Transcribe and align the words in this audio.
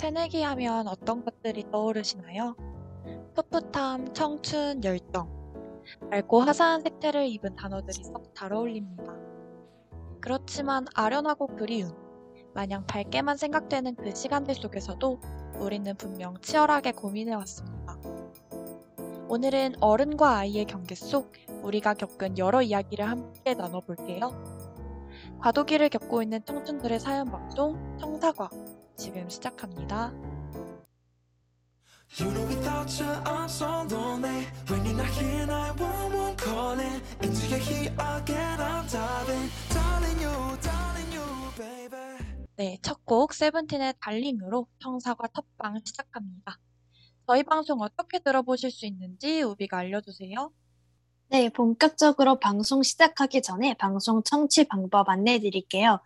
새내기 0.00 0.42
하면 0.42 0.88
어떤 0.88 1.22
것들이 1.22 1.70
떠오르시나요? 1.70 2.56
풋풋함, 3.34 4.14
청춘, 4.14 4.82
열정. 4.82 5.28
맑고 6.10 6.40
화사한 6.40 6.80
색채를 6.80 7.26
입은 7.26 7.54
단어들이 7.54 8.04
썩 8.04 8.34
잘 8.34 8.54
어울립니다. 8.54 9.14
그렇지만 10.22 10.86
아련하고 10.94 11.48
그리운, 11.48 11.94
마냥 12.54 12.86
밝게만 12.86 13.36
생각되는 13.36 13.94
그 13.96 14.14
시간들 14.14 14.54
속에서도 14.54 15.20
우리는 15.58 15.94
분명 15.96 16.40
치열하게 16.40 16.92
고민해왔습니다. 16.92 17.98
오늘은 19.28 19.82
어른과 19.82 20.38
아이의 20.38 20.64
경계 20.64 20.94
속 20.94 21.30
우리가 21.62 21.92
겪은 21.92 22.38
여러 22.38 22.62
이야기를 22.62 23.06
함께 23.06 23.52
나눠볼게요. 23.52 24.32
과도기를 25.40 25.90
겪고 25.90 26.22
있는 26.22 26.42
청춘들의 26.42 26.98
사연 27.00 27.30
방송 27.30 27.98
청사과 27.98 28.48
지금 29.00 29.26
시작합니다. 29.30 30.12
You 32.18 32.30
know 32.34 32.44
we 32.46 32.54
thought 32.60 33.00
you 33.00 33.08
are 33.24 33.48
so 33.48 33.86
lonely 33.88 34.44
When 34.68 34.84
you're 34.84 34.94
not 34.94 35.08
here, 35.16 35.46
911 35.46 36.36
calling 36.36 37.00
And 37.22 37.32
do 37.32 37.46
you 37.48 37.60
hear 37.62 37.94
again, 37.96 38.60
I'm 38.60 38.84
darling 38.90 39.48
Darling 39.72 40.20
you, 40.20 40.34
darling 40.60 41.10
you, 41.16 41.26
baby 41.56 41.96
네, 42.56 42.78
첫 42.82 43.00
곡 43.06 43.32
세븐틴의 43.32 43.94
달링으로 44.02 44.66
청사과 44.82 45.28
첫방 45.34 45.80
시작합니다. 45.82 46.58
저희 47.26 47.42
방송 47.42 47.80
어떻게 47.80 48.18
들어보실 48.18 48.70
수 48.70 48.84
있는지 48.84 49.40
우비가 49.42 49.78
알려주세요. 49.78 50.52
네, 51.28 51.48
본격적으로 51.48 52.38
방송 52.38 52.82
시작하기 52.82 53.40
전에 53.40 53.74
방송 53.74 54.22
청취 54.24 54.64
방법 54.64 55.08
안내해 55.08 55.38
드릴게요. 55.38 56.00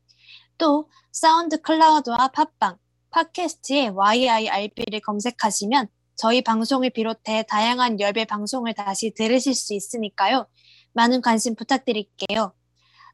또 0.59 0.87
사운드 1.11 1.59
클라우드와 1.59 2.27
팟빵, 2.27 2.77
팟캐스트에 3.09 3.93
yirb를 3.97 4.99
검색하시면 5.03 5.87
저희 6.15 6.43
방송을 6.43 6.91
비롯해 6.91 7.45
다양한 7.49 7.99
열배 7.99 8.25
방송을 8.25 8.75
다시 8.75 9.15
들으실 9.15 9.55
수 9.55 9.73
있으니까요. 9.73 10.45
많은 10.93 11.21
관심 11.21 11.55
부탁드릴게요. 11.55 12.53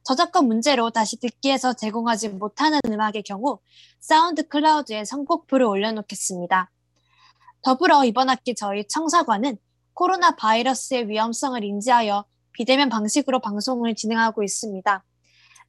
저작권 0.05 0.47
문제로 0.47 0.91
다시 0.91 1.19
듣기에서 1.19 1.73
제공하지 1.73 2.29
못하는 2.29 2.79
음악의 2.85 3.23
경우 3.25 3.59
사운드 3.99 4.47
클라우드에 4.47 5.03
선곡표를 5.03 5.65
올려놓겠습니다. 5.65 6.71
더불어 7.63 8.05
이번 8.05 8.29
학기 8.29 8.53
저희 8.53 8.87
청사관은 8.87 9.57
코로나 9.93 10.35
바이러스의 10.35 11.09
위험성을 11.09 11.63
인지하여 11.63 12.23
비대면 12.51 12.89
방식으로 12.89 13.39
방송을 13.39 13.95
진행하고 13.95 14.43
있습니다. 14.43 15.03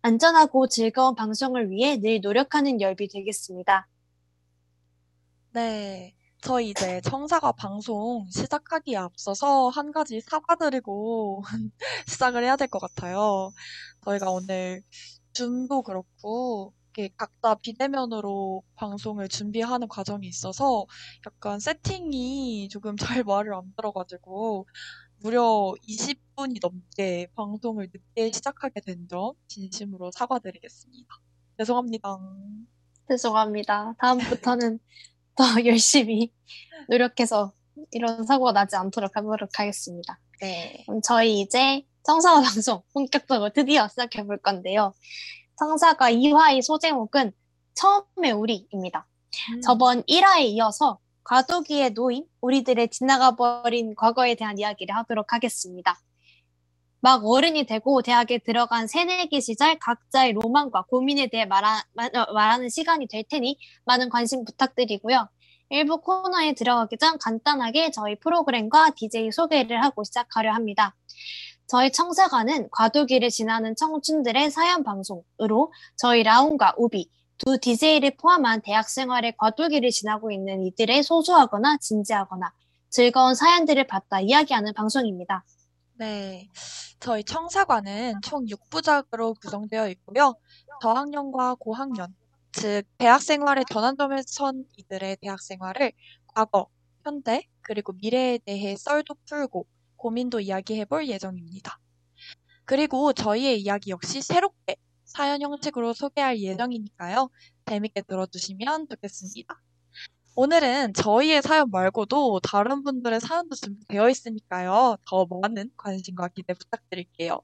안전하고 0.02 0.68
즐거운 0.68 1.14
방송을 1.14 1.70
위해 1.70 1.98
늘 1.98 2.20
노력하는 2.20 2.82
열비 2.82 3.08
되겠습니다. 3.08 3.88
네, 5.52 6.14
저희 6.47 6.70
이제 6.70 7.00
청사과 7.00 7.50
방송 7.52 8.25
시작하기에 8.30 8.97
앞서서 8.97 9.69
한 9.69 9.91
가지 9.91 10.20
사과드리고 10.20 11.43
시작을 12.06 12.44
해야 12.44 12.54
될 12.54 12.69
것 12.69 12.78
같아요. 12.78 13.50
저희가 14.04 14.31
오늘 14.31 14.81
줌도 15.32 15.82
그렇고 15.82 16.72
각자 17.16 17.56
비대면으로 17.56 18.62
방송을 18.76 19.28
준비하는 19.28 19.88
과정이 19.88 20.28
있어서 20.28 20.87
약간 21.26 21.59
세팅이 21.59 22.69
조금 22.70 22.97
잘 22.97 23.25
말을 23.26 23.53
안 23.53 23.72
들어가지고 23.76 24.69
무려 25.22 25.75
20분이 25.88 26.60
넘게 26.62 27.26
방송을 27.34 27.88
늦게 27.93 28.31
시작하게 28.31 28.82
된 28.82 29.09
점 29.09 29.32
진심으로 29.49 30.12
사과드리겠습니다. 30.12 31.09
죄송합니다. 31.59 32.19
죄송합니다. 33.09 33.94
다음부터는 33.99 34.78
더 35.36 35.44
열심히 35.66 36.32
노력해서 36.88 37.52
이런 37.92 38.24
사고가 38.24 38.52
나지 38.52 38.76
않도록 38.76 39.16
하도록 39.16 39.48
하겠습니다. 39.58 40.19
네. 40.41 40.82
그럼 40.86 41.00
저희 41.02 41.41
이제 41.41 41.82
청사과 42.04 42.42
방송 42.42 42.82
본격적으로 42.94 43.50
드디어 43.50 43.88
시작해 43.88 44.25
볼 44.25 44.38
건데요. 44.38 44.94
청사과 45.58 46.10
2화의 46.12 46.62
소제목은 46.62 47.32
처음의 47.75 48.32
우리입니다. 48.32 49.06
음. 49.52 49.60
저번 49.60 50.02
1화에 50.04 50.44
이어서 50.44 50.98
과도기에 51.25 51.91
놓인 51.91 52.25
우리들의 52.41 52.88
지나가 52.88 53.34
버린 53.34 53.94
과거에 53.96 54.34
대한 54.36 54.58
이야기를 54.58 54.94
하도록 54.94 55.32
하겠습니다. 55.32 55.98
막 57.00 57.24
어른이 57.24 57.66
되고 57.66 58.02
대학에 58.02 58.38
들어간 58.38 58.86
새내기 58.86 59.40
시절 59.40 59.78
각자의 59.78 60.32
로망과 60.32 60.82
고민에 60.88 61.28
대해 61.28 61.44
말하, 61.44 61.82
말- 61.92 62.14
어, 62.16 62.32
말하는 62.32 62.68
시간이 62.68 63.06
될 63.08 63.24
테니 63.28 63.58
많은 63.84 64.08
관심 64.08 64.44
부탁드리고요. 64.44 65.28
일부 65.70 66.00
코너에 66.00 66.54
들어가기 66.54 66.96
전 66.98 67.18
간단하게 67.18 67.90
저희 67.90 68.14
프로그램과 68.16 68.90
DJ 68.96 69.32
소개를 69.32 69.82
하고 69.82 70.04
시작하려 70.04 70.52
합니다. 70.52 70.94
저희 71.66 71.90
청사관은 71.90 72.68
과도기를 72.70 73.28
지나는 73.30 73.74
청춘들의 73.74 74.50
사연 74.52 74.84
방송으로 74.84 75.72
저희 75.96 76.22
라운과 76.22 76.74
우비, 76.78 77.10
두 77.38 77.58
DJ를 77.58 78.16
포함한 78.16 78.62
대학 78.62 78.88
생활의 78.88 79.34
과도기를 79.36 79.90
지나고 79.90 80.30
있는 80.30 80.64
이들의 80.64 81.02
소소하거나 81.02 81.78
진지하거나 81.78 82.52
즐거운 82.88 83.34
사연들을 83.34 83.86
받다 83.88 84.20
이야기하는 84.20 84.72
방송입니다. 84.74 85.44
네, 85.98 86.48
저희 87.00 87.24
청사관은 87.24 88.20
총 88.22 88.44
6부작으로 88.46 89.34
구성되어 89.40 89.88
있고요. 89.90 90.34
저학년과 90.82 91.54
고학년, 91.58 92.14
즉 92.52 92.82
대학 92.98 93.22
생활의 93.22 93.64
전환점에 93.70 94.22
선 94.26 94.64
이들의 94.76 95.16
대학 95.22 95.40
생활을 95.40 95.92
과거, 96.26 96.68
현대, 97.02 97.48
그리고 97.62 97.94
미래에 97.94 98.38
대해 98.44 98.76
썰도 98.76 99.14
풀고 99.26 99.66
고민도 99.96 100.40
이야기해 100.40 100.84
볼 100.84 101.08
예정입니다. 101.08 101.78
그리고 102.66 103.12
저희의 103.12 103.60
이야기 103.62 103.90
역시 103.90 104.20
새롭게 104.20 104.76
사연 105.04 105.40
형식으로 105.40 105.94
소개할 105.94 106.40
예정이니까요. 106.40 107.30
재밌게 107.66 108.02
들어주시면 108.02 108.88
좋겠습니다. 108.90 109.66
오늘은 110.38 110.92
저희의 110.92 111.41
사연 111.41 111.70
말고도 111.70 112.41
다른 112.41 112.82
분들의 112.82 113.20
사연도 113.20 113.54
준비되어 113.56 114.10
있으니까요. 114.10 114.98
더 115.08 115.24
많은 115.24 115.70
관심과 115.78 116.28
기대 116.28 116.52
부탁드릴게요. 116.52 117.41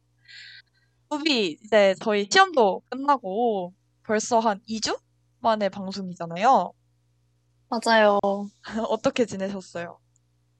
우비, 1.08 1.58
이제 1.64 1.94
저희 2.02 2.28
시험도 2.31 2.82
끝나고 2.91 3.72
벌써 4.02 4.41
한 4.41 4.60
2주 4.69 5.00
만에 5.41 5.70
방송이잖아요. 5.70 6.75
맞아요. 7.70 8.20
어떻게 8.91 9.25
지내셨어요? 9.25 9.98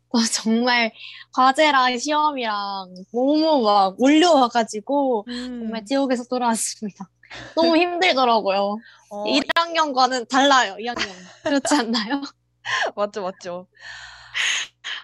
어, 0.09 0.19
정말 0.33 0.91
과제랑 1.35 1.99
시험이랑 1.99 2.95
너무 3.13 3.63
막 3.63 3.95
몰려와가지고 3.99 5.27
정말 5.29 5.85
지옥에서 5.85 6.25
돌아왔습니다. 6.25 7.11
너무 7.55 7.77
힘들더라고요. 7.77 8.77
어, 9.11 9.25
1학년과는 9.25 10.27
달라요, 10.29 10.77
2학년. 10.79 10.95
그렇지 11.45 11.75
않나요? 11.75 12.23
맞죠, 12.97 13.23
맞죠. 13.23 13.67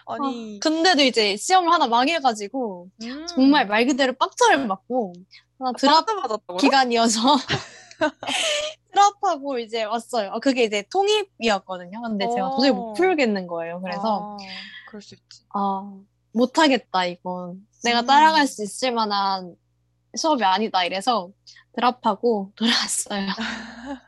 아니, 0.05 0.57
어, 0.57 0.59
근데도 0.61 1.03
이제 1.03 1.37
시험을 1.37 1.71
하나 1.71 1.87
망해가지고 1.87 2.89
음, 3.03 3.27
정말 3.27 3.67
말 3.67 3.85
그대로 3.85 4.13
빡쳐를 4.13 4.65
맞고 4.67 5.13
하나 5.59 5.71
드랍 5.73 6.05
빵점 6.05 6.21
맞았다고요? 6.21 6.57
기간이어서 6.57 7.19
드랍하고 8.91 9.59
이제 9.59 9.83
왔어요. 9.83 10.31
어, 10.31 10.39
그게 10.39 10.63
이제 10.63 10.83
통입이었거든요. 10.91 12.01
근데 12.01 12.27
제가 12.33 12.49
도저히 12.51 12.71
못 12.71 12.91
어. 12.91 12.93
풀겠는 12.93 13.47
거예요. 13.47 13.81
그래서 13.81 14.21
아, 14.23 14.37
그럴 14.87 15.01
수 15.01 15.15
있지. 15.15 15.43
아, 15.53 15.93
못하겠다, 16.31 17.05
이건. 17.05 17.67
내가 17.83 18.01
음. 18.01 18.05
따라갈 18.05 18.47
수 18.47 18.63
있을 18.63 18.91
만한 18.91 19.55
수업이 20.15 20.43
아니다, 20.43 20.83
이래서 20.83 21.31
드랍하고 21.73 22.51
돌아왔어요. 22.57 23.27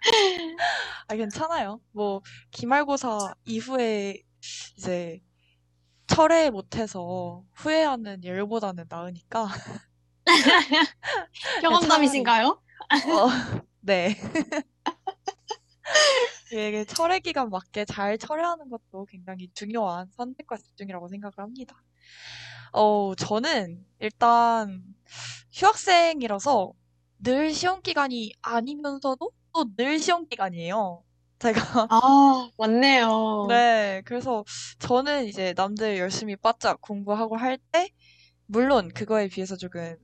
아, 1.07 1.15
괜찮아요. 1.15 1.79
뭐, 1.91 2.21
기말고사 2.51 3.35
이후에 3.45 4.21
이제 4.77 5.21
철회 6.07 6.49
못해서 6.49 7.43
후회하는 7.53 8.23
일보다는 8.23 8.85
나으니까. 8.89 9.47
경험담이신가요? 11.61 12.47
어, 12.47 13.61
네. 13.81 14.15
이게 16.51 16.83
철회 16.85 17.19
기간 17.19 17.49
맞게 17.49 17.85
잘 17.85 18.17
철회하는 18.17 18.69
것도 18.69 19.05
굉장히 19.05 19.49
중요한 19.53 20.09
선택과 20.17 20.57
집중이라고 20.57 21.07
생각을 21.07 21.33
합니다. 21.37 21.81
어, 22.71 23.15
저는 23.15 23.85
일단 23.99 24.95
휴학생이라서 25.53 26.73
늘 27.19 27.53
시험 27.53 27.81
기간이 27.81 28.33
아니면서도 28.41 29.31
또 29.53 29.65
늘 29.77 29.99
시험 29.99 30.27
기간이에요. 30.27 31.03
제가 31.39 31.89
아, 31.89 32.49
맞네요. 32.57 33.07
네, 33.47 34.01
그래서 34.05 34.43
저는 34.79 35.25
이제 35.27 35.53
남들 35.55 35.97
열심히 35.97 36.35
바짝 36.35 36.79
공부하고 36.81 37.37
할 37.37 37.57
때, 37.71 37.89
물론 38.47 38.89
그거에 38.89 39.27
비해서 39.29 39.57
조금 39.57 39.97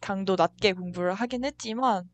강도 0.00 0.36
낮게 0.36 0.74
공부를 0.74 1.14
하긴 1.14 1.44
했지만, 1.44 2.10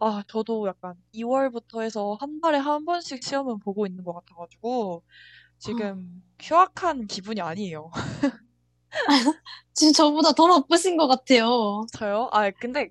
아, 0.00 0.22
저도 0.28 0.68
약간 0.68 0.94
2월부터 1.12 1.82
해서 1.82 2.16
한 2.20 2.40
달에 2.40 2.58
한 2.58 2.84
번씩 2.86 3.22
시험은 3.24 3.60
보고 3.60 3.86
있는 3.86 4.04
것 4.04 4.14
같아가지고, 4.14 5.04
지금 5.58 6.22
휴학한 6.42 7.06
기분이 7.08 7.40
아니에요. 7.42 7.90
지금 9.74 9.92
저보다 9.92 10.32
더 10.32 10.46
바쁘신 10.48 10.96
것 10.96 11.06
같아요. 11.08 11.86
저요? 11.96 12.28
아, 12.32 12.50
근데 12.50 12.90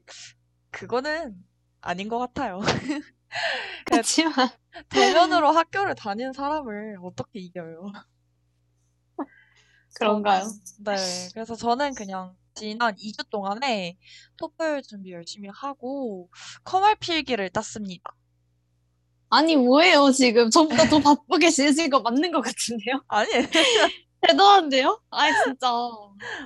그거는 0.71 1.35
아닌 1.81 2.07
것 2.09 2.19
같아요. 2.19 2.59
그 2.59 3.01
그렇지만, 3.85 4.49
대면으로 4.89 5.51
학교를 5.51 5.95
다니는 5.95 6.33
사람을 6.33 6.97
어떻게 7.03 7.39
이겨요? 7.39 7.91
그런가요? 9.95 10.43
저는, 10.43 10.95
네. 10.97 11.29
그래서 11.33 11.55
저는 11.55 11.95
그냥 11.95 12.35
지난 12.55 12.95
2주 12.95 13.29
동안에 13.29 13.97
토플 14.37 14.81
준비 14.83 15.11
열심히 15.11 15.49
하고 15.53 16.29
컴활 16.63 16.95
필기를 16.95 17.49
땄습니다. 17.49 18.15
아니, 19.31 19.55
뭐예요, 19.55 20.11
지금. 20.11 20.49
저보다 20.49 20.85
더 20.89 20.99
바쁘게 20.99 21.51
지내신 21.51 21.89
거 21.89 21.99
맞는 22.01 22.31
것 22.31 22.41
같은데요? 22.41 23.03
아니, 23.07 23.29
대단한데요? 24.21 25.01
아이, 25.11 25.31
진짜. 25.43 25.71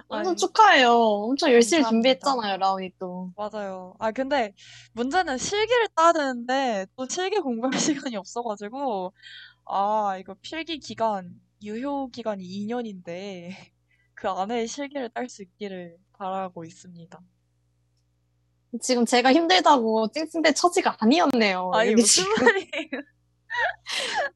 완전 0.07 0.31
아니, 0.31 0.37
축하해요. 0.37 0.91
엄청 0.91 1.51
열심히 1.51 1.81
감사합니다. 1.81 2.19
준비했잖아요, 2.19 2.57
라온이 2.57 2.91
또. 2.99 3.31
맞아요. 3.35 3.95
아, 3.99 4.11
근데 4.11 4.53
문제는 4.93 5.37
실기를 5.37 5.87
따야 5.95 6.13
되는데 6.13 6.85
또 6.95 7.07
실기 7.07 7.39
공부할 7.39 7.71
시간이 8.11 8.15
없어가지고, 8.15 9.13
아, 9.65 10.17
이거 10.19 10.35
필기 10.41 10.79
기간, 10.79 11.33
유효 11.63 12.07
기간이 12.09 12.43
2년인데 12.43 13.49
그 14.13 14.29
안에 14.29 14.67
실기를 14.67 15.09
딸 15.09 15.29
수 15.29 15.41
있기를 15.41 15.97
바라고 16.13 16.65
있습니다. 16.65 17.19
지금 18.81 19.05
제가 19.05 19.33
힘들다고 19.33 20.11
찡찡대 20.11 20.53
처지가 20.53 20.97
아니었네요. 20.99 21.71
아니, 21.73 21.93
무슨 21.93 22.23
말이에요? 22.27 23.01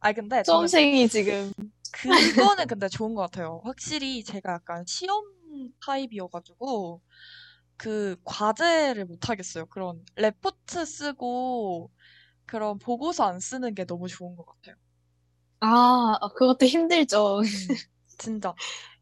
아, 0.00 0.12
근데 0.12 0.44
수험생이 0.44 1.08
지금. 1.08 1.52
그거는 2.00 2.66
근데 2.68 2.88
좋은 2.88 3.14
것 3.14 3.22
같아요. 3.22 3.60
확실히 3.64 4.22
제가 4.24 4.54
약간 4.54 4.84
시험 4.86 5.24
타입이어가지고, 5.84 7.02
그 7.76 8.16
과제를 8.24 9.06
못 9.06 9.28
하겠어요. 9.30 9.66
그런 9.66 10.04
레포트 10.16 10.84
쓰고, 10.86 11.92
그런 12.46 12.78
보고서 12.78 13.24
안 13.26 13.40
쓰는 13.40 13.74
게 13.74 13.84
너무 13.86 14.08
좋은 14.08 14.36
것 14.36 14.46
같아요. 14.46 14.76
아, 15.60 16.18
그것도 16.36 16.66
힘들죠. 16.66 17.40
음, 17.52 17.76
진짜. 18.18 18.54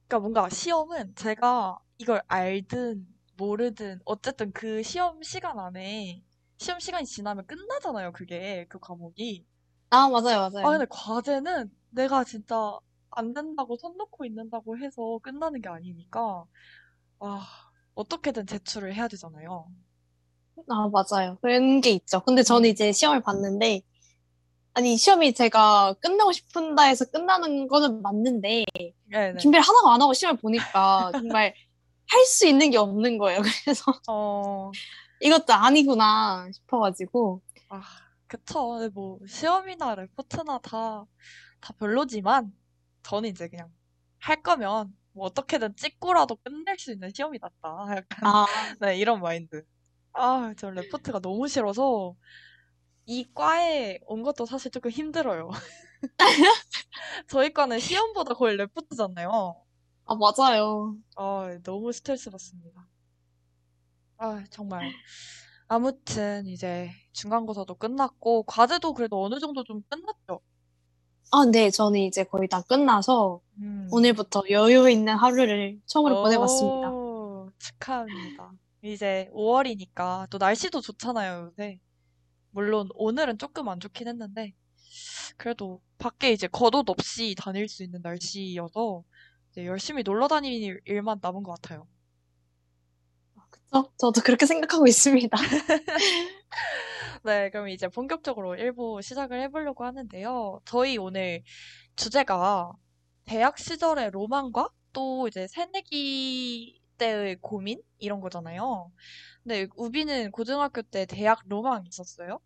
그러니까 0.09 0.21
뭔가 0.21 0.49
시험은 0.51 1.15
제가 1.17 1.79
이걸 1.99 2.23
알든 2.29 3.07
모르든 3.37 4.01
어쨌든 4.05 4.53
그 4.53 4.83
시험 4.83 5.23
시간 5.23 5.59
안에 5.59 6.25
시험 6.59 6.81
시간이 6.81 7.07
지나면 7.07 7.47
끝나잖아요. 7.47 8.13
그게 8.13 8.67
그 8.69 8.79
과목이. 8.81 9.47
아, 9.91 10.09
맞아요, 10.09 10.49
아, 10.63 10.71
맞아요. 10.71 10.71
근데 10.71 10.87
과제는 10.91 11.71
내가 11.91 12.25
진짜 12.25 12.79
안 13.11 13.33
된다고 13.33 13.77
손 13.77 13.97
놓고 13.97 14.25
있는다고 14.25 14.79
해서 14.79 15.19
끝나는 15.23 15.61
게 15.63 15.69
아니니까, 15.69 16.45
아, 17.21 17.47
어떻게든 17.95 18.47
제출을 18.47 18.95
해야 18.95 19.09
되잖아요. 19.09 19.71
아, 20.69 20.89
맞아요. 20.89 21.39
그런 21.43 21.81
게 21.81 21.91
있죠. 21.91 22.21
근데 22.21 22.43
저는 22.43 22.69
음, 22.69 22.71
이제 22.71 22.93
시험을 22.93 23.21
봤는데, 23.23 23.83
아니, 24.75 24.97
시험이 24.97 25.35
제가 25.35 25.95
끝나고 26.01 26.33
싶은다 26.33 26.85
해서 26.85 27.05
끝나는 27.07 27.69
거는 27.69 28.03
맞는데, 28.03 28.65
네네. 29.11 29.39
준비를 29.41 29.63
하나도 29.63 29.91
안 29.91 30.03
하고 30.03 30.13
시험을 30.15 30.41
보니까 30.41 31.13
정말 31.17 31.55
할 32.09 32.25
수 32.27 32.47
있는 32.47 32.71
게 32.71 32.79
없는 32.79 33.19
거예요. 33.19 33.41
그래서 33.65 33.85
어, 34.09 34.71
이것도 35.21 35.53
아니구나 35.55 36.49
싶어가지고. 36.53 37.43
아, 37.69 37.83
그쵸. 38.29 38.69
근데 38.71 38.89
뭐, 38.89 39.19
시험이나 39.27 39.95
레포트나 39.95 40.59
다, 40.59 41.05
다 41.61 41.73
별로지만, 41.79 42.53
저는 43.03 43.31
이제 43.31 43.49
그냥 43.49 43.73
할 44.19 44.43
거면, 44.43 44.97
뭐, 45.13 45.27
어떻게든 45.27 45.77
찍고라도 45.77 46.37
끝낼 46.37 46.79
수 46.79 46.93
있는 46.93 47.11
시험이 47.15 47.39
낫다. 47.41 47.87
약간, 48.05 48.27
아, 48.27 48.47
네, 48.81 48.99
이런 48.99 49.21
마인드. 49.21 49.65
아, 50.13 50.55
저 50.57 50.71
레포트가 50.71 51.21
너무 51.21 51.47
싫어서, 51.49 52.15
이 53.07 53.25
과에 53.35 54.01
온 54.07 54.23
것도 54.23 54.47
사실 54.47 54.71
조금 54.73 54.91
힘들어요. 54.91 55.51
저희 57.29 57.53
과는 57.53 57.79
시험보다 57.79 58.35
거의 58.35 58.57
레포트잖아요. 58.57 59.65
아, 60.07 60.15
맞아요. 60.15 60.97
아, 61.17 61.59
너무 61.63 61.93
스트레스 61.93 62.31
받습니다. 62.31 62.89
아, 64.19 64.43
정말. 64.51 64.91
아무튼 65.69 66.47
이제 66.47 66.91
중간고사도 67.13 67.75
끝났고 67.75 68.45
과제도 68.45 68.95
그래도 68.95 69.25
어느 69.25 69.39
정도 69.41 69.65
좀 69.65 69.83
끝났죠. 69.89 70.41
아, 71.33 71.45
네, 71.45 71.71
저는 71.71 72.01
이제 72.01 72.25
거의 72.25 72.49
다 72.49 72.63
끝나서 72.63 73.41
음. 73.59 73.89
오늘부터 73.91 74.45
여유 74.51 74.89
있는 74.89 75.17
하루를 75.17 75.81
처음으로 75.87 76.23
보내봤습니다. 76.23 76.93
오, 76.93 77.51
축하합니다. 77.59 78.53
이제 78.83 79.29
5월이니까 79.35 80.31
또 80.31 80.39
날씨도 80.39 80.81
좋잖아요, 80.81 81.51
요새. 81.51 81.81
물론 82.51 82.89
오늘은 82.95 83.39
조금 83.39 83.69
안 83.69 83.81
좋긴 83.81 84.07
했는데 84.09 84.55
그래도 85.37 85.83
밖에 85.99 86.33
이제 86.33 86.47
겉옷 86.47 86.89
없이 86.89 87.35
다닐 87.37 87.69
수 87.69 87.83
있는 87.83 88.01
날씨여서 88.03 89.03
이제 89.51 89.67
열심히 89.67 90.03
놀러 90.03 90.29
다니는 90.29 90.79
일만 90.85 91.19
남은 91.21 91.43
것 91.43 91.61
같아요. 91.61 91.89
그쵸? 93.71 93.93
저도 93.99 94.21
그렇게 94.23 94.47
생각하고 94.47 94.87
있습니다. 94.87 95.37
네, 97.25 97.51
그럼 97.51 97.69
이제 97.69 97.89
본격적으로 97.89 98.57
1부 98.57 99.01
시작을 99.03 99.41
해보려고 99.43 99.85
하는데요. 99.85 100.61
저희 100.65 100.97
오늘 100.99 101.43
주제가 101.97 102.73
대학 103.25 103.59
시절의 103.59 104.11
로망과 104.13 104.71
또 104.93 105.29
이제 105.29 105.47
새내기 105.49 106.81
때의 106.99 107.37
고민? 107.41 107.81
이런 107.99 108.21
거잖아요. 108.21 108.93
근데 109.43 109.69
우비는 109.77 110.33
고등학교 110.33 110.83
때 110.83 111.07
대학 111.07 111.41
로망 111.47 111.85
있었어요? 111.87 112.41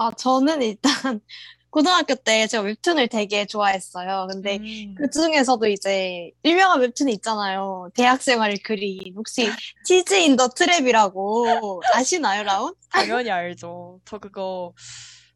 아, 0.00 0.10
저는 0.12 0.62
일단 0.62 0.92
고등학교 1.70 2.14
때 2.14 2.46
제가 2.46 2.62
웹툰을 2.64 3.08
되게 3.08 3.46
좋아했어요. 3.46 4.28
근데 4.30 4.58
음, 4.58 4.94
그 4.96 5.10
중에서도 5.10 5.66
이제 5.68 6.30
유명한 6.44 6.80
웹툰이 6.80 7.12
있잖아요. 7.14 7.90
대학 7.94 8.22
생활을 8.22 8.56
그린 8.64 9.14
혹시 9.16 9.52
Cheese 9.84 10.14
in 10.14 10.36
the 10.36 10.48
Trap이라고 10.48 11.80
아시나요, 11.94 12.44
라온? 12.44 12.74
당연히 12.90 13.30
알죠. 13.30 14.00
저 14.06 14.18
그거, 14.18 14.72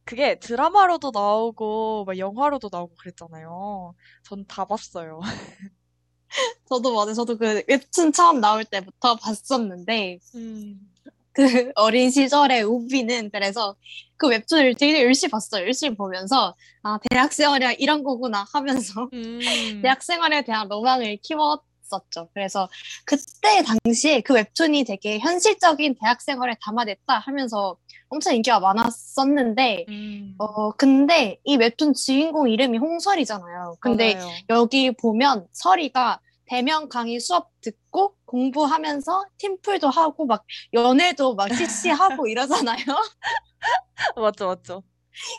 그게 0.06 0.38
드라마로도 0.40 1.11
나오고, 1.14 2.04
막 2.06 2.18
영화로도 2.18 2.71
나오고 2.73 2.94
그랬잖아요. 2.97 3.94
전 4.25 4.47
다 4.49 4.64
봤어요. 4.64 5.21
저도 6.68 6.94
맞아요. 6.94 7.14
저도 7.14 7.37
그 7.38 7.62
웹툰 7.68 8.12
처음 8.12 8.40
나올 8.40 8.64
때부터 8.64 9.16
봤었는데 9.16 10.18
음, 10.35 10.94
그 11.35 11.43
어린 11.75 12.11
시절의 12.11 12.62
우비는 12.62 13.31
그래서 13.31 13.75
그 14.17 14.29
웹툰을 14.29 14.75
되게 14.75 15.03
열심히 15.03 15.31
봤어요. 15.33 15.64
열심히 15.64 15.97
보면서 15.97 16.55
아 16.83 16.99
대학 17.11 17.33
생활이 17.33 17.76
이런 17.79 18.03
거구나 18.03 18.47
하면서 18.53 19.09
음, 19.12 19.81
대학 19.83 20.03
생활에 20.03 20.43
대한 20.45 20.69
로망을 20.69 21.19
키웠었죠. 21.23 22.31
그래서 22.33 22.69
그때 23.05 23.62
당시에 23.85 24.21
그 24.21 24.35
웹툰이 24.35 24.85
되게 24.85 25.19
현실적인 25.19 25.97
대학 26.00 26.23
생활을 26.23 26.57
담아냈다 26.62 27.19
하면서 27.19 27.76
엄청 28.09 28.35
인기가 28.35 28.61
많았었는데 28.61 29.87
음, 29.88 30.35
어 30.38 30.71
근데 30.73 31.41
이 31.45 31.57
웹툰 31.57 31.95
주인공 31.95 32.49
이름이 32.49 32.79
홍설이잖아요. 32.79 33.79
근데 33.81 34.14
맞아요. 34.14 34.31
여기 34.50 34.93
보면 34.93 35.49
설이가 35.50 36.21
대면 36.47 36.88
강의 36.88 37.19
수업 37.19 37.50
듣고 37.61 38.14
공부하면서 38.35 39.26
팀플도 39.38 39.88
하고 39.91 40.26
막 40.26 40.45
연애도 40.73 41.37
막 41.37 41.49
CC하고 41.55 42.26
이러잖아요. 42.26 42.85
맞죠, 44.17 44.49
맞죠. 44.49 44.83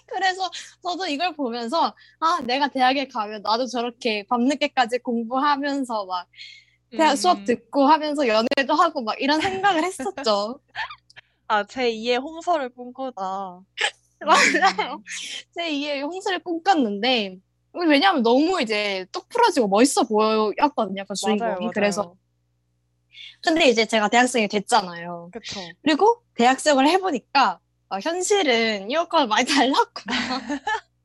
그래서 0.05 0.49
저도 0.81 1.05
이걸 1.07 1.35
보면서 1.35 1.93
아 2.21 2.39
내가 2.45 2.69
대학에 2.69 3.09
가면 3.09 3.41
나도 3.41 3.65
저렇게 3.65 4.25
밤늦게까지 4.29 4.99
공부하면서 4.99 6.05
막 6.05 6.27
대학 6.89 7.17
수업 7.17 7.39
음, 7.39 7.43
듣고 7.43 7.83
하면서 7.85 8.25
연애도 8.25 8.73
하고 8.73 9.01
막 9.01 9.19
이런 9.19 9.41
생각을 9.41 9.83
했었죠. 9.83 10.61
아, 11.47 11.63
제2의 11.63 12.17
홍서를 12.17 12.69
꿈꾸다. 12.69 13.59
맞아요. 14.25 14.93
음, 14.93 15.03
제 15.53 15.69
2의 15.69 16.01
홍수를 16.03 16.39
꿈꿨는데 16.39 17.37
왜냐하면 17.73 18.23
너무 18.23 18.61
이제 18.61 19.05
똑 19.11 19.27
부러지고 19.27 19.67
멋있어 19.67 20.03
보였거든요. 20.03 21.03
그 21.03 21.13
맞아요, 21.21 21.35
주인공이. 21.37 21.71
그래서 21.73 22.01
맞아요. 22.03 22.24
근데 23.43 23.67
이제 23.67 23.85
제가 23.85 24.09
대학생이 24.09 24.47
됐잖아요. 24.47 25.29
그쵸. 25.31 25.59
그리고 25.83 26.23
대학생을 26.35 26.87
해보니까 26.87 27.59
아, 27.89 27.99
현실은 27.99 28.89
이것과 28.89 29.27
많이 29.27 29.45
달랐구나. 29.45 30.13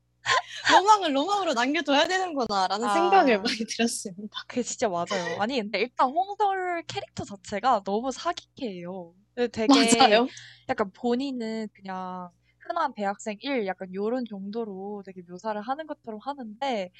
로망을 0.71 1.14
로망으로 1.17 1.55
남겨둬야 1.55 2.07
되는구나라는 2.07 2.87
아. 2.88 2.93
생각을 2.95 3.43
많이 3.43 3.59
들었습니다. 3.69 4.43
그게 4.47 4.62
진짜 4.62 4.88
맞아요. 4.88 5.40
아니, 5.40 5.61
근데 5.61 5.81
일단 5.81 6.09
홍설 6.11 6.83
캐릭터 6.87 7.25
자체가 7.25 7.83
너무 7.85 8.12
사기캐예요. 8.12 9.14
되게 9.52 9.67
맞아요. 9.99 10.26
약간 10.69 10.90
본인은 10.93 11.69
그냥 11.73 12.31
흔한 12.69 12.93
대학생 12.95 13.37
1 13.40 13.67
약간 13.67 13.93
요런 13.93 14.25
정도로 14.29 15.02
되게 15.05 15.23
묘사를 15.29 15.61
하는 15.61 15.87
것처럼 15.87 16.21
하는데, 16.23 16.90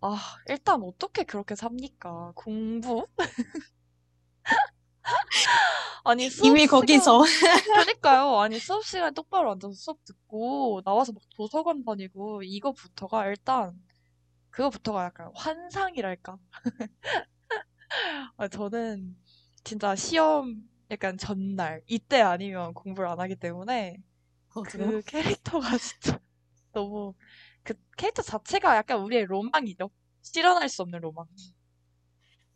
아, 0.00 0.16
일단 0.48 0.82
어떻게 0.82 1.22
그렇게 1.24 1.54
삽니까? 1.54 2.32
공부? 2.34 3.06
아니, 6.04 6.28
수업 6.30 6.46
이미 6.48 6.60
시간, 6.60 6.80
거기서 6.80 7.22
그러니까요. 7.64 8.38
아니, 8.40 8.58
수업 8.58 8.84
시간에 8.84 9.12
똑바로 9.12 9.52
앉아서 9.52 9.72
수업 9.74 10.04
듣고, 10.04 10.82
나와서 10.84 11.12
막 11.12 11.22
도서관 11.36 11.84
다니고, 11.84 12.42
이거부터가 12.42 13.26
일단, 13.26 13.80
그거부터가 14.50 15.04
약간 15.06 15.30
환상이랄까? 15.34 16.38
아, 18.36 18.48
저는 18.48 19.16
진짜 19.64 19.94
시험 19.94 20.68
약간 20.90 21.16
전날, 21.16 21.82
이때 21.86 22.20
아니면 22.20 22.74
공부를 22.74 23.08
안 23.08 23.20
하기 23.20 23.36
때문에, 23.36 23.98
그 24.64 25.02
캐릭터가 25.06 25.66
진짜 25.78 26.20
너무, 26.72 27.14
그 27.62 27.74
캐릭터 27.96 28.22
자체가 28.22 28.76
약간 28.76 29.00
우리의 29.00 29.26
로망이죠. 29.26 29.90
실현할 30.22 30.68
수 30.68 30.82
없는 30.82 31.00
로망. 31.00 31.26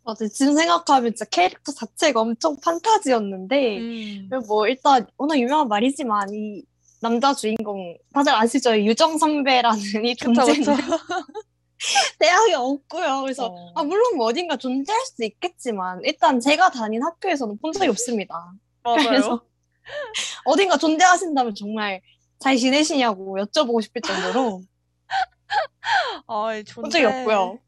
맞아 0.06 0.28
지금 0.28 0.54
생각하면 0.54 1.10
진짜 1.10 1.24
캐릭터 1.24 1.72
자체가 1.72 2.20
엄청 2.20 2.56
판타지였는데 2.60 3.78
음, 3.78 4.30
뭐 4.46 4.68
일단 4.68 5.04
워낙 5.18 5.36
유명한 5.36 5.66
말이지만 5.66 6.32
이 6.32 6.62
남자 7.02 7.34
주인공 7.34 7.98
다들 8.14 8.32
아시죠? 8.32 8.78
유정 8.78 9.18
선배라는 9.18 10.04
이 10.04 10.14
존재는. 10.14 10.62
대학에 12.18 12.54
없고요. 12.54 13.22
그래서 13.22 13.46
어. 13.46 13.72
아 13.74 13.82
물론 13.82 14.16
뭐 14.16 14.26
어딘가 14.26 14.56
존재할 14.56 15.04
수도 15.06 15.24
있겠지만 15.24 16.00
일단 16.04 16.38
제가 16.38 16.70
다닌 16.70 17.02
학교에서는 17.02 17.58
본 17.58 17.72
적이 17.72 17.88
없습니다. 17.88 18.52
맞아요. 18.84 19.08
그래서 19.08 19.42
어딘가 20.46 20.78
존재하신다면 20.78 21.56
정말 21.56 22.00
잘 22.38 22.56
지내시냐고 22.56 23.38
여쭤보고 23.38 23.82
싶을 23.82 24.00
정도로 24.02 24.62
아, 26.28 26.62
본 26.74 26.90
적이 26.90 27.06
없고요. 27.06 27.58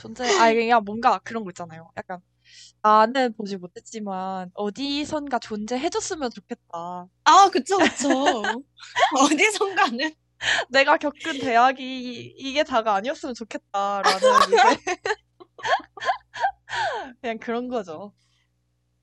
존재, 0.00 0.24
아, 0.38 0.52
그냥 0.52 0.82
뭔가 0.84 1.18
그런 1.18 1.44
거 1.44 1.50
있잖아요. 1.50 1.90
약간, 1.96 2.20
나는 2.82 3.32
보지 3.34 3.56
못했지만, 3.58 4.50
어디선가 4.54 5.38
존재해줬으면 5.38 6.30
좋겠다. 6.30 7.06
아 7.24 7.50
그쵸 7.52 7.78
그쵸. 7.78 8.08
어디선가는 9.20 10.14
내가 10.70 10.96
겪은 10.96 11.38
대학이 11.40 12.34
이게 12.38 12.64
다가 12.64 12.94
아니었으면 12.94 13.34
좋겠다라는 13.34 14.20
이제 14.48 14.80
그냥 17.20 17.38
그런 17.38 17.68
거죠. 17.68 18.14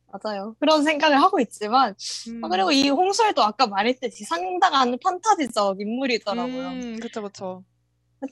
맞아요. 0.07 0.55
그런 0.59 0.83
생각을 0.83 1.21
하고 1.21 1.39
있지만 1.39 1.93
음, 2.29 2.43
아, 2.43 2.47
그리고 2.47 2.71
이 2.71 2.89
홍설도 2.89 3.43
아까 3.43 3.67
말했듯이 3.67 4.23
상당한 4.23 4.97
판타지적 5.03 5.79
인물이더라고요. 5.79 6.67
음, 6.69 6.99
그쵸, 6.99 7.21
그쵸. 7.21 7.63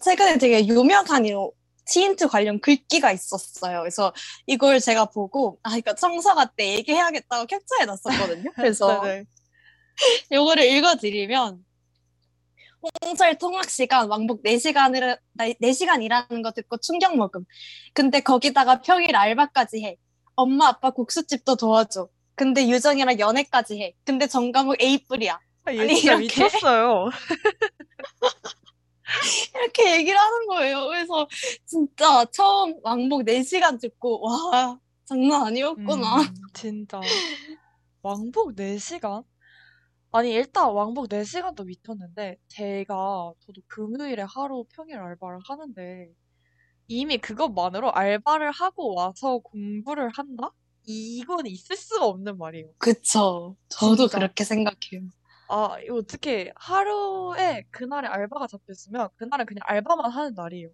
최근에 0.01 0.37
되게 0.39 0.65
유명한 0.65 1.25
이 1.85 1.91
치인트 1.91 2.27
관련 2.27 2.59
글귀가 2.59 3.11
있었어요. 3.11 3.79
그래서 3.81 4.13
이걸 4.47 4.79
제가 4.79 5.05
보고 5.05 5.59
아 5.63 5.77
이거 5.77 5.93
청사가 5.93 6.51
때 6.57 6.73
얘기해야겠다고 6.75 7.45
캡처해 7.45 7.85
놨었거든요. 7.85 8.51
그래서 8.55 9.01
네네. 9.01 9.25
요거를 10.31 10.65
읽어드리면 10.65 11.63
홍설 13.03 13.37
통학 13.37 13.69
시간 13.69 14.07
왕복 14.09 14.43
4시간을 14.43 15.17
4시간이라는 15.37 16.43
거 16.43 16.51
듣고 16.51 16.77
충격 16.77 17.15
먹음. 17.17 17.45
근데 17.93 18.19
거기다가 18.19 18.81
평일 18.81 19.15
알바까지 19.15 19.83
해. 19.83 19.97
엄마 20.35 20.67
아빠 20.67 20.91
국수집도 20.91 21.55
도와줘. 21.55 22.09
근데 22.35 22.67
유정이랑 22.67 23.19
연애까지 23.19 23.81
해. 23.81 23.93
근데 24.03 24.27
전과목 24.27 24.81
A뿔이야. 24.81 25.39
아, 25.63 25.73
얘 25.73 25.79
아니, 25.79 25.95
진짜 25.95 26.15
이렇게. 26.15 26.43
미쳤어요. 26.43 27.09
이렇게 29.55 29.97
얘기를 29.97 30.17
하는 30.19 30.47
거예요. 30.47 30.87
그래서 30.87 31.27
진짜 31.65 32.25
처음 32.31 32.75
왕복 32.83 33.23
4시간 33.25 33.77
듣고 33.79 34.21
와 34.21 34.79
장난 35.05 35.47
아니었구나. 35.47 36.21
음, 36.21 36.33
진짜. 36.53 36.99
왕복 38.01 38.55
4시간? 38.55 39.23
아니, 40.11 40.31
일단 40.33 40.71
왕복 40.71 41.09
4시간도 41.09 41.65
미쳤는데, 41.65 42.37
제가, 42.47 43.33
저도 43.41 43.61
금요일에 43.67 44.23
하루 44.27 44.65
평일 44.69 44.97
알바를 44.97 45.39
하는데, 45.47 46.09
이미 46.87 47.17
그것만으로 47.17 47.91
알바를 47.93 48.51
하고 48.51 48.95
와서 48.95 49.39
공부를 49.39 50.09
한다? 50.15 50.51
이건 50.83 51.47
있을 51.47 51.75
수가 51.75 52.05
없는 52.05 52.37
말이에요. 52.37 52.71
그쵸. 52.77 53.57
저도 53.69 54.07
진짜. 54.07 54.19
그렇게 54.19 54.43
생각해요. 54.43 55.09
아, 55.47 55.77
이거 55.83 55.95
어떻게 55.97 56.51
하루에 56.55 57.63
그날에 57.71 58.07
알바가 58.07 58.47
잡혔으면 58.47 59.09
그날은 59.15 59.45
그냥 59.45 59.61
알바만 59.65 60.11
하는 60.11 60.33
날이에요. 60.35 60.69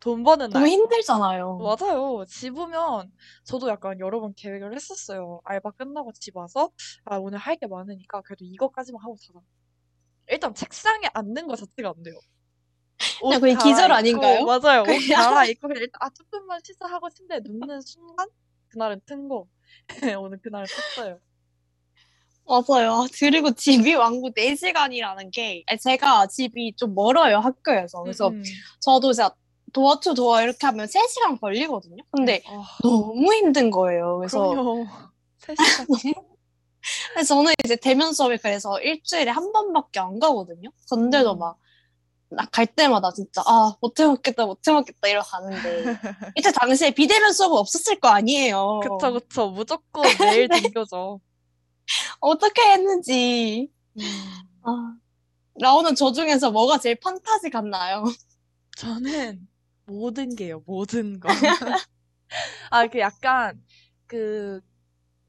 돈 0.00 0.22
버는 0.24 0.50
너무 0.50 0.64
날. 0.64 0.68
힘들잖아요. 0.68 1.58
맞아요. 1.58 2.24
집 2.26 2.56
오면 2.56 3.12
저도 3.44 3.68
약간 3.68 3.98
여러 4.00 4.20
번 4.20 4.32
계획을 4.34 4.74
했었어요. 4.74 5.40
알바 5.44 5.72
끝나고 5.72 6.12
집 6.14 6.36
와서 6.36 6.70
아, 7.04 7.16
오늘 7.18 7.38
할 7.38 7.56
게 7.56 7.66
많으니까 7.66 8.22
그래도 8.22 8.44
이거까지만 8.44 9.02
하고 9.02 9.16
자자. 9.16 9.40
일단 10.28 10.54
책상에 10.54 11.08
앉는 11.12 11.46
거 11.48 11.56
자체가 11.56 11.90
안 11.96 12.02
돼요. 12.02 12.14
옷 13.22 13.30
그냥 13.30 13.40
거의 13.40 13.54
기절 13.56 13.88
갈아입고, 13.88 13.94
아닌가요? 13.94 14.44
맞아요. 14.46 14.82
옷 14.82 14.86
그냥. 14.86 15.22
갈아입고 15.22 15.68
그냥 15.68 15.82
일단 15.82 15.98
아 16.00 16.10
조금만 16.10 16.60
쉬자 16.64 16.86
하고 16.86 17.08
침대에 17.10 17.40
눕는 17.40 17.80
순간 17.82 18.28
그날은 18.68 19.00
튼 19.06 19.28
거. 19.28 19.46
오늘 20.20 20.38
그날은 20.40 20.66
텄어요. 20.66 21.18
맞아요. 22.50 22.92
아, 22.92 23.06
그리고 23.18 23.52
집이 23.52 23.94
왕복 23.94 24.34
4시간이라는 24.34 25.32
게 25.32 25.64
제가 25.80 26.26
집이 26.26 26.74
좀 26.76 26.94
멀어요, 26.94 27.38
학교에서. 27.38 28.02
그래서 28.02 28.28
음, 28.28 28.34
음. 28.34 28.42
저도 28.80 29.12
진짜 29.12 29.32
도어 29.72 30.00
투 30.00 30.14
도어 30.14 30.42
이렇게 30.42 30.66
하면 30.66 30.86
3시간 30.86 31.40
걸리거든요. 31.40 32.02
근데 32.10 32.42
아, 32.46 32.62
너무 32.82 33.32
힘든 33.34 33.70
거예요. 33.70 34.18
그래서 34.18 34.48
그럼요. 34.48 34.86
3시간. 35.46 36.14
그래서 37.14 37.34
저는 37.34 37.52
이제 37.64 37.76
대면 37.76 38.12
수업을 38.12 38.38
그래서 38.38 38.80
일주일에 38.80 39.30
한 39.30 39.52
번밖에 39.52 40.00
안 40.00 40.18
가거든요. 40.18 40.70
근데도 40.90 41.34
음. 41.34 41.38
막, 41.38 41.56
나 42.30 42.46
갈 42.52 42.66
때마다 42.66 43.10
진짜, 43.12 43.42
아, 43.44 43.74
못 43.80 43.98
해먹겠다, 43.98 44.46
못 44.46 44.60
해먹겠다, 44.66 45.08
이러고 45.08 45.26
가는데. 45.28 45.82
이때 46.36 46.52
당시에 46.52 46.92
비대면 46.92 47.32
수업은 47.32 47.56
없었을 47.58 47.98
거 47.98 48.08
아니에요. 48.08 48.80
그쵸, 48.82 49.12
그쵸. 49.12 49.50
무조건 49.50 50.04
매일 50.20 50.48
등교죠. 50.48 51.20
어떻게 52.20 52.62
했는지. 52.72 53.70
음, 53.98 54.02
아, 54.62 54.96
나오는 55.60 55.94
저 55.94 56.12
중에서 56.12 56.50
뭐가 56.52 56.78
제일 56.78 56.96
판타지 57.00 57.50
같나요? 57.50 58.04
저는 58.78 59.48
모든 59.86 60.36
게요, 60.36 60.62
모든 60.66 61.20
거. 61.20 61.28
아, 62.70 62.86
그 62.86 62.98
약간, 62.98 63.62
그, 64.06 64.60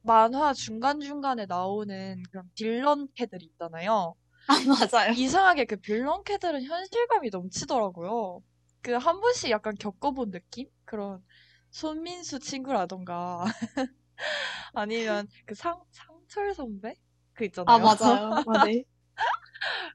만화 0.04 0.54
중간중간에 0.54 1.46
나오는 1.48 2.24
그런 2.32 2.50
빌런 2.56 3.08
캐들 3.16 3.44
있잖아요. 3.44 4.16
아, 4.48 4.54
맞아요. 4.68 5.14
이상하게 5.14 5.66
그 5.66 5.78
빌런 5.78 6.24
캐들은 6.24 6.64
현실감이 6.64 7.30
넘치더라고요. 7.32 8.42
그 8.84 8.94
한 8.98 9.22
번씩 9.22 9.52
약간 9.52 9.76
겪어본 9.80 10.32
느낌? 10.32 10.68
그런 10.86 11.24
손민수 11.72 12.40
친구라던가 12.40 13.46
아니면 14.74 15.28
그 15.46 15.56
상, 15.56 15.82
상 15.92 16.11
철 16.32 16.54
선배? 16.56 16.96
그 17.34 17.46
아, 17.66 17.80
있잖아요. 17.80 17.80
맞아요. 17.80 18.42
아, 18.46 18.58
네. 18.62 18.84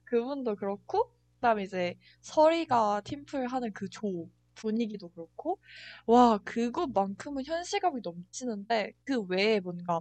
그분도 0.04 0.56
그렇고, 0.56 1.12
그다음에 1.36 1.64
이제 1.64 1.96
서리가 2.22 3.02
팀플 3.04 3.46
하는 3.48 3.72
그 3.72 3.88
조 3.90 4.30
분위기도 4.54 5.08
그렇고, 5.10 5.60
와, 6.06 6.38
그것만큼은 6.38 7.44
현실감이 7.44 8.00
넘치는데, 8.02 8.92
그 9.04 9.20
외에 9.22 9.60
뭔가 9.60 10.00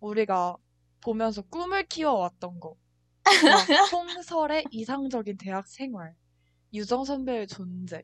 우리가 0.00 0.56
보면서 1.00 1.40
꿈을 1.42 1.84
키워왔던 1.86 2.60
거, 2.60 2.76
막 3.46 3.72
홍설의 3.92 4.68
이상적인 4.70 5.38
대학 5.38 5.66
생활, 5.68 6.16
유정 6.74 7.04
선배의 7.04 7.48
존재, 7.48 8.02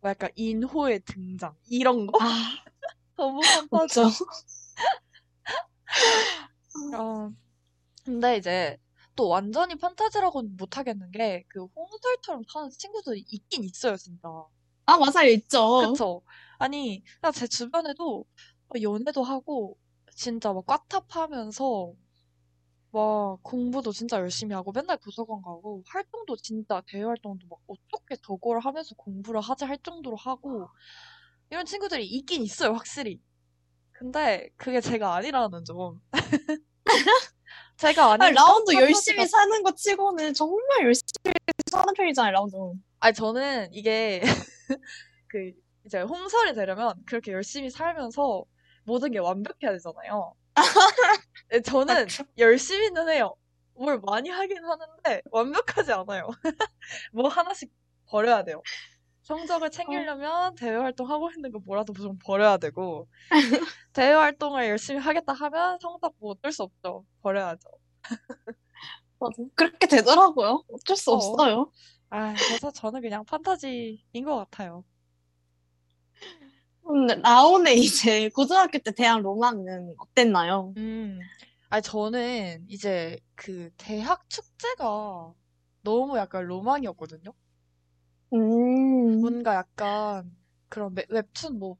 뭐 0.00 0.10
약간 0.10 0.30
인호의 0.36 1.00
등장, 1.06 1.56
이런 1.66 2.06
거? 2.08 2.14
아, 2.18 2.58
너무. 3.16 3.40
없죠. 3.70 4.10
어, 6.96 7.30
근데 8.04 8.36
이제 8.38 8.78
또 9.16 9.28
완전히 9.28 9.76
판타지라고는 9.76 10.56
못하겠는 10.58 11.10
게 11.12 11.44
그 11.48 11.66
홍설처럼 11.76 12.42
사는 12.52 12.70
친구들이 12.70 13.24
있긴 13.28 13.64
있어요, 13.64 13.96
진짜. 13.96 14.28
아, 14.86 14.98
맞아요. 14.98 15.28
있죠. 15.30 15.96
그쵸? 15.96 16.22
아니, 16.58 17.02
그냥 17.20 17.32
제 17.32 17.46
주변에도 17.46 18.24
연애도 18.82 19.22
하고 19.22 19.78
진짜 20.16 20.52
막 20.52 20.66
꽈탑하면서 20.66 21.94
막 22.92 23.38
공부도 23.42 23.92
진짜 23.92 24.18
열심히 24.18 24.54
하고 24.54 24.72
맨날 24.72 24.98
도서관 24.98 25.42
가고 25.42 25.82
활동도 25.88 26.36
진짜 26.36 26.82
대외 26.86 27.04
활동도 27.04 27.46
막 27.48 27.58
어떻게 27.66 28.16
저걸 28.16 28.60
하면서 28.60 28.94
공부를 28.96 29.40
하지 29.40 29.64
할 29.64 29.78
정도로 29.78 30.16
하고 30.16 30.68
이런 31.50 31.66
친구들이 31.66 32.06
있긴 32.06 32.42
있어요, 32.44 32.72
확실히. 32.74 33.20
근데 34.04 34.50
그게 34.58 34.82
제가 34.82 35.14
아니라는 35.14 35.64
점. 35.64 35.98
제가 37.78 38.18
아니, 38.20 38.34
라운드 38.34 38.74
열심히 38.74 39.26
사는 39.26 39.62
것 39.62 39.78
치고는 39.78 40.34
정말 40.34 40.82
열심히 40.82 41.32
사는 41.70 41.94
편이잖아요, 41.94 42.32
라운드. 42.32 42.54
아니 43.00 43.14
저는 43.14 43.72
이게 43.72 44.20
그 45.28 45.52
이제 45.86 46.02
홈설이 46.02 46.52
되려면 46.52 46.92
그렇게 47.06 47.32
열심히 47.32 47.70
살면서 47.70 48.44
모든 48.84 49.10
게 49.10 49.20
완벽해야 49.20 49.72
되잖아요. 49.72 50.34
네, 51.48 51.62
저는 51.62 52.06
열심히는 52.36 53.08
해요. 53.08 53.34
뭘 53.72 53.98
많이 54.04 54.28
하긴 54.28 54.58
하는데 54.62 55.22
완벽하지 55.30 55.92
않아요. 55.92 56.28
뭐 57.10 57.28
하나씩 57.28 57.72
버려야 58.08 58.44
돼요. 58.44 58.60
성적을 59.24 59.70
챙기려면 59.70 60.54
대외 60.54 60.76
활동하고 60.76 61.30
있는 61.30 61.50
거 61.50 61.58
뭐라도 61.60 61.92
좀 61.94 62.18
버려야 62.18 62.58
되고 62.58 63.08
대외 63.92 64.12
활동을 64.14 64.68
열심히 64.68 65.00
하겠다 65.00 65.32
하면 65.32 65.78
성적 65.80 66.14
뭐 66.18 66.32
어쩔 66.32 66.52
수 66.52 66.62
없죠. 66.62 67.04
버려야죠. 67.22 67.68
맞아. 69.18 69.34
그렇게 69.54 69.86
되더라고요. 69.86 70.64
어쩔 70.72 70.96
수 70.96 71.12
어. 71.12 71.14
없어요. 71.14 71.70
아, 72.10 72.34
그래서 72.34 72.70
저는 72.70 73.00
그냥 73.00 73.24
판타지인 73.24 74.24
것 74.24 74.36
같아요. 74.36 74.84
근데 76.86 77.14
라온의 77.16 77.78
이제 77.80 78.28
고등학교 78.30 78.78
때 78.78 78.92
대학 78.92 79.20
로망은 79.22 79.94
어땠나요? 79.98 80.74
음, 80.76 81.18
아니, 81.70 81.82
저는 81.82 82.66
이제 82.68 83.18
그 83.34 83.70
대학 83.78 84.28
축제가 84.28 85.32
너무 85.82 86.18
약간 86.18 86.44
로망이었거든요. 86.46 87.32
음. 88.34 89.20
뭔가 89.20 89.54
약간 89.54 90.36
그런 90.68 90.94
웹- 90.96 91.10
웹툰 91.10 91.58
뭐, 91.58 91.76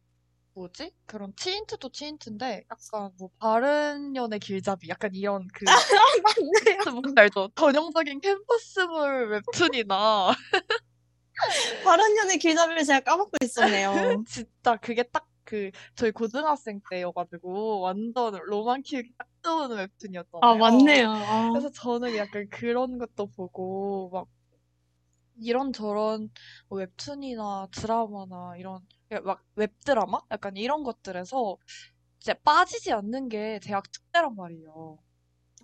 뭐지? 0.54 0.92
그런 1.06 1.34
치인트도 1.36 1.90
치인트인데 1.90 2.64
약간 2.70 3.12
뭐 3.18 3.30
바른 3.38 4.14
연애 4.16 4.38
길잡이 4.38 4.88
약간 4.88 5.10
이런 5.14 5.48
그 5.54 5.64
맞네요. 6.24 6.78
뭔지 6.94 7.14
알죠? 7.16 7.48
전형적인 7.56 8.20
캠퍼스물 8.20 9.28
웹툰이나 9.30 10.30
바른 11.84 12.14
연애 12.14 12.38
길잡이를 12.38 12.84
제가 12.84 13.00
까먹고 13.00 13.32
있었네요. 13.42 13.92
진짜 14.26 14.76
그게 14.76 15.02
딱 15.04 15.26
그 15.44 15.70
저희 15.94 16.10
고등학생 16.10 16.80
때여가지고 16.90 17.80
완전 17.80 18.34
로망 18.46 18.82
키우기 18.82 19.12
딱 19.16 19.28
좋은 19.42 19.70
웹툰이었잖아요. 19.76 20.40
아, 20.40 20.54
맞네요. 20.56 21.06
아. 21.10 21.50
그래서 21.52 21.70
저는 21.70 22.16
약간 22.16 22.48
그런 22.50 22.98
것도 22.98 23.26
보고 23.36 24.10
막 24.12 24.26
이런저런 25.40 26.30
뭐 26.68 26.78
웹툰이나 26.80 27.68
드라마나 27.72 28.56
이런 28.56 28.80
막 29.24 29.44
웹드라마? 29.56 30.20
약간 30.30 30.56
이런 30.56 30.82
것들에서 30.84 31.56
이제 32.20 32.34
빠지지 32.34 32.92
않는 32.92 33.28
게 33.28 33.60
대학 33.62 33.92
축제란 33.92 34.36
말이에요. 34.36 34.98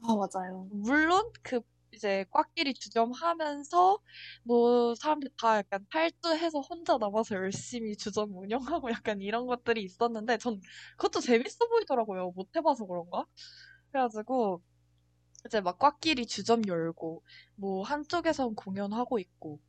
아, 0.02 0.14
맞아요. 0.16 0.68
물론 0.70 1.30
그 1.42 1.60
이제 1.92 2.24
꽉끼리 2.30 2.74
주점하면서 2.74 3.98
뭐 4.44 4.94
사람들 4.94 5.30
다 5.38 5.58
약간 5.58 5.84
탈주해서 5.90 6.60
혼자 6.60 6.96
남아서 6.98 7.34
열심히 7.34 7.96
주점 7.96 8.36
운영하고 8.36 8.90
약간 9.04 9.20
이런 9.20 9.46
것들이 9.46 9.82
있었는데 9.82 10.38
전 10.38 10.60
그것도 10.96 11.20
재밌어 11.20 11.66
보이더라고요. 11.68 12.32
못 12.36 12.54
해봐서 12.56 12.86
그런가? 12.86 13.26
그래가지고 13.92 14.62
이제 15.46 15.60
막 15.60 15.78
꽉끼리 15.78 16.26
주점 16.26 16.62
열고 16.66 17.22
뭐 17.56 17.82
한쪽에선 17.84 18.54
공연하고 18.56 19.18
있고 19.18 19.60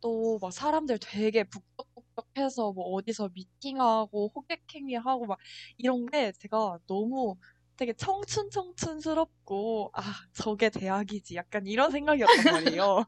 또 0.00 0.38
막 0.40 0.52
사람들 0.52 0.98
되게 1.00 1.44
북적북적해서 1.44 2.72
뭐 2.72 2.84
어디서 2.94 3.30
미팅하고 3.34 4.28
호객행위하고 4.34 5.26
막 5.26 5.38
이런 5.78 6.06
게 6.06 6.32
제가 6.32 6.78
너무 6.86 7.36
되게 7.76 7.92
청춘 7.94 8.50
청춘스럽고 8.50 9.90
아 9.94 10.02
저게 10.34 10.70
대학이지 10.70 11.36
약간 11.36 11.66
이런 11.66 11.90
생각이었단 11.90 12.48
말이에요. 12.48 13.04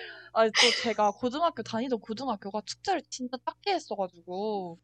아니 0.32 0.50
또 0.58 0.72
제가 0.72 1.12
고등학교 1.12 1.62
다니던 1.62 2.00
고등학교가 2.00 2.62
축제를 2.64 3.02
진짜 3.10 3.36
작게 3.46 3.72
했어가지고 3.74 4.78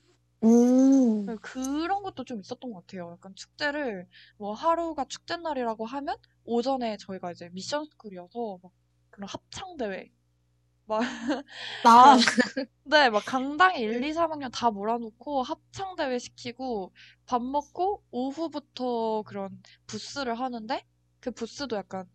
음. 0.45 1.39
그런 1.43 2.03
것도 2.03 2.25
좀 2.25 2.41
있었던 2.41 2.73
것 2.73 2.81
같아요. 2.87 3.13
약간 3.13 3.35
축제를 3.35 4.09
뭐 4.39 4.53
하루가 4.53 5.05
축제 5.07 5.37
날이라고 5.37 5.87
하면 5.87 6.17
오전에 6.45 6.97
저희가 6.99 7.33
이제 7.33 7.49
미션 7.53 7.87
스쿨이어서 7.87 8.59
막 8.63 8.73
그런 9.11 9.29
합창 9.29 9.77
대회 9.77 10.11
막 10.87 11.01
나, 11.83 12.17
네, 12.85 13.11
막 13.11 13.25
강당에 13.25 13.79
1, 13.81 14.03
2, 14.05 14.13
3학년 14.13 14.51
다 14.53 14.71
몰아놓고 14.71 15.43
합창 15.43 15.97
대회 15.97 16.19
시키고 16.19 16.93
밥 17.27 17.43
먹고 17.43 18.05
오후부터 18.11 19.23
그런 19.25 19.63
부스를 19.87 20.39
하는데 20.39 20.85
그 21.21 21.31
부스도 21.31 21.77
약간 21.77 22.07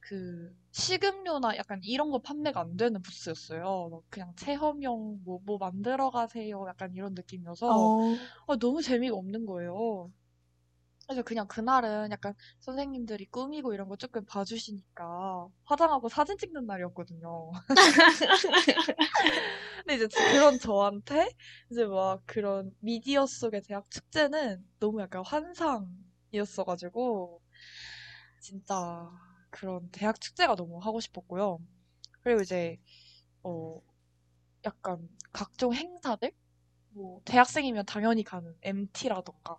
그 0.00 0.54
식음료나 0.72 1.56
약간 1.56 1.80
이런 1.84 2.10
거 2.10 2.18
판매가 2.20 2.60
안 2.60 2.76
되는 2.76 3.02
부스였어요. 3.02 3.88
막 3.90 4.02
그냥 4.10 4.34
체험용 4.36 5.22
뭐, 5.24 5.40
뭐 5.44 5.58
만들어 5.58 6.10
가세요. 6.10 6.64
약간 6.68 6.94
이런 6.94 7.14
느낌이어서 7.14 7.92
어, 7.92 8.18
아, 8.48 8.56
너무 8.58 8.82
재미가 8.82 9.16
없는 9.16 9.46
거예요. 9.46 10.12
그래서 11.06 11.22
그냥 11.22 11.46
그날은 11.46 12.10
약간 12.10 12.34
선생님들이 12.60 13.26
꾸미고 13.26 13.72
이런 13.74 13.88
거 13.88 13.96
조금 13.96 14.24
봐주시니까 14.26 15.46
화장하고 15.64 16.08
사진 16.08 16.36
찍는 16.36 16.66
날이었거든요. 16.66 17.52
근데 19.86 19.94
이제 19.94 20.08
그런 20.32 20.58
저한테 20.58 21.28
이제 21.70 21.84
막 21.86 22.22
그런 22.26 22.74
미디어 22.80 23.26
속의 23.26 23.62
대학 23.62 23.88
축제는 23.90 24.64
너무 24.80 25.00
약간 25.00 25.22
환상이었어가지고 25.24 27.40
진짜 28.40 29.08
그런 29.50 29.88
대학 29.92 30.20
축제가 30.20 30.56
너무 30.56 30.78
하고 30.78 31.00
싶었고요. 31.00 31.58
그리고 32.22 32.42
이제 32.42 32.78
어 33.44 33.80
약간 34.64 35.08
각종 35.32 35.74
행사들 35.74 36.32
뭐 36.90 37.20
대학생이면 37.24 37.86
당연히 37.86 38.24
가는 38.24 38.54
MT라던가 38.62 39.58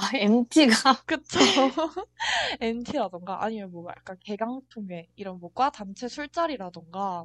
아, 0.00 0.10
MT가. 0.16 1.02
그쵸. 1.06 1.38
MT라던가 2.60 3.42
아니면 3.44 3.70
뭐 3.72 3.86
약간 3.90 4.16
개강통회 4.24 5.08
이런 5.16 5.40
뭐 5.40 5.50
과 5.54 5.70
단체 5.70 6.08
술자리라던가 6.08 7.24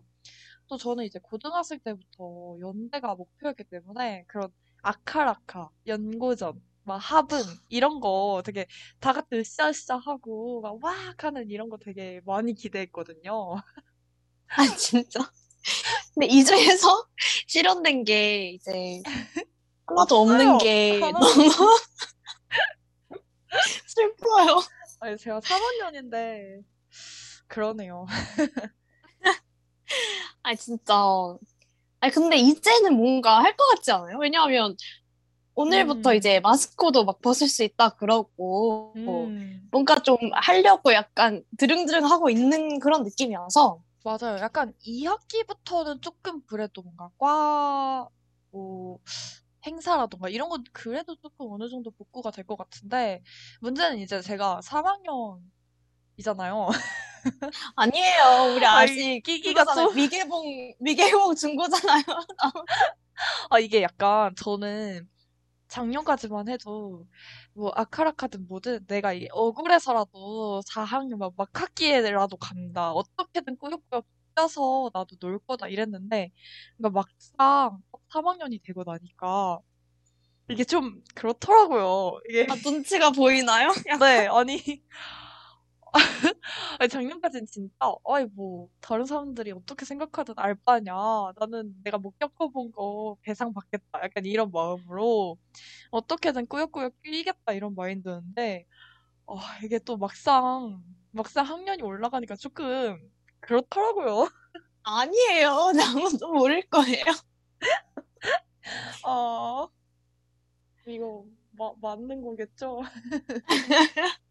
또 0.68 0.78
저는 0.78 1.06
이제 1.06 1.20
고등학생 1.22 1.80
때부터 1.84 2.58
연대가 2.62 3.16
목표였기 3.16 3.66
때문에 3.66 4.26
그런 4.28 4.50
아카라카, 4.84 5.70
연고전, 5.88 6.62
막 6.86 6.98
합은 6.98 7.42
이런 7.70 8.00
거 8.02 8.42
되게 8.46 8.68
다 9.00 9.14
같이 9.14 9.30
으쌰으쌰 9.36 9.98
하고 9.98 10.62
막 10.62 10.78
와악 10.84 11.24
하는 11.26 11.50
이런 11.52 11.70
거 11.70 11.78
되게 11.78 12.22
많이 12.26 12.54
기대했거든요. 12.56 13.56
아, 14.48 14.76
진짜. 14.78 15.20
근데 16.14 16.28
이 16.28 16.44
중에서 16.46 17.08
실현된 17.48 18.04
게 18.06 18.52
이제 18.52 19.02
하나도 19.88 20.18
없는. 20.22 20.58
게 20.60 21.00
너무 21.14 21.26
슬퍼요. 23.88 24.62
아니 25.00 25.18
제가 25.18 25.40
3학년인데 25.42 26.64
그러네요. 27.48 28.06
아, 30.44 30.56
진짜. 30.56 30.96
아니, 32.00 32.12
근데 32.14 32.38
이제는 32.38 32.96
뭔가 32.96 33.42
할 33.42 33.56
것 33.56 33.66
같지 33.76 33.92
않아요? 33.92 34.18
왜냐하면 34.20 34.76
오늘부터 35.56 36.12
음. 36.12 36.16
이제 36.16 36.40
마스크도 36.42 37.06
막 37.06 37.22
벗을 37.22 37.48
수 37.48 37.64
있다 37.64 37.92
그러고 37.92 38.94
음, 38.98 39.68
뭔가 39.72 40.00
좀 40.02 40.18
하려고 40.34 40.94
약간 40.94 41.44
드릉드릉 41.58 42.06
하고 42.06 42.30
있는 42.30 42.80
그런 42.80 43.04
느낌이어서 43.04 43.82
맞아요. 44.04 44.40
약간 44.40 44.74
2학기부터는 44.86 46.02
조금 46.02 46.42
그래도 46.48 46.82
뭔가 46.82 47.10
과, 47.20 48.10
뭐, 48.52 49.00
행사라던가 49.66 50.30
이런 50.30 50.50
건 50.50 50.64
그래도 50.74 51.16
조금 51.18 51.52
어느 51.52 51.70
정도 51.70 51.92
복구가 51.92 52.32
될 52.32 52.46
것 52.46 52.58
같은데, 52.58 53.22
문제는 53.62 54.00
이제 54.00 54.22
제가 54.22 54.60
3학년이잖아요. 54.64 56.68
아니에요. 57.76 58.54
우리 58.56 58.66
아이, 58.66 58.84
아직 58.86 59.22
끼기가. 59.24 59.66
좀- 59.66 59.96
미개봉 59.96 60.74
미개봉 60.80 61.36
중고잖아요. 61.36 62.04
아, 63.50 63.60
이게 63.60 63.82
약간 63.82 64.34
저는 64.36 65.08
작년까지만 65.70 66.50
해도 66.50 67.06
뭐 67.54 67.72
아카라카든 67.76 68.48
뭐든 68.48 68.86
내가 68.88 69.14
이 69.14 69.28
억울해서라도 69.32 70.62
4학년 70.68 71.18
막 71.18 71.34
막 71.38 71.50
학기에라도 71.54 72.38
간다. 72.38 72.92
어떻게든 72.94 73.58
꾸역꾸역 73.58 74.06
뛰어서 74.36 74.92
나도 74.94 75.16
놀 75.18 75.40
거다 75.40 75.68
이랬는데 75.68 76.32
그러니까 76.78 77.02
막상 77.02 77.82
3학년이 78.10 78.62
되고 78.64 78.84
나니까 78.86 79.60
이게 80.50 80.64
좀 80.66 81.02
그렇더라고요. 81.16 82.20
이게 82.30 82.48
아, 82.50 82.56
눈치가 82.66 83.12
보이나요? 83.12 83.70
네, 84.02 84.28
아니 84.28 84.84
아니, 86.80 86.90
작년까지는 86.90 87.46
진짜, 87.48 87.76
아이, 88.06 88.26
뭐, 88.34 88.68
다른 88.82 89.06
사람들이 89.06 89.52
어떻게 89.52 89.86
생각하든 89.86 90.36
알 90.38 90.56
바냐. 90.56 90.94
나는 91.40 91.74
내가 91.84 91.98
못 91.98 92.18
겪어본 92.20 92.72
거 92.72 93.18
배상 93.22 93.54
받겠다. 93.54 94.02
약간 94.04 94.26
이런 94.26 94.52
마음으로, 94.52 95.38
어떻게든 95.92 96.48
꾸역꾸역 96.48 97.02
끼겠다. 97.04 97.54
이런 97.54 97.76
마인드였는데, 97.76 98.66
어, 99.28 99.38
이게 99.64 99.80
또 99.80 99.98
막상, 99.98 100.84
막상 101.12 101.46
학년이 101.46 101.84
올라가니까 101.84 102.36
조금, 102.38 103.00
그렇더라고요. 103.44 104.30
아니에요. 104.84 105.72
아무도 106.22 106.32
모를 106.34 106.62
거예요. 106.70 107.04
아, 109.06 109.68
이거, 110.88 111.26
마, 111.52 111.72
맞는 111.82 112.22
거겠죠? 112.24 112.82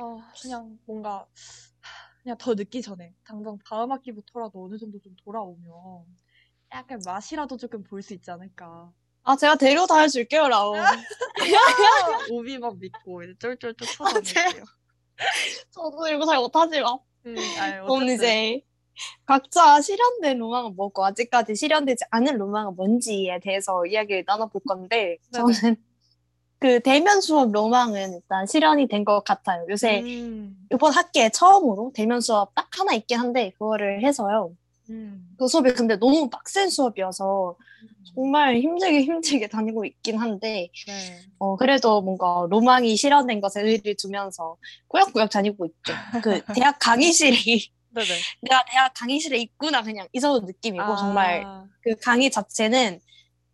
아, 0.00 0.32
그냥 0.40 0.78
뭔가, 0.86 1.26
그냥 2.22 2.36
더 2.38 2.54
늦기 2.54 2.82
전에, 2.82 3.14
당장 3.24 3.58
다음 3.64 3.92
학기부터라도 3.92 4.64
어느 4.64 4.78
정도 4.78 4.98
좀 5.00 5.14
돌아오면, 5.24 5.72
약간 6.72 7.00
맛이라도 7.04 7.56
조금 7.56 7.82
볼 7.84 8.02
수 8.02 8.14
있지 8.14 8.30
않을까. 8.30 8.92
아, 9.22 9.36
제가 9.36 9.56
데려다 9.56 10.06
줄게요, 10.08 10.48
라오. 10.48 10.74
우비만 12.30 12.78
믿고 12.78 13.22
이제 13.22 13.34
쫄쫄쫄. 13.38 13.86
찾아낼게요. 14.22 14.64
저도 15.70 16.08
이거 16.08 16.24
잘 16.26 16.38
못하지만. 16.38 16.98
음, 17.26 17.34
그럼. 17.98 18.08
이제 18.14 18.60
각자 19.24 19.80
실현된 19.80 20.38
로망은 20.38 20.76
뭐고 20.76 21.04
아직까지 21.04 21.54
실현되지 21.56 22.04
않은 22.10 22.38
로망은 22.38 22.76
뭔지에 22.76 23.40
대해서 23.40 23.84
이야기를 23.86 24.24
나눠볼 24.26 24.60
건데 24.66 25.18
네네. 25.32 25.44
저는 25.62 25.76
그 26.60 26.80
대면 26.80 27.20
수업 27.20 27.50
로망은 27.52 28.14
일단 28.14 28.46
실현이 28.46 28.86
된 28.88 29.04
것 29.04 29.22
같아요. 29.24 29.66
요새 29.68 30.00
음, 30.02 30.56
이번 30.72 30.92
학기에 30.92 31.30
처음으로 31.30 31.92
대면 31.94 32.20
수업 32.20 32.54
딱 32.54 32.68
하나 32.78 32.92
있긴 32.94 33.18
한데 33.18 33.50
그거를 33.58 34.02
해서요. 34.04 34.54
음, 34.90 35.34
그 35.38 35.48
수업이 35.48 35.72
근데 35.72 35.96
너무 35.96 36.30
빡센 36.30 36.70
수업이어서 36.70 37.56
정말 38.14 38.58
힘들게 38.58 39.02
힘들게 39.02 39.48
다니고 39.48 39.84
있긴 39.84 40.18
한데 40.18 40.70
네. 40.86 41.20
어 41.38 41.56
그래도 41.56 42.00
뭔가 42.00 42.46
로망이 42.48 42.96
실현된 42.96 43.40
것에 43.40 43.62
의의를 43.62 43.96
두면서 43.96 44.56
꾸역꾸역 44.88 45.30
다니고 45.30 45.66
있죠. 45.66 45.92
그 46.22 46.42
대학 46.54 46.78
강의실이. 46.78 47.72
내가 48.42 48.64
대학 48.68 48.92
강의실에 48.92 49.38
있구나 49.38 49.82
그냥 49.82 50.08
이 50.12 50.18
정도 50.18 50.44
느낌이고 50.44 50.96
정말 50.96 51.44
아, 51.46 51.64
그 51.80 51.94
강의 51.94 52.28
자체는 52.28 53.00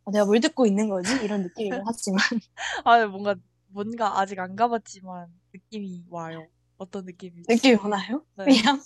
어, 0.05 0.11
내가 0.11 0.25
뭘 0.25 0.41
듣고 0.41 0.67
있는 0.67 0.89
거지 0.89 1.13
이런 1.23 1.43
느낌이긴 1.43 1.83
하지만 1.85 2.21
아, 2.85 3.05
뭔가, 3.07 3.35
뭔가 3.69 4.19
아직 4.19 4.39
안 4.39 4.57
가봤지만 4.57 5.29
느낌이 5.53 6.05
와요. 6.09 6.47
어떤 6.79 7.05
느낌일지. 7.05 7.53
느낌이 7.53 7.75
오나요? 7.77 8.25
네. 8.37 8.45
그냥 8.47 8.83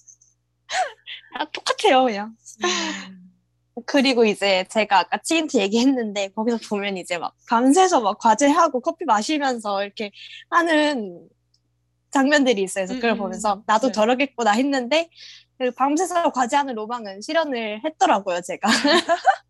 아, 1.35 1.45
똑같아요 1.51 2.05
그냥 2.05 2.37
음, 2.65 3.24
그리고 3.87 4.25
이제 4.25 4.65
제가 4.71 5.01
아까 5.01 5.19
치인트 5.19 5.57
얘기했는데 5.57 6.29
거기서 6.29 6.59
보면 6.69 6.97
이제 6.97 7.19
막 7.19 7.35
밤새서 7.49 8.01
막 8.01 8.19
과제하고 8.19 8.81
커피 8.81 9.05
마시면서 9.05 9.85
이렇게 9.85 10.13
하는 10.51 11.29
장면들이 12.11 12.63
있어요. 12.63 12.87
그래서 12.87 12.95
그걸 12.95 13.11
음, 13.11 13.15
음. 13.15 13.19
보면서 13.19 13.63
나도 13.67 13.89
네. 13.89 13.93
저러겠구나 13.93 14.53
했는데 14.53 15.11
그 15.59 15.73
밤새서 15.73 16.31
과제하는 16.31 16.75
로망은 16.75 17.21
실현을 17.21 17.81
했더라고요 17.85 18.41
제가 18.41 18.69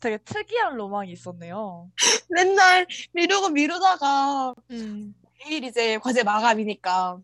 되게 0.00 0.18
특이한 0.18 0.76
로망이 0.76 1.12
있었네요. 1.12 1.90
맨날 2.30 2.86
미루고 3.12 3.50
미루다가 3.50 4.54
음, 4.70 5.14
내일 5.44 5.64
이제 5.64 5.98
과제 5.98 6.22
마감이니까. 6.22 7.18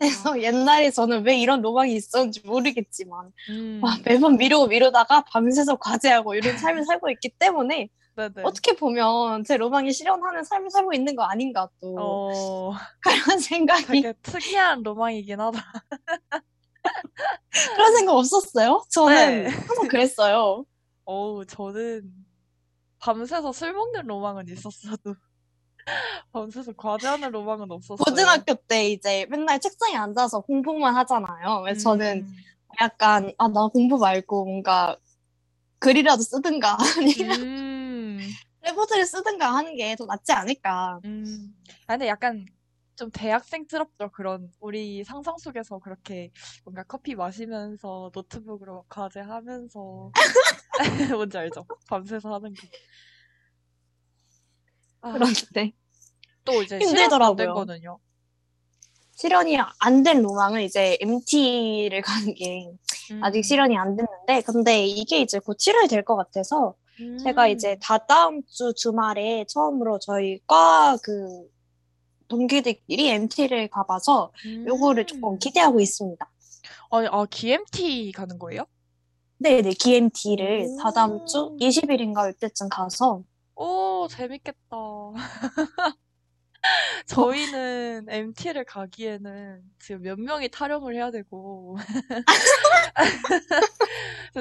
그래서 0.00 0.32
아. 0.32 0.38
옛날에 0.40 0.90
저는 0.90 1.26
왜 1.26 1.38
이런 1.38 1.60
로망이 1.60 1.94
있었는지 1.94 2.40
모르겠지만, 2.46 3.30
음, 3.50 3.80
와, 3.82 3.98
매번 4.02 4.38
미루고 4.38 4.68
미루다가 4.68 5.24
밤새서 5.30 5.76
과제하고 5.76 6.34
이런 6.34 6.56
삶을 6.56 6.84
살고 6.86 7.10
있기 7.10 7.28
때문에, 7.38 7.90
네네. 8.16 8.42
어떻게 8.42 8.74
보면 8.74 9.44
제 9.44 9.58
로망이 9.58 9.92
실현하는 9.92 10.42
삶을 10.44 10.70
살고 10.70 10.94
있는 10.94 11.14
거 11.14 11.24
아닌가 11.24 11.68
또, 11.82 11.96
어, 11.98 12.72
그런 13.04 13.38
생각이, 13.38 13.84
되게 13.86 14.14
특이한 14.22 14.82
로망이긴 14.82 15.38
하다. 15.38 15.60
그런 17.76 17.96
생각 17.96 18.12
없었어요? 18.14 18.82
저는 18.90 19.42
네. 19.42 19.48
항상 19.48 19.86
그랬어요. 19.88 20.64
어우, 21.04 21.44
저는 21.44 22.10
밤새서 23.00 23.52
술 23.52 23.74
먹는 23.74 24.06
로망은 24.06 24.48
있었어도 24.48 25.14
밤새서 26.32 26.72
과제하는 26.74 27.30
로망은 27.30 27.70
없었어요. 27.70 28.04
고등학교 28.04 28.54
때 28.54 28.88
이제 28.90 29.26
맨날 29.30 29.60
책상에 29.60 29.96
앉아서 29.96 30.40
공부만 30.40 30.94
하잖아요. 30.96 31.62
그래서 31.62 31.80
저는 31.92 32.18
음, 32.18 32.36
약간, 32.80 33.32
아, 33.38 33.48
나 33.48 33.66
공부 33.68 33.98
말고 33.98 34.44
뭔가 34.44 34.96
글이라도 35.80 36.22
쓰든가, 36.22 36.76
아니면 36.98 37.40
음, 37.42 38.18
레포트를 38.62 39.06
쓰든가 39.06 39.54
하는 39.54 39.76
게 39.76 39.96
더 39.96 40.04
낫지 40.06 40.32
않을까. 40.32 41.00
음. 41.04 41.54
아, 41.86 41.94
근데 41.94 42.06
약간 42.08 42.44
좀 42.96 43.10
대학생스럽죠. 43.10 44.10
그런 44.12 44.52
우리 44.60 45.02
상상 45.04 45.38
속에서 45.38 45.78
그렇게 45.78 46.30
뭔가 46.64 46.82
커피 46.82 47.14
마시면서 47.14 48.10
노트북으로 48.14 48.84
과제하면서 48.90 50.12
뭔지 51.18 51.38
알죠? 51.38 51.64
밤새서 51.88 52.34
하는 52.34 52.52
거. 52.54 52.66
아, 55.02 55.12
그런데 55.12 55.72
또 56.44 56.62
이제 56.62 56.78
힘들더라고요. 56.78 57.98
실현이 59.14 59.58
안 59.78 60.02
된 60.02 60.22
로망은 60.22 60.62
이제 60.62 60.96
MT를 61.00 62.00
가는 62.00 62.34
게 62.34 62.70
아직 63.20 63.38
음, 63.38 63.42
실현이 63.42 63.76
안 63.76 63.94
됐는데 63.96 64.42
근데 64.46 64.86
이게 64.86 65.20
이제 65.20 65.38
곧 65.38 65.56
실현이 65.58 65.88
될것 65.88 66.16
같아서 66.16 66.74
제가 67.22 67.48
이제 67.48 67.72
음, 67.72 67.78
다다음 67.82 68.42
주 68.46 68.72
주말에 68.74 69.44
처음으로 69.48 69.98
저희 69.98 70.38
과 70.46 70.96
그 71.02 71.48
동기들끼리 72.28 73.08
MT를 73.10 73.68
가봐서 73.68 74.32
요거를 74.66 75.04
조금 75.06 75.32
음. 75.34 75.38
기대하고 75.38 75.80
있습니다. 75.80 76.30
아니, 76.92 77.08
아, 77.10 77.26
GMT 77.28 78.12
가는 78.12 78.38
거예요? 78.38 78.66
네네, 79.38 79.72
GMT를 79.74 80.76
다 80.80 80.92
다음 80.92 81.26
주 81.26 81.38
오. 81.46 81.56
20일인가 81.58 82.32
이때쯤 82.32 82.68
가서 82.68 83.22
오, 83.60 84.08
재밌겠다. 84.08 84.76
저희는 87.06 88.06
MT를 88.08 88.64
가기에는 88.64 89.62
지금 89.78 90.02
몇 90.02 90.18
명이 90.20 90.48
타령을 90.50 90.94
해야 90.94 91.10
되고, 91.10 91.76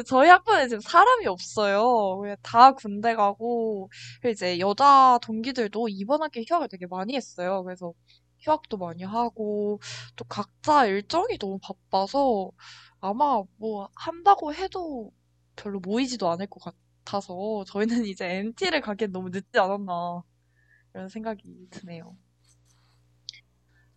저희 0.08 0.30
학교에 0.30 0.68
지금 0.68 0.82
사람이 0.82 1.28
없어요. 1.28 2.22
다 2.42 2.72
군대 2.74 3.16
가고, 3.16 3.90
이제 4.26 4.60
여자 4.60 5.20
동기들도 5.22 5.88
이번 5.90 6.22
학기에 6.24 6.44
휴학을 6.48 6.68
되게 6.70 6.86
많이 6.88 7.16
했어요. 7.16 7.64
그래서 7.64 7.94
휴학도 8.40 8.78
많이 8.78 9.04
하고, 9.04 9.80
또 10.16 10.24
각자 10.26 10.86
일정이 10.86 11.38
너무 11.38 11.60
바빠서 11.62 12.52
아마 13.02 13.42
뭐 13.58 13.90
한다고 13.96 14.54
해도 14.54 15.12
별로 15.56 15.80
모이지도 15.80 16.30
않을 16.32 16.48
것 16.48 16.62
같아 16.64 16.78
서 17.22 17.64
저희는 17.66 18.06
이제 18.06 18.26
MT를 18.40 18.82
가기엔 18.82 19.12
너무 19.12 19.30
늦지 19.30 19.58
않았나. 19.60 20.24
이런 20.94 21.10
생각이 21.10 21.68
드네요. 21.72 22.16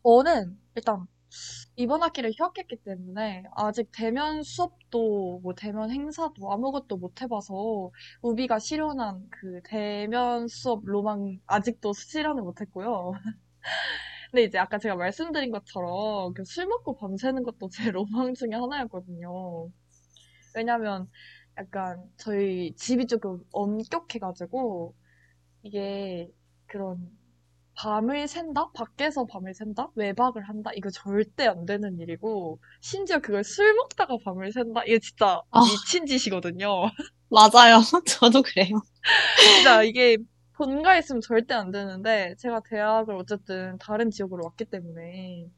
저는 0.04 0.58
일단 0.74 1.06
이번 1.76 2.02
학기를 2.02 2.32
휴학했기 2.36 2.76
때문에 2.84 3.44
아직 3.56 3.90
대면 3.92 4.42
수업도 4.42 5.40
뭐 5.42 5.54
대면 5.54 5.90
행사도 5.90 6.52
아무것도 6.52 6.96
못 6.98 7.22
해봐서 7.22 7.90
우비가 8.22 8.58
실현한 8.58 9.28
그 9.30 9.60
대면 9.64 10.48
수업 10.48 10.84
로망 10.84 11.40
아직도 11.46 11.92
실현을 11.94 12.42
못 12.42 12.60
했고요. 12.60 13.12
근데 14.30 14.44
이제 14.44 14.58
아까 14.58 14.78
제가 14.78 14.96
말씀드린 14.96 15.50
것처럼 15.50 16.32
그술 16.34 16.66
먹고 16.66 16.96
밤새는 16.96 17.42
것도 17.42 17.68
제 17.70 17.90
로망 17.92 18.34
중에 18.34 18.50
하나였거든요. 18.52 19.70
왜냐면 20.54 21.10
약간 21.58 22.02
저희 22.16 22.74
집이 22.76 23.06
조금 23.06 23.40
엄격해가지고 23.52 24.94
이게 25.64 26.30
그런 26.66 27.10
밤을 27.74 28.28
샌다? 28.28 28.70
밖에서 28.72 29.26
밤을 29.26 29.54
샌다? 29.54 29.90
외박을 29.96 30.42
한다? 30.48 30.70
이거 30.76 30.90
절대 30.90 31.46
안 31.46 31.66
되는 31.66 31.98
일이고, 32.00 32.60
심지어 32.82 33.20
그걸 33.20 33.44
술 33.44 33.74
먹다가 33.74 34.16
밤을 34.24 34.52
샌다? 34.52 34.84
이게 34.84 34.98
진짜 35.00 35.42
아. 35.50 35.60
미친 35.62 36.06
짓이거든요. 36.06 36.68
맞아요. 37.30 37.80
저도 38.06 38.42
그래요. 38.42 38.82
진짜 39.40 39.82
이게 39.82 40.18
본가에 40.54 40.98
있으면 41.00 41.20
절대 41.22 41.54
안 41.54 41.70
되는데, 41.72 42.34
제가 42.38 42.60
대학을 42.68 43.16
어쨌든 43.16 43.78
다른 43.78 44.10
지역으로 44.10 44.44
왔기 44.44 44.66
때문에, 44.66 45.48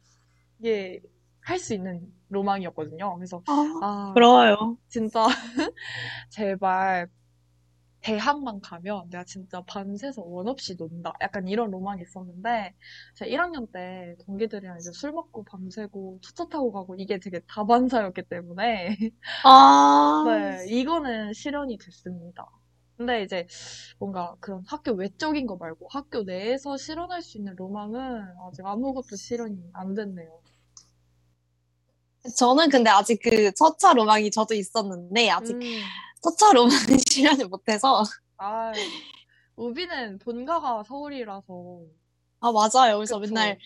이게 0.60 1.00
할 1.44 1.58
수 1.58 1.74
있는 1.74 2.12
로망이었거든요. 2.28 3.16
그래서, 3.16 3.42
아, 3.46 3.52
아, 3.80 4.12
부러워요. 4.12 4.78
진짜, 4.88 5.26
제발, 6.30 7.08
대학만 8.00 8.60
가면 8.60 9.10
내가 9.10 9.24
진짜 9.24 9.62
밤새서 9.62 10.22
원 10.22 10.48
없이 10.48 10.76
논다. 10.76 11.12
약간 11.22 11.48
이런 11.48 11.70
로망이 11.70 12.02
있었는데, 12.02 12.74
제가 13.16 13.30
1학년 13.30 13.66
때 13.72 14.16
동기들이랑 14.26 14.78
이제 14.78 14.92
술 14.92 15.12
먹고 15.12 15.44
밤새고 15.44 16.20
투차 16.22 16.46
타고 16.48 16.72
가고 16.72 16.96
이게 16.96 17.18
되게 17.18 17.40
다반사였기 17.48 18.22
때문에, 18.24 18.96
아, 19.42 19.50
네, 20.22 20.66
이거는 20.68 21.32
실현이 21.32 21.78
됐습니다. 21.78 22.46
근데 22.96 23.22
이제 23.22 23.46
뭔가 23.98 24.36
그런 24.40 24.62
학교 24.68 24.92
외적인 24.92 25.46
거 25.46 25.56
말고 25.56 25.88
학교 25.90 26.22
내에서 26.24 26.76
실현할 26.76 27.22
수 27.22 27.38
있는 27.38 27.54
로망은 27.56 28.34
아직 28.48 28.64
아무것도 28.66 29.16
실현이 29.16 29.70
안 29.74 29.94
됐네요. 29.94 30.40
저는 32.36 32.70
근데 32.70 32.88
아직 32.90 33.20
그 33.22 33.52
첫차 33.54 33.92
로망이 33.92 34.30
저도 34.30 34.54
있었는데 34.54 35.30
아직 35.30 35.52
음, 35.54 35.80
첫차 36.22 36.52
로망은 36.52 36.70
실현을 37.08 37.48
못해서 37.48 38.02
아, 38.38 38.72
우비는 39.56 40.18
본가가 40.18 40.82
서울이라서, 40.84 41.82
아 42.40 42.50
맞아요. 42.52 42.96
그래서 42.96 43.18
그쵸. 43.18 43.32
맨날 43.34 43.58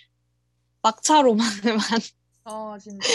막차 0.82 1.22
로망을만 1.22 1.78
아, 2.44 2.76
진짜. 2.80 3.06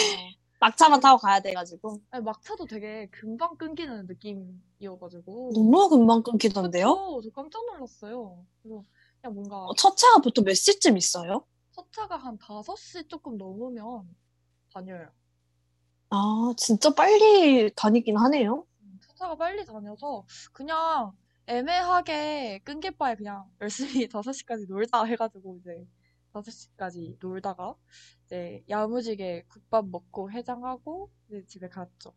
막차만 0.60 1.00
타고 1.00 1.18
가야 1.18 1.40
돼가지고 1.40 2.00
아니, 2.10 2.24
막차도 2.24 2.64
되게 2.66 3.06
금방 3.10 3.56
끊기는 3.56 4.06
느낌이어가지고. 4.06 5.52
너무 5.54 5.88
금방 5.90 6.22
끊기던데요? 6.22 6.86
그쵸? 6.88 7.20
저 7.22 7.30
깜짝 7.30 7.66
놀랐어요. 7.66 8.46
그래서 8.62 8.82
그냥 9.20 9.34
뭔가 9.34 9.66
어, 9.66 9.74
첫 9.74 9.94
차가 9.96 10.20
보통 10.22 10.44
몇 10.44 10.54
시쯤 10.54 10.96
있어요? 10.96 11.44
첫 11.72 11.92
차가 11.92 12.16
한 12.16 12.38
5시 12.38 13.08
조금 13.08 13.36
넘으면 13.36 14.08
다녀요. 14.72 15.08
아 16.16 16.54
진짜 16.56 16.94
빨리 16.94 17.72
다니긴 17.74 18.16
하네요. 18.16 18.64
음, 18.82 19.00
첫 19.02 19.16
차가 19.16 19.34
빨리 19.34 19.64
다녀서 19.64 20.24
그냥 20.52 21.10
애매하게 21.46 22.60
끊길 22.62 22.92
바에 22.92 23.16
그냥 23.16 23.50
열심히 23.60 24.06
5시까지 24.06 24.68
놀자 24.68 25.02
해가지고 25.04 25.58
이제 25.60 25.84
5시까지 26.32 27.16
놀다가 27.20 27.74
이제 28.26 28.62
야무지게 28.68 29.46
국밥 29.48 29.88
먹고 29.88 30.30
해장하고 30.30 31.10
이제 31.28 31.44
집에 31.46 31.68
갔죠. 31.68 32.14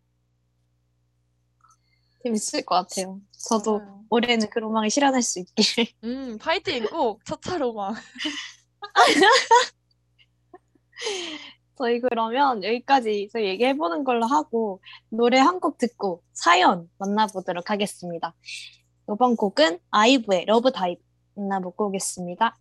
재밌을 2.24 2.66
것 2.66 2.76
같아요. 2.76 3.20
저도 3.32 3.80
맞아요. 3.80 4.06
올해는 4.10 4.50
그 4.52 4.60
로망을 4.60 4.92
실현할 4.92 5.24
수 5.24 5.40
있기를. 5.40 5.88
음, 6.04 6.38
파이팅 6.38 6.86
꼭첫 6.86 7.42
차로만. 7.42 7.96
저희 11.78 12.00
그러면 12.02 12.64
여기까지 12.64 13.30
저희 13.32 13.46
얘기해보는 13.48 14.04
걸로 14.04 14.26
하고 14.26 14.82
노래 15.10 15.38
한 15.40 15.60
곡 15.60 15.78
듣고 15.78 16.24
사연 16.34 16.90
만나보도록 17.00 17.70
하겠습니다. 17.72 18.34
이번 19.12 19.36
곡은 19.36 19.80
아이브의 19.92 20.46
Love 20.46 20.72
Dive 20.72 21.02
만나보고 21.36 21.88
오겠습니다. 21.88 22.56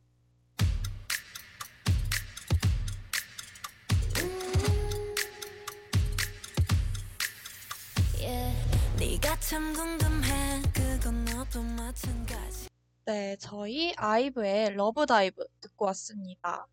yeah. 8.20 8.52
네가 8.98 9.38
참 9.40 9.72
궁금해 9.72 10.62
그건 10.74 11.24
너도 11.24 11.62
마찬가지 11.62 12.68
네, 13.04 13.36
저희 13.38 13.92
아이브의 13.96 14.74
Love 14.74 15.06
Dive 15.06 15.44
듣고 15.60 15.84
왔습니다. 15.86 16.66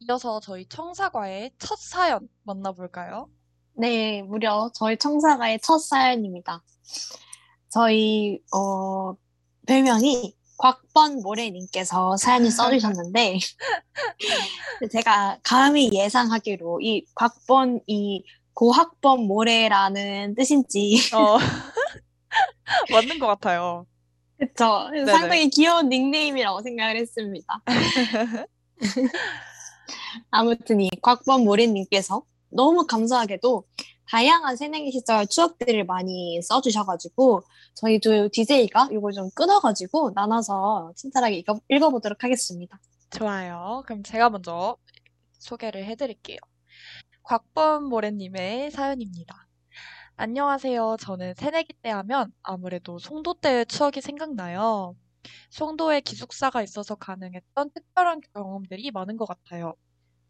이어서 0.00 0.40
저희 0.40 0.66
청사과의 0.68 1.52
첫 1.58 1.78
사연 1.78 2.28
만나볼까요? 2.44 3.28
네, 3.74 4.22
무려 4.22 4.70
저희 4.74 4.96
청사가의 4.96 5.60
첫 5.60 5.78
사연입니다. 5.78 6.62
저희 7.68 8.40
어, 8.54 9.14
별명이 9.66 10.34
곽번 10.58 11.20
모래님께서 11.22 12.16
사연을 12.16 12.50
써주셨는데 12.50 13.38
제가 14.90 15.38
감히 15.42 15.90
예상하기로 15.92 16.80
이 16.80 17.04
곽번 17.14 17.80
이 17.86 18.24
고학번 18.54 19.26
모래라는 19.26 20.34
뜻인지 20.34 20.98
어, 21.14 21.36
맞는 22.90 23.18
것 23.18 23.26
같아요. 23.26 23.86
네네. 24.90 25.12
상당히 25.12 25.50
귀여운 25.50 25.88
닉네임이라고 25.90 26.62
생각을 26.62 26.96
했습니다. 26.96 27.62
아무튼 30.30 30.80
이 30.80 30.90
곽번 31.02 31.44
모래님께서 31.44 32.22
너무 32.50 32.86
감사하게도 32.86 33.64
다양한 34.08 34.56
새내기 34.56 34.92
시절 34.92 35.26
추억들을 35.26 35.84
많이 35.84 36.40
써주셔가지고 36.42 37.42
저희도 37.74 38.28
DJ가 38.28 38.88
이걸 38.92 39.12
좀 39.12 39.30
끊어가지고 39.34 40.12
나눠서 40.14 40.92
친절하게 40.96 41.36
읽어, 41.38 41.60
읽어보도록 41.68 42.22
하겠습니다. 42.22 42.78
좋아요. 43.10 43.82
그럼 43.86 44.02
제가 44.02 44.30
먼저 44.30 44.76
소개를 45.38 45.84
해드릴게요. 45.86 46.38
곽범 47.22 47.84
모래님의 47.84 48.70
사연입니다. 48.70 49.46
안녕하세요. 50.16 50.96
저는 51.00 51.34
새내기 51.36 51.74
때 51.82 51.90
하면 51.90 52.32
아무래도 52.42 52.98
송도 52.98 53.34
때의 53.40 53.66
추억이 53.66 54.00
생각나요. 54.00 54.94
송도에 55.50 56.00
기숙사가 56.00 56.62
있어서 56.62 56.94
가능했던 56.94 57.70
특별한 57.72 58.20
경험들이 58.34 58.90
많은 58.90 59.16
것 59.16 59.26
같아요. 59.26 59.74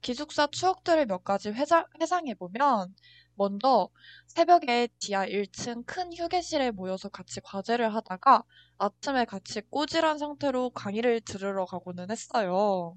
기숙사 0.03 0.47
추억들을 0.49 1.07
몇 1.07 1.25
가지 1.25 1.51
회상해보면, 1.51 2.95
먼저 3.35 3.89
새벽에 4.29 4.89
지하 4.99 5.27
1층 5.27 5.85
큰 5.87 6.13
휴게실에 6.13 6.71
모여서 6.71 7.09
같이 7.09 7.41
과제를 7.41 7.95
하다가 7.95 8.45
아침에 8.79 9.25
같이 9.25 9.61
꼬질한 9.63 10.19
상태로 10.19 10.71
강의를 10.71 11.21
들으러 11.23 11.67
가고는 11.67 12.11
했어요. 12.11 12.97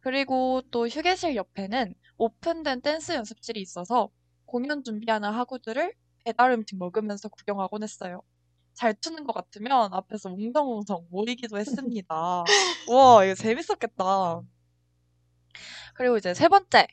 그리고 0.00 0.62
또 0.70 0.88
휴게실 0.88 1.36
옆에는 1.36 1.94
오픈된 2.18 2.82
댄스 2.82 3.12
연습실이 3.12 3.60
있어서 3.60 4.10
공연 4.46 4.82
준비하는 4.84 5.30
학우들을 5.30 5.94
배달 6.24 6.52
음식 6.52 6.78
먹으면서 6.78 7.28
구경하곤 7.28 7.82
했어요. 7.82 8.22
잘 8.78 8.94
추는 9.00 9.24
것 9.24 9.32
같으면 9.32 9.92
앞에서 9.92 10.30
웅성웅성 10.30 11.08
모이기도 11.10 11.58
했습니다. 11.58 12.44
우와, 12.88 13.24
이거 13.24 13.34
재밌었겠다. 13.34 14.42
그리고 15.96 16.16
이제 16.16 16.32
세 16.32 16.46
번째, 16.46 16.86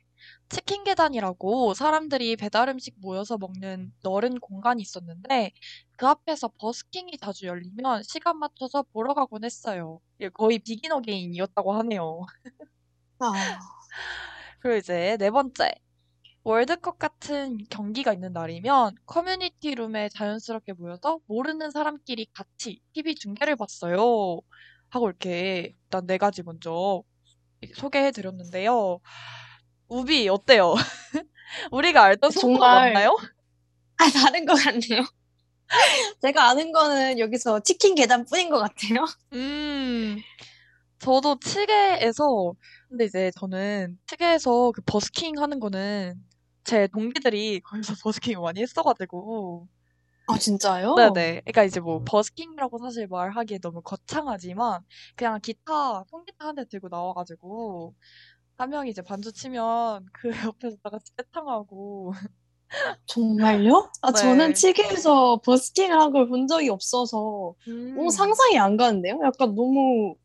치킨 0.50 0.84
계단이라고 0.84 1.76
사람들이 1.76 2.38
배달 2.38 2.69
음식 2.69 2.95
모여서 3.00 3.38
먹는 3.38 3.93
넓은 4.02 4.39
공간이 4.39 4.82
있었는데 4.82 5.52
그 5.95 6.08
앞에서 6.08 6.50
버스킹이 6.58 7.19
자주 7.19 7.45
열리면 7.45 8.02
시간 8.02 8.39
맞춰서 8.39 8.82
보러 8.91 9.13
가곤 9.13 9.43
했어요. 9.43 10.00
거의 10.34 10.58
비긴 10.58 10.91
어게인이었다고 10.91 11.71
하네요. 11.74 12.26
아, 13.19 13.32
그리고 14.60 14.78
이제 14.78 15.17
네 15.19 15.30
번째. 15.30 15.85
월드컵 16.46 17.00
같은 17.00 17.58
경기가 17.72 18.14
있는 18.14 18.32
날이면 18.32 18.98
커뮤니티 19.08 19.74
룸에 19.74 20.10
자연스럽게 20.10 20.74
모여서 20.74 21.18
모르는 21.26 21.72
사람끼리 21.72 22.28
같이 22.36 22.80
TV 22.94 23.16
중계를 23.16 23.56
봤어요. 23.56 24.42
하고 24.90 25.10
이렇게 25.10 25.76
일단 25.86 26.06
네 26.06 26.20
가지 26.20 26.44
먼저 26.44 27.02
소개해 27.74 28.12
드렸는데요. 28.12 29.00
우비 29.88 30.30
어때요? 30.30 30.76
우리가 31.72 32.04
알던 32.04 32.30
정말 32.30 32.94
맞나요? 32.94 33.18
아, 33.98 34.08
다른 34.12 34.46
것 34.46 34.54
같네요. 34.54 35.02
제가 36.22 36.48
아는 36.50 36.72
거는 36.72 37.18
여기서 37.18 37.62
치킨 37.62 37.96
계단 37.96 38.24
뿐인 38.24 38.52
것 38.52 38.60
같아요. 38.60 39.04
음, 39.34 40.18
저도 41.00 41.40
치계에서 41.40 42.54
근데 42.88 43.06
이제 43.06 43.32
저는 43.40 43.98
치계에서 44.06 44.72
그 44.76 44.82
버스킹 44.86 45.40
하는 45.40 45.60
거는 45.60 46.14
제 46.65 46.88
동기들이 46.88 47.62
거기서 47.62 47.93
버스킹 48.04 48.41
많이 48.41 48.62
했어가지고 48.62 49.67
아, 50.28 50.38
진짜요? 50.39 50.95
네네. 50.95 51.41
그러니까 51.41 51.63
이제 51.65 51.80
뭐 51.80 52.01
버스킹이라고 52.06 52.78
사실 52.80 53.08
말하기에 53.08 53.60
너무 53.60 53.82
거창하지만 53.82 54.82
그냥 55.15 55.39
기타, 55.41 56.04
통기타 56.06 56.47
한 56.47 56.56
대 56.56 56.65
들고 56.65 56.88
나와가지고 56.89 57.93
한 58.58 58.69
명이 58.69 58.91
이제 58.91 59.01
반주 59.01 59.34
치면 59.34 60.06
그 60.13 60.30
옆에서 60.32 60.78
다 60.84 60.89
같이 60.89 61.12
떼창하고 61.17 62.13
정말요? 63.08 63.91
아, 64.01 64.12
네. 64.12 64.19
저는 64.21 64.54
치계에서 64.54 65.41
버스킹을 65.43 65.99
한 65.99 66.12
걸 66.13 66.28
본 66.30 66.47
적이 66.47 66.69
없어서 66.69 67.56
음, 67.67 67.93
너무 67.95 68.12
상상이 68.12 68.58
안 68.60 68.78
가는데요? 68.78 69.19
약간 69.23 69.56
너무 69.56 70.15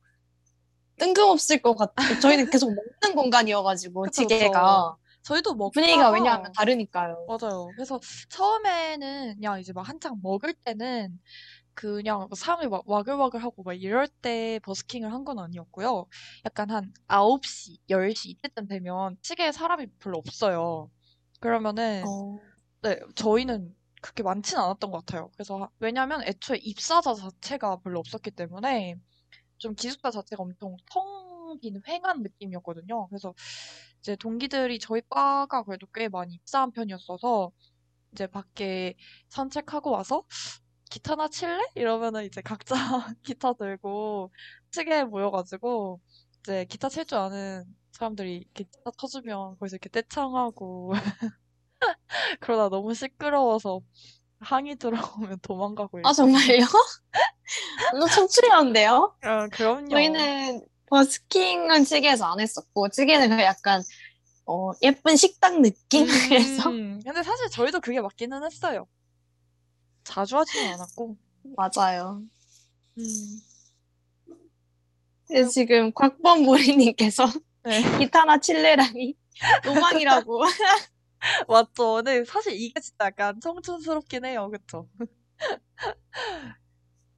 뜬금없을 0.98 1.62
것 1.62 1.74
같아요. 1.76 2.18
저희는 2.20 2.50
계속 2.50 2.68
먹는 2.74 2.84
공간이어가지고, 3.16 4.02
그쵸, 4.04 4.22
치계가. 4.28 4.96
저희도 5.22 5.56
분위기가 5.72 6.10
먹다가 6.10 6.10
왜냐하면 6.12 6.52
다르니까요. 6.56 7.26
맞아요. 7.26 7.72
그래서 7.76 8.00
처음에는 8.30 9.34
그냥 9.36 9.60
이제 9.60 9.72
막 9.72 9.82
한창 9.88 10.18
먹을 10.22 10.52
때는 10.54 11.20
그냥 11.74 12.28
사람이 12.34 12.68
막 12.68 12.82
와글와글하고 12.88 13.62
막 13.64 13.74
이럴 13.74 14.08
때 14.08 14.60
버스킹을 14.64 15.12
한 15.12 15.24
건 15.24 15.38
아니었고요. 15.38 16.06
약간 16.46 16.70
한 16.70 16.92
9시, 17.08 17.78
10시 17.90 18.30
이때쯤 18.30 18.68
되면 18.68 19.16
치계에 19.22 19.52
사람이 19.52 19.88
별로 20.00 20.18
없어요. 20.18 20.90
그러면은 21.40 22.04
어, 22.06 22.38
네, 22.82 23.00
저희는 23.14 23.74
그렇게 24.02 24.22
많지는 24.22 24.62
않았던 24.62 24.90
것 24.90 25.04
같아요. 25.06 25.30
그래서 25.34 25.58
하- 25.58 25.70
왜냐면 25.80 26.22
애초에 26.24 26.58
입사자 26.62 27.14
자체가 27.14 27.80
별로 27.80 28.00
없었기 28.00 28.30
때문에 28.32 28.96
좀 29.58 29.74
기숙사 29.74 30.10
자체가 30.10 30.42
엄청 30.42 30.76
텅 30.90 31.04
빈 31.58 31.80
휑한 31.82 32.22
느낌이었거든요. 32.22 33.08
그래서 33.08 33.34
이제 34.00 34.16
동기들이 34.16 34.78
저희 34.78 35.02
과가 35.08 35.64
그래도 35.64 35.86
꽤 35.94 36.08
많이 36.08 36.34
입사한 36.34 36.72
편이었어서 36.72 37.50
이제 38.12 38.26
밖에 38.26 38.94
산책하고 39.28 39.90
와서 39.90 40.24
기타나 40.90 41.28
칠래? 41.28 41.60
이러면은 41.76 42.24
이제 42.24 42.42
각자 42.42 42.74
기타 43.22 43.52
들고 43.54 44.32
측에 44.72 45.04
모여가지고 45.04 46.00
이제 46.40 46.64
기타 46.66 46.88
칠 46.88 47.04
줄 47.06 47.18
아는 47.18 47.64
사람들이 47.92 48.46
기타 48.54 48.90
쳐주면 48.98 49.58
거기서 49.58 49.76
이렇게 49.76 49.88
떼창하고 49.90 50.92
그러다 52.40 52.68
너무 52.68 52.94
시끄러워서 52.94 53.80
항의 54.40 54.76
들어오면 54.76 55.38
도망가고 55.42 56.00
아, 56.04 56.12
정말요? 56.12 56.64
너무 57.92 58.08
청춘이었는데요? 58.08 59.14
아, 59.22 59.48
그럼요. 59.48 59.88
저희는 59.90 60.66
버스킹은 60.90 61.84
찌개에서 61.84 62.26
안 62.26 62.40
했었고, 62.40 62.90
찌개는 62.90 63.40
약간, 63.40 63.82
어, 64.46 64.72
예쁜 64.82 65.16
식당 65.16 65.62
느낌? 65.62 66.06
그래서. 66.60 66.70
음, 66.70 67.00
근데 67.04 67.22
사실 67.22 67.48
저희도 67.50 67.80
그게 67.80 68.00
맞기는 68.00 68.44
했어요. 68.44 68.86
자주 70.04 70.36
하지는 70.36 70.74
않았고. 70.74 71.16
맞아요. 71.56 72.22
음, 72.98 73.40
근데 75.26 75.48
지금 75.48 75.92
곽범보리님께서 75.92 77.26
네. 77.62 77.80
기타나 78.10 78.38
칠레랑이 78.38 79.14
로망이라고. 79.64 80.42
맞죠. 81.48 81.94
근데 81.96 82.24
사실 82.24 82.54
이게 82.54 82.80
진짜 82.80 83.06
약간 83.06 83.40
청춘스럽긴 83.40 84.24
해요. 84.24 84.50
그쵸? 84.50 84.88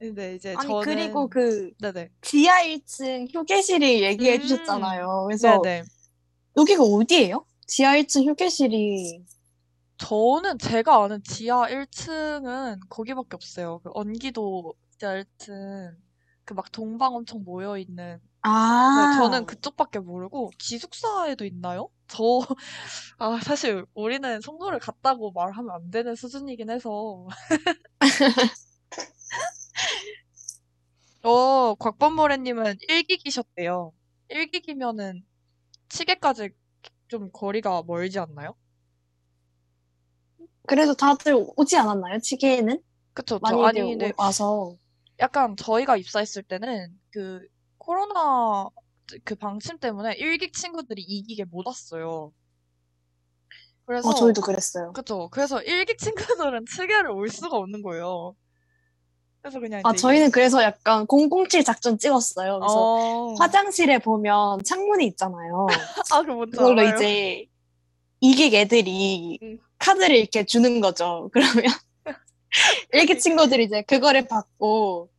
근데 0.03 0.35
이제 0.35 0.57
아니, 0.57 0.67
저는 0.67 0.83
그리고 0.83 1.29
그 1.29 1.71
네네. 1.79 2.09
지하 2.21 2.61
1층 2.63 3.27
휴게실이 3.33 4.03
얘기해 4.03 4.35
음, 4.35 4.41
주셨잖아요. 4.41 5.23
그래서 5.27 5.61
네네. 5.61 5.83
여기가 6.57 6.83
어디예요? 6.83 7.45
지하 7.67 7.95
1층 7.97 8.25
휴게실이. 8.25 9.25
저는 9.97 10.57
제가 10.59 11.03
아는 11.03 11.23
지하 11.23 11.69
1층은 11.69 12.79
거기밖에 12.89 13.29
없어요. 13.35 13.79
그 13.83 13.89
언기도 13.93 14.73
지하 14.99 15.13
1층 15.15 15.95
그 16.45 16.53
막 16.55 16.71
동방 16.71 17.15
엄청 17.15 17.43
모여 17.45 17.77
있는 17.77 18.19
아. 18.41 18.49
네, 18.93 19.07
저는 19.07 19.45
그쪽밖에 19.45 19.99
모르고 19.99 20.51
기숙사에도 20.59 21.45
있나요? 21.45 21.89
저 22.07 22.23
아, 23.19 23.39
사실 23.43 23.85
우리는 23.95 24.41
송도를 24.41 24.79
갔다고 24.79 25.31
말하면 25.33 25.71
안 25.71 25.91
되는 25.91 26.15
수준이긴 26.15 26.69
해서. 26.71 27.27
어, 31.23 31.75
곽범모래님은 31.75 32.77
일기기셨대요. 32.89 33.93
일기기면은 34.29 35.23
시계까지 35.89 36.49
좀 37.07 37.29
거리가 37.31 37.83
멀지 37.83 38.19
않나요? 38.19 38.55
그래도 40.65 40.93
다들 40.93 41.35
오지 41.55 41.77
않았나요? 41.77 42.19
치계에는? 42.19 42.81
그쵸, 43.13 43.39
저 43.45 43.55
아니 43.61 43.61
많이들 43.61 43.83
근데 43.83 44.09
오- 44.09 44.13
와서. 44.17 44.75
약간 45.19 45.55
저희가 45.55 45.97
입사했을 45.97 46.43
때는 46.43 46.99
그 47.11 47.45
코로나 47.77 48.67
그 49.23 49.35
방침 49.35 49.77
때문에 49.77 50.13
일기 50.15 50.51
친구들이 50.51 51.01
이기게 51.01 51.45
못 51.45 51.67
왔어요. 51.67 52.33
그래서 53.85 54.09
어, 54.09 54.13
저희도 54.13 54.41
그랬어요. 54.41 54.93
그쵸. 54.93 55.29
그래서 55.29 55.61
일기 55.61 55.95
친구들은 55.97 56.65
측에를 56.75 57.11
올 57.11 57.29
수가 57.29 57.57
없는 57.57 57.81
거예요. 57.83 58.35
그래서 59.43 59.59
그냥 59.59 59.81
아, 59.83 59.91
저희는 59.91 60.31
그래서 60.31 60.63
약간 60.63 61.05
007 61.05 61.65
작전 61.65 61.97
찍었어요. 61.97 62.59
그래서 62.59 62.75
어... 62.77 63.33
화장실에 63.37 63.97
보면 63.97 64.63
창문이 64.63 65.05
있잖아요. 65.07 65.67
아, 66.13 66.21
그 66.21 66.31
뭔지 66.31 66.55
그걸로 66.55 66.79
알아요. 66.79 66.95
이제 66.95 67.45
이길 68.21 68.55
애들이 68.55 69.37
응. 69.43 69.59
카드를 69.79 70.15
이렇게 70.15 70.45
주는 70.45 70.79
거죠. 70.79 71.29
그러면 71.33 71.73
일기 72.93 73.19
친구들이 73.19 73.65
이제 73.65 73.81
그거를 73.81 74.29
받고 74.29 75.09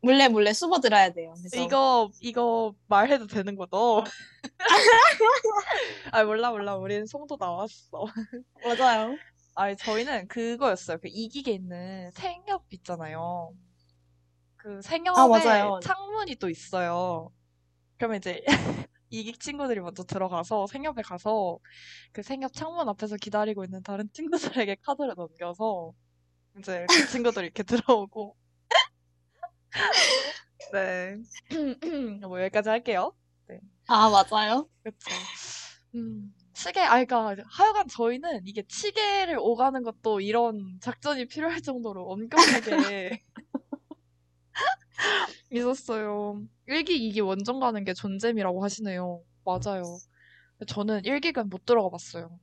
몰래 0.00 0.26
몰래 0.26 0.52
숨어 0.52 0.80
들어야 0.80 1.12
돼요. 1.12 1.32
그래서 1.38 1.64
이거 1.64 2.10
이거 2.20 2.74
말해도 2.88 3.28
되는 3.28 3.54
거죠? 3.54 4.02
아 6.10 6.24
몰라 6.24 6.50
몰라 6.50 6.74
우리는 6.74 7.06
송도 7.06 7.36
나왔어. 7.38 8.06
맞아요. 8.64 9.16
아니 9.56 9.74
저희는 9.74 10.28
그거였어요. 10.28 10.98
그 10.98 11.08
이기게 11.08 11.50
있는 11.52 12.10
생협 12.12 12.66
있잖아요. 12.70 13.54
그 14.56 14.82
생협에 14.82 15.48
아. 15.48 15.80
창문이 15.82 16.36
또 16.36 16.50
있어요. 16.50 17.32
그러면 17.96 18.18
이제 18.18 18.42
이기 19.08 19.32
친구들이 19.38 19.80
먼저 19.80 20.04
들어가서 20.04 20.66
생협에 20.66 21.00
가서 21.02 21.58
그 22.12 22.22
생협 22.22 22.52
창문 22.52 22.86
앞에서 22.90 23.16
기다리고 23.16 23.64
있는 23.64 23.82
다른 23.82 24.10
친구들에게 24.12 24.76
카드를 24.82 25.14
넘겨서 25.16 25.92
이제 26.58 26.86
그 26.90 27.06
친구들이 27.08 27.46
이렇게 27.46 27.62
들어오고 27.96 28.36
네. 30.72 31.16
뭐 32.28 32.42
여기까지 32.42 32.68
할게요. 32.68 33.16
아, 33.88 34.10
맞아요. 34.10 34.68
그쵸. 34.82 35.10
음, 35.94 36.34
치계, 36.56 36.80
아, 36.80 36.94
그니까, 36.94 37.36
하여간 37.50 37.86
저희는 37.88 38.46
이게 38.46 38.62
치계를 38.66 39.36
오가는 39.38 39.82
것도 39.82 40.22
이런 40.22 40.78
작전이 40.80 41.26
필요할 41.26 41.60
정도로 41.60 42.10
엄격하게 42.10 43.22
있었어요. 45.52 46.40
일기, 46.66 46.96
이기 46.96 47.20
원정 47.20 47.60
가는 47.60 47.84
게 47.84 47.92
존잼이라고 47.92 48.64
하시네요. 48.64 49.20
맞아요. 49.44 49.98
저는 50.66 51.04
일기는 51.04 51.50
못 51.50 51.66
들어가 51.66 51.90
봤어요. 51.90 52.40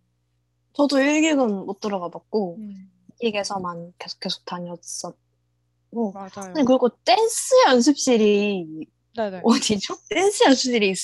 저도 0.74 1.00
일기는 1.00 1.66
못 1.66 1.80
들어가 1.80 2.10
봤고 2.10 2.58
음, 2.60 2.92
일기에서만 3.20 3.94
계속 3.98 4.20
계속 4.20 4.46
다녔었고 4.46 6.12
맞아요. 6.14 6.54
그리고 6.54 6.90
댄스 7.04 7.56
연습실이 7.68 8.86
네네. 9.16 9.42
어디죠? 9.44 9.96
댄스 10.10 10.44
연습실이 10.44 10.92
있, 10.92 10.98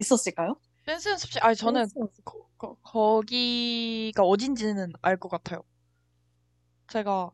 있었을까요? 0.00 0.56
댄스 0.84 1.08
연습실, 1.08 1.42
아니, 1.44 1.56
저는 1.56 1.90
댄스. 1.92 1.94
거, 2.24 2.46
거, 2.58 2.74
거기가 2.82 4.22
어딘지는 4.24 4.92
알 5.02 5.16
것 5.18 5.28
같아요. 5.30 5.62
제가 6.88 7.30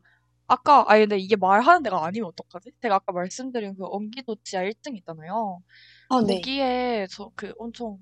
아까 0.48 0.84
아니 0.88 1.02
근데 1.02 1.18
이게 1.18 1.36
말하는 1.36 1.82
데가 1.82 2.04
아니면 2.04 2.28
어떡하지? 2.28 2.72
제가 2.82 2.96
아까 2.96 3.12
말씀드린 3.12 3.74
그 3.76 3.84
언기도 3.86 4.36
지하 4.44 4.62
1층 4.64 4.96
있잖아요. 4.96 5.60
아, 6.08 6.22
네. 6.22 6.48
거기에 6.48 7.06
저 7.10 7.32
그 7.36 7.52
엄청 7.58 7.98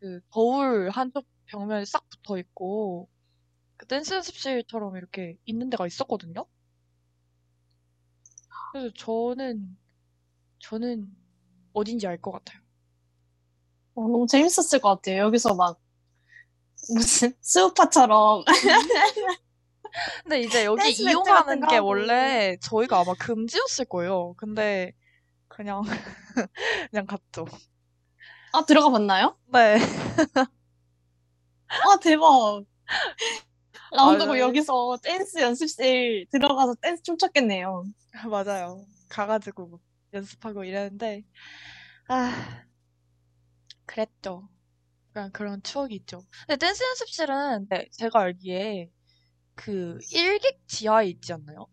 그 0.00 0.20
거울 0.30 0.90
한쪽 0.90 1.26
벽면에 1.46 1.84
싹 1.86 2.08
붙어 2.10 2.38
있고 2.38 3.08
그 3.78 3.86
댄스 3.88 4.14
연습실처럼 4.14 4.96
이렇게 4.98 5.36
있는 5.46 5.70
데가 5.70 5.86
있었거든요. 5.88 6.46
그래서 8.72 8.92
저는 8.96 9.78
저는 10.60 11.16
어딘지 11.74 12.06
알 12.08 12.20
것 12.20 12.32
같아요. 12.32 12.62
어, 13.94 14.02
너무 14.02 14.26
재밌었을 14.26 14.80
것 14.80 14.96
같아요. 14.96 15.18
여기서 15.24 15.54
막 15.54 15.78
무슨 16.94 17.32
스우파처럼 17.40 18.44
근데 20.24 20.40
이제 20.40 20.64
여기 20.64 20.90
이용하는 20.90 21.66
게 21.68 21.76
하고. 21.76 21.88
원래 21.88 22.56
저희가 22.60 23.00
아마 23.00 23.14
금지였을 23.14 23.84
거예요. 23.86 24.34
근데 24.36 24.92
그냥 25.48 25.82
그냥 26.90 27.06
갔죠. 27.06 27.46
아 28.52 28.64
들어가 28.64 28.90
봤나요? 28.90 29.36
네. 29.52 29.78
아 31.68 31.96
대박. 32.02 32.64
라운드고 33.92 34.30
맞아요. 34.32 34.42
여기서 34.42 34.98
댄스 35.02 35.38
연습실 35.38 36.26
들어가서 36.30 36.74
댄스 36.80 37.02
춤췄겠네요. 37.04 37.84
맞아요. 38.30 38.84
가가지고 39.08 39.78
연습하고 40.12 40.64
이랬는데, 40.64 41.22
아, 42.08 42.32
그랬죠. 43.86 44.48
그냥 45.12 45.30
그런 45.32 45.62
추억이 45.62 45.94
있죠. 45.96 46.22
근데 46.46 46.56
댄스 46.56 46.82
연습실은 46.82 47.66
네, 47.68 47.88
제가 47.92 48.20
알기에 48.20 48.90
그 49.54 49.98
일기 50.12 50.58
지하에 50.66 51.08
있지 51.08 51.32
않나요? 51.32 51.66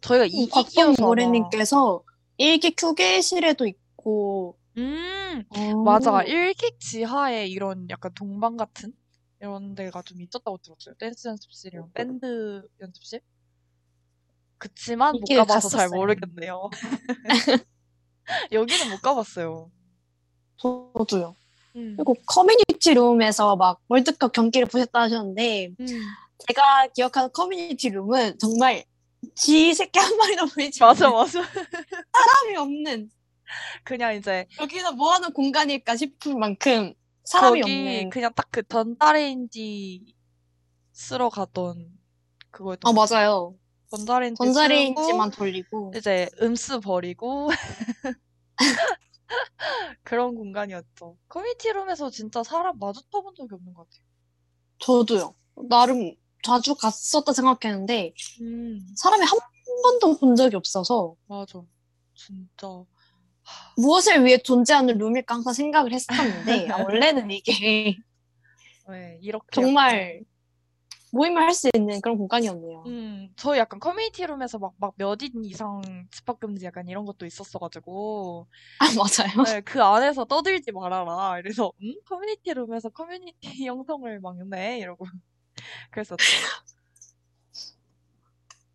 저희가 0.00 0.24
이기기여서 0.26 0.80
아마, 0.80 0.92
곽범고래님께서 0.96 2.02
일기 2.38 2.74
휴게실에도 2.78 3.66
있고 3.66 4.58
음, 4.76 5.44
어, 5.50 5.82
맞아. 5.82 6.22
일기 6.22 6.76
지하에 6.78 7.46
이런 7.46 7.88
약간 7.90 8.12
동방 8.14 8.56
같은 8.56 8.92
이런 9.40 9.74
데가 9.74 10.02
좀 10.02 10.20
있었다고 10.20 10.58
들었어요. 10.58 10.94
댄스 10.98 11.28
연습실이랑 11.28 11.90
밴드 11.94 12.62
연습실? 12.80 13.20
그치만 14.58 15.12
못 15.12 15.24
가봐서 15.36 15.68
잘 15.68 15.86
갔었어요. 15.86 15.98
모르겠네요. 16.00 16.70
여기는 18.52 18.90
못 18.90 19.00
가봤어요. 19.00 19.70
저도요. 20.58 21.34
음. 21.76 21.94
그리고 21.96 22.14
커뮤니티 22.26 22.94
룸에서 22.94 23.56
막 23.56 23.80
월드컵 23.88 24.32
경기를 24.32 24.66
보셨다 24.66 25.02
하셨는데 25.02 25.70
음. 25.80 25.86
제가 26.46 26.88
기억하는 26.94 27.30
커뮤니티 27.32 27.88
룸은 27.90 28.38
정말 28.38 28.84
쥐 29.34 29.74
새끼 29.74 29.98
한 29.98 30.16
마리도 30.16 30.46
보이지 30.46 30.80
맞아, 30.80 31.10
맞아. 31.10 31.42
사람이 31.42 32.56
없는 32.56 33.10
그냥 33.84 34.14
이제 34.14 34.46
여기는 34.60 34.96
뭐 34.96 35.12
하는 35.12 35.32
공간일까 35.32 35.96
싶을 35.96 36.34
만큼 36.36 36.94
사람이 37.24 37.60
거기 37.60 37.72
없는. 37.72 38.10
그냥 38.10 38.32
딱 38.34 38.48
그 38.50 38.62
전자레인지 38.68 40.14
쓰러 40.92 41.28
가던 41.28 41.86
그거였던 42.50 42.90
아것 42.90 43.08
같아요. 43.08 43.20
맞아요. 43.20 43.54
전자레인지 43.90 44.36
전자레인지만 44.38 45.30
돌리고 45.30 45.92
이제 45.96 46.28
음수 46.42 46.80
버리고 46.80 47.48
그런 50.02 50.34
공간이었죠. 50.34 51.16
커뮤니티 51.28 51.72
룸에서 51.72 52.10
진짜 52.10 52.42
사람 52.42 52.78
마주쳐 52.78 53.20
본 53.20 53.34
적이 53.34 53.54
없는 53.54 53.74
것 53.74 53.88
같아요. 53.88 54.04
저도요. 54.78 55.34
나름 55.68 56.14
자주 56.42 56.74
갔었다 56.74 57.32
생각했는데 57.32 58.14
음, 58.40 58.86
사람이 58.96 59.24
한 59.24 59.38
번도 59.82 60.18
본 60.18 60.36
적이 60.36 60.56
없어서 60.56 61.14
맞아. 61.26 61.60
진짜. 62.14 62.84
무엇을 63.76 64.24
위해 64.24 64.38
존재하는 64.38 64.98
룸일까 64.98 65.36
항상 65.36 65.52
생각을 65.52 65.92
했었는데 65.92 66.68
아, 66.70 66.76
원래는 66.84 67.30
이게 67.30 67.96
네, 68.88 69.18
이렇게 69.22 69.46
정말 69.52 70.24
모임을 71.12 71.42
할 71.42 71.52
수 71.54 71.70
있는 71.74 72.00
그런 72.00 72.18
공간이었네요. 72.18 72.82
음, 72.86 73.28
저희 73.36 73.58
약간 73.58 73.80
커뮤니티 73.80 74.26
룸에서 74.26 74.58
막, 74.58 74.74
막 74.78 74.94
몇 74.98 75.22
인 75.22 75.44
이상 75.44 75.80
집합금지 76.10 76.64
약간 76.66 76.86
이런 76.88 77.04
것도 77.04 77.26
있었어가지고, 77.26 78.46
아 78.80 78.84
맞아요. 78.96 79.42
네, 79.44 79.60
그 79.62 79.82
안에서 79.82 80.24
떠들지 80.24 80.72
말아라. 80.72 81.38
이래서, 81.38 81.72
음? 81.82 81.94
커뮤니티 82.06 82.52
룸에서 82.52 82.90
커뮤니티 82.90 83.40
형성을 83.66 84.20
막네? 84.20 84.78
이러고. 84.78 85.04
그랬었죠. 85.90 86.24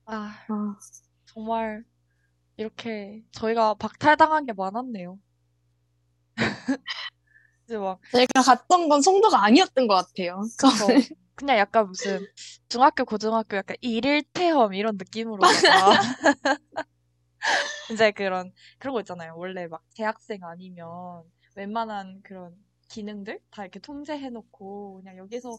아, 0.06 0.36
아, 0.50 0.78
정말, 1.26 1.84
이렇게 2.58 3.24
저희가 3.32 3.76
박탈당한 3.76 4.46
게 4.46 4.54
많았네요. 4.54 5.18
이제 7.66 7.78
막, 7.78 8.00
제가 8.12 8.42
갔던 8.46 8.90
건 8.90 9.02
송도가 9.02 9.44
아니었던 9.46 9.88
것 9.88 9.96
같아요. 9.96 10.42
저 10.60 10.68
그냥 11.36 11.58
약간 11.58 11.88
무슨 11.88 12.26
중학교, 12.70 13.06
고등학교 13.06 13.58
약간 13.58 13.76
일일 13.82 14.24
체험 14.34 14.74
이런 14.74 14.98
느낌으로다가 14.98 15.42
이제 17.92 18.12
그런 18.12 18.52
그런 18.80 18.94
거 18.94 19.00
있잖아요. 19.02 19.36
원래 19.38 19.68
막 19.68 19.84
대학생 19.96 20.44
아니면 20.44 21.24
웬만한 21.56 22.22
그런 22.24 22.56
기능들 22.90 23.40
다 23.50 23.64
이렇게 23.64 23.80
통제해놓고 23.80 25.02
그냥 25.02 25.18
여기서 25.18 25.58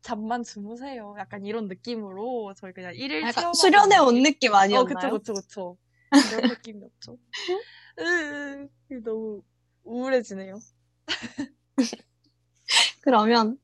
잠만 0.00 0.42
주무세요. 0.42 1.14
약간 1.18 1.44
이런 1.44 1.68
느낌으로 1.68 2.54
저희 2.56 2.72
그냥 2.72 2.94
일일 2.94 3.22
체험하고 3.32 3.54
수련회 3.54 3.98
온 3.98 4.22
느낌? 4.22 4.52
어, 4.52 4.56
아니었나요? 4.56 5.18
그쵸, 5.18 5.34
그쵸, 5.34 5.34
그쵸. 5.34 5.78
그런 6.10 6.48
느낌이었죠. 6.48 7.18
으, 7.98 8.68
너무 9.04 9.42
우울해지네요. 9.84 10.58
그러면 13.00 13.58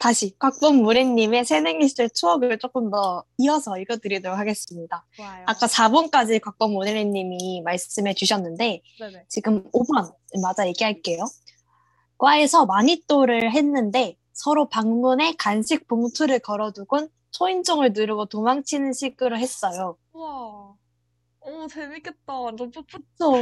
다시 0.00 0.34
곽범무래님의 0.38 1.44
새내기 1.44 1.86
시절 1.86 2.08
추억을 2.08 2.58
조금 2.58 2.90
더 2.90 3.22
이어서 3.36 3.78
읽어드리도록 3.78 4.38
하겠습니다. 4.38 5.04
좋아요. 5.14 5.44
아까 5.46 5.66
4번까지 5.66 6.40
곽범무래님이 6.40 7.60
말씀해 7.62 8.14
주셨는데 8.14 8.80
네네. 8.98 9.24
지금 9.28 9.62
5번 9.72 10.10
맞아 10.42 10.66
얘기할게요. 10.66 11.22
과에서 12.16 12.64
마니또를 12.64 13.52
했는데 13.52 14.16
서로 14.32 14.70
방문에 14.70 15.34
간식 15.38 15.86
봉투를 15.86 16.38
걸어두곤 16.38 17.10
초인종을 17.32 17.92
누르고 17.92 18.24
도망치는 18.24 18.94
식으로 18.94 19.36
했어요. 19.36 19.98
우와. 20.14 20.76
오, 21.40 21.66
재밌겠다. 21.68 22.32
완전 22.32 22.70
풋풋. 22.70 23.02
또 23.18 23.32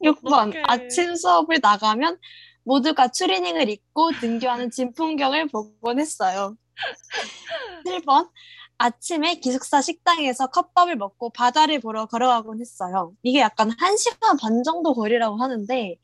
6번 0.00 0.32
어떡해. 0.50 0.62
아침 0.68 1.16
수업을 1.16 1.58
나가면 1.60 2.18
모두가 2.64 3.08
추리닝을 3.08 3.68
입고 3.68 4.12
등교하는 4.20 4.70
진풍경을 4.70 5.48
보곤 5.48 5.98
했어요. 5.98 6.56
7번 7.86 8.28
아침에 8.78 9.36
기숙사 9.36 9.80
식당에서 9.80 10.48
컵밥을 10.48 10.96
먹고 10.96 11.30
바다를 11.30 11.80
보러 11.80 12.06
걸어가곤 12.06 12.60
했어요. 12.60 13.12
이게 13.22 13.40
약간 13.40 13.70
1시간 13.70 14.40
반 14.40 14.62
정도 14.64 14.92
거리라고 14.94 15.36
하는데 15.36 15.96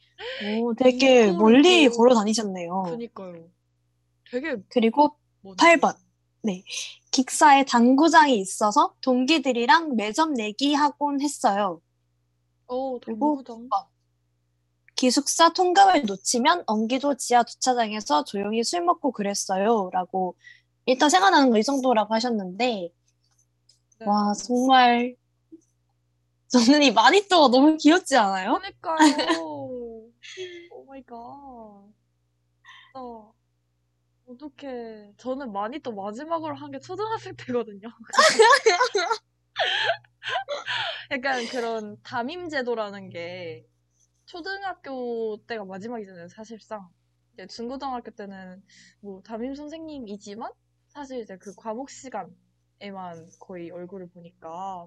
오, 0.60 0.74
되게 0.74 1.30
멀리 1.32 1.88
또- 1.88 1.96
걸어 1.96 2.14
다니셨네요. 2.14 2.82
그니까요. 2.82 3.48
되게 4.30 4.56
그리고 4.68 5.16
먼데. 5.40 5.64
8번. 5.76 5.96
네. 6.42 6.62
기숙사에 7.10 7.64
당구장이 7.64 8.36
있어서 8.38 8.94
동기들이랑 9.00 9.96
매점 9.96 10.34
내기 10.34 10.74
하곤 10.74 11.20
했어요. 11.20 11.80
어, 12.66 12.98
그리고 13.00 13.42
당구장. 13.42 13.68
기숙사 14.98 15.52
통금을 15.52 16.04
놓치면 16.06 16.64
엉기도 16.66 17.16
지하 17.16 17.44
주차장에서 17.44 18.24
조용히 18.24 18.64
술 18.64 18.82
먹고 18.82 19.12
그랬어요. 19.12 19.90
라고 19.92 20.36
일단 20.86 21.08
생각나는 21.10 21.50
거 21.50 21.58
이 21.58 21.62
정도라고 21.62 22.14
하셨는데 22.14 22.90
네. 24.00 24.06
와 24.06 24.32
정말 24.34 25.16
저는 26.48 26.82
이 26.82 26.90
마니또가 26.92 27.48
너무 27.48 27.76
귀엽지 27.76 28.16
않아요? 28.16 28.54
그니까요. 28.60 29.38
Oh 30.70 30.84
my 30.88 31.02
God. 31.04 31.16
어, 32.94 33.32
어떡해. 34.26 35.12
저는 35.18 35.52
마니또 35.52 35.92
마지막으로 35.92 36.54
한 36.56 36.70
게 36.72 36.80
초등학생 36.80 37.34
때거든요. 37.36 37.88
약간 41.10 41.46
그런 41.46 41.96
담임 42.02 42.48
제도라는 42.48 43.10
게 43.10 43.66
초등학교 44.28 45.38
때가 45.46 45.64
마지막이잖아요, 45.64 46.28
사실상. 46.28 46.86
이제 47.32 47.46
중고등학교 47.46 48.10
때는 48.10 48.62
뭐 49.00 49.22
담임 49.22 49.54
선생님이지만 49.54 50.52
사실 50.88 51.20
이제 51.20 51.38
그 51.38 51.54
과목 51.54 51.88
시간에만 51.88 53.30
거의 53.40 53.70
얼굴을 53.70 54.08
보니까 54.10 54.86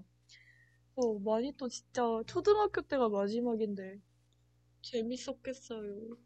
어, 0.96 1.20
많이 1.26 1.52
또 1.58 1.68
진짜 1.70 2.04
초등학교 2.28 2.82
때가 2.84 3.10
마지막인데 3.10 4.00
재밌었겠어요. 4.84 6.18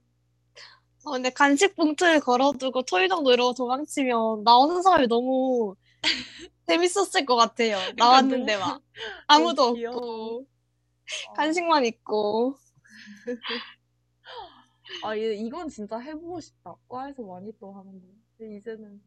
어, 1.06 1.12
근데 1.12 1.30
간식 1.30 1.74
봉투를 1.76 2.20
걸어두고 2.20 2.84
초인종 2.84 3.24
누르고 3.24 3.54
도망치면 3.54 4.44
나오는 4.44 4.82
사람이 4.82 5.08
너무 5.08 5.76
재밌었을 6.68 7.26
것 7.26 7.38
같아요. 7.38 7.78
나왔는데 7.96 8.58
막 8.58 8.82
아무도. 9.28 9.70
없고 9.70 10.48
어. 11.30 11.34
간식만 11.36 11.86
있고 11.86 12.58
아, 15.04 15.18
얘, 15.18 15.34
이건 15.36 15.70
진짜 15.70 15.98
해보고 16.00 16.40
싶다. 16.42 16.76
과에서 16.88 17.24
많이 17.24 17.52
또 17.60 17.72
하는 17.74 18.00
거. 18.02 18.08
근데 18.38 18.58
이제는. 18.58 19.02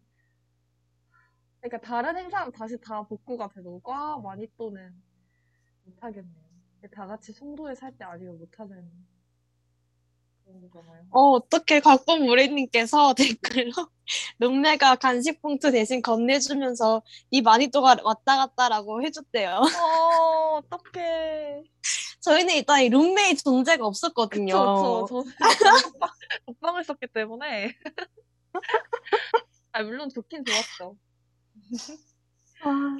그러니까 1.61 1.81
다른 1.81 2.17
행사는 2.17 2.51
다시 2.53 2.79
다 2.81 3.03
복구가 3.03 3.49
돼도 3.49 3.81
과 3.81 4.19
많이 4.19 4.47
또는 4.57 4.93
못하겠네요. 5.85 6.49
다 6.93 7.07
같이 7.07 7.33
송도에 7.33 7.75
살 7.75 7.93
때 7.97 8.05
아니면 8.05 8.39
못하는. 8.39 8.91
어, 11.11 11.21
어떻게 11.33 11.81
곽범 11.81 12.25
무래님께서 12.25 13.15
댓글로 13.19 13.73
룸메가 14.39 14.97
간식 14.97 15.41
봉투 15.43 15.71
대신 15.71 16.03
건네주면서 16.03 17.03
이 17.31 17.43
마니또가 17.43 17.97
왔다 18.03 18.37
갔다라고 18.37 19.03
해줬대요. 19.03 19.61
어, 19.83 20.59
어떡해. 20.59 21.65
저희는 22.21 22.55
일단 22.55 22.83
이 22.83 22.89
룸메의 22.89 23.37
존재가 23.37 23.87
없었거든요. 23.87 24.53
그쵸, 24.53 25.07
그쵸. 25.07 25.25
저는 25.39 25.83
독방, 25.83 26.11
독방을 26.47 26.85
썼기 26.85 27.07
때문에. 27.09 27.75
아, 29.73 29.83
물론 29.83 30.09
좋긴 30.09 30.45
좋았죠. 30.45 30.97
아, 32.63 32.99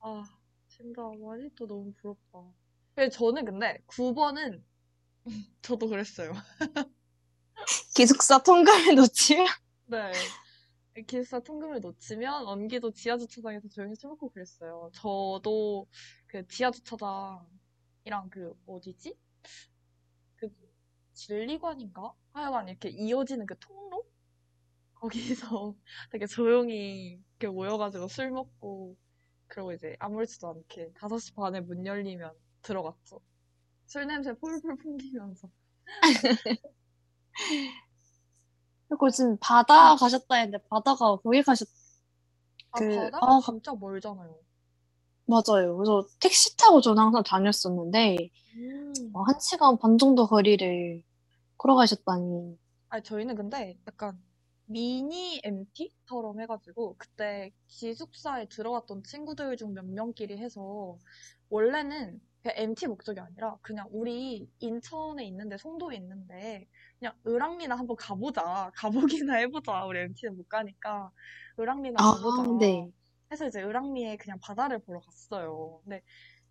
아, 0.00 0.24
진짜 0.68 1.02
많이 1.02 1.48
또 1.56 1.66
너무 1.66 1.92
부럽다. 2.00 2.52
저는 3.12 3.44
근데 3.44 3.78
9번은 3.86 4.62
저도 5.62 5.88
그랬어요. 5.88 6.32
기숙사 7.94 8.42
통감을 8.42 8.94
놓치면 8.94 9.46
네. 9.86 10.12
기숙사 11.06 11.40
통금을 11.40 11.80
놓치면 11.80 12.46
언기도 12.46 12.90
지하 12.92 13.16
주차장에서 13.16 13.68
조용히 13.68 13.94
술 13.96 14.10
먹고 14.10 14.30
그랬어요. 14.30 14.90
저도 14.94 15.86
그 16.26 16.46
지하 16.48 16.70
주차장이랑 16.70 18.30
그 18.30 18.54
어디지? 18.66 19.16
그 20.36 20.48
진리관인가? 21.12 22.12
하여간 22.32 22.68
이렇게 22.68 22.88
이어지는 22.90 23.46
그 23.46 23.58
통로? 23.58 24.04
거기서 24.94 25.74
되게 26.10 26.26
조용히 26.26 27.20
이렇게 27.38 27.48
모여가지고 27.48 28.08
술 28.08 28.30
먹고 28.30 28.96
그리고 29.46 29.72
이제 29.72 29.96
아무렇지도 29.98 30.48
않게 30.48 30.92
5시 30.94 31.34
반에 31.34 31.60
문 31.60 31.86
열리면 31.86 32.32
들어갔죠. 32.62 33.20
술 33.90 34.06
냄새 34.06 34.32
폴폴 34.34 34.76
풍기면서. 34.76 35.50
그리고 38.88 39.10
지금 39.10 39.36
바다 39.40 39.96
가셨다 39.96 40.36
했는데 40.36 40.64
바다가 40.68 41.16
거기 41.16 41.42
가셨 41.42 41.68
아, 42.72 42.78
그, 42.78 42.88
바다가 42.96 43.26
아, 43.26 43.40
진짜 43.44 43.72
멀잖아요. 43.74 44.38
맞아요. 45.26 45.76
그래서 45.76 46.06
택시 46.20 46.56
타고 46.56 46.80
저는 46.80 47.02
항상 47.02 47.22
다녔었는데, 47.24 48.30
음. 48.56 48.92
어, 49.12 49.22
한 49.22 49.38
시간 49.40 49.78
반 49.78 49.98
정도 49.98 50.26
거리를 50.26 51.02
걸어가셨다니. 51.58 52.58
아니, 52.88 53.02
저희는 53.04 53.36
근데 53.36 53.78
약간 53.86 54.20
미니 54.66 55.40
MT처럼 55.44 56.40
해가지고 56.40 56.96
그때 56.98 57.52
기숙사에 57.68 58.46
들어갔던 58.48 59.02
친구들 59.04 59.56
중 59.56 59.74
몇 59.74 59.84
명끼리 59.84 60.38
해서 60.38 60.96
원래는 61.48 62.20
MT 62.44 62.86
목적이 62.86 63.20
아니라 63.20 63.56
그냥 63.60 63.86
우리 63.90 64.48
인천에 64.60 65.24
있는데 65.26 65.58
송도에 65.58 65.96
있는데 65.96 66.66
그냥 66.98 67.14
을왕리나 67.26 67.74
한번 67.76 67.96
가보자. 67.96 68.70
가보기나 69.28 69.34
해보자. 69.36 69.84
우리 69.84 70.00
MT는 70.00 70.36
못 70.36 70.48
가니까 70.48 71.10
을왕리나 71.58 71.96
아, 72.02 72.14
가보자. 72.14 72.58
네. 72.58 72.90
해서 73.30 73.46
이제 73.46 73.62
을왕리에 73.62 74.16
그냥 74.16 74.38
바다를 74.40 74.78
보러 74.78 75.00
갔어요. 75.00 75.80
근데 75.84 76.02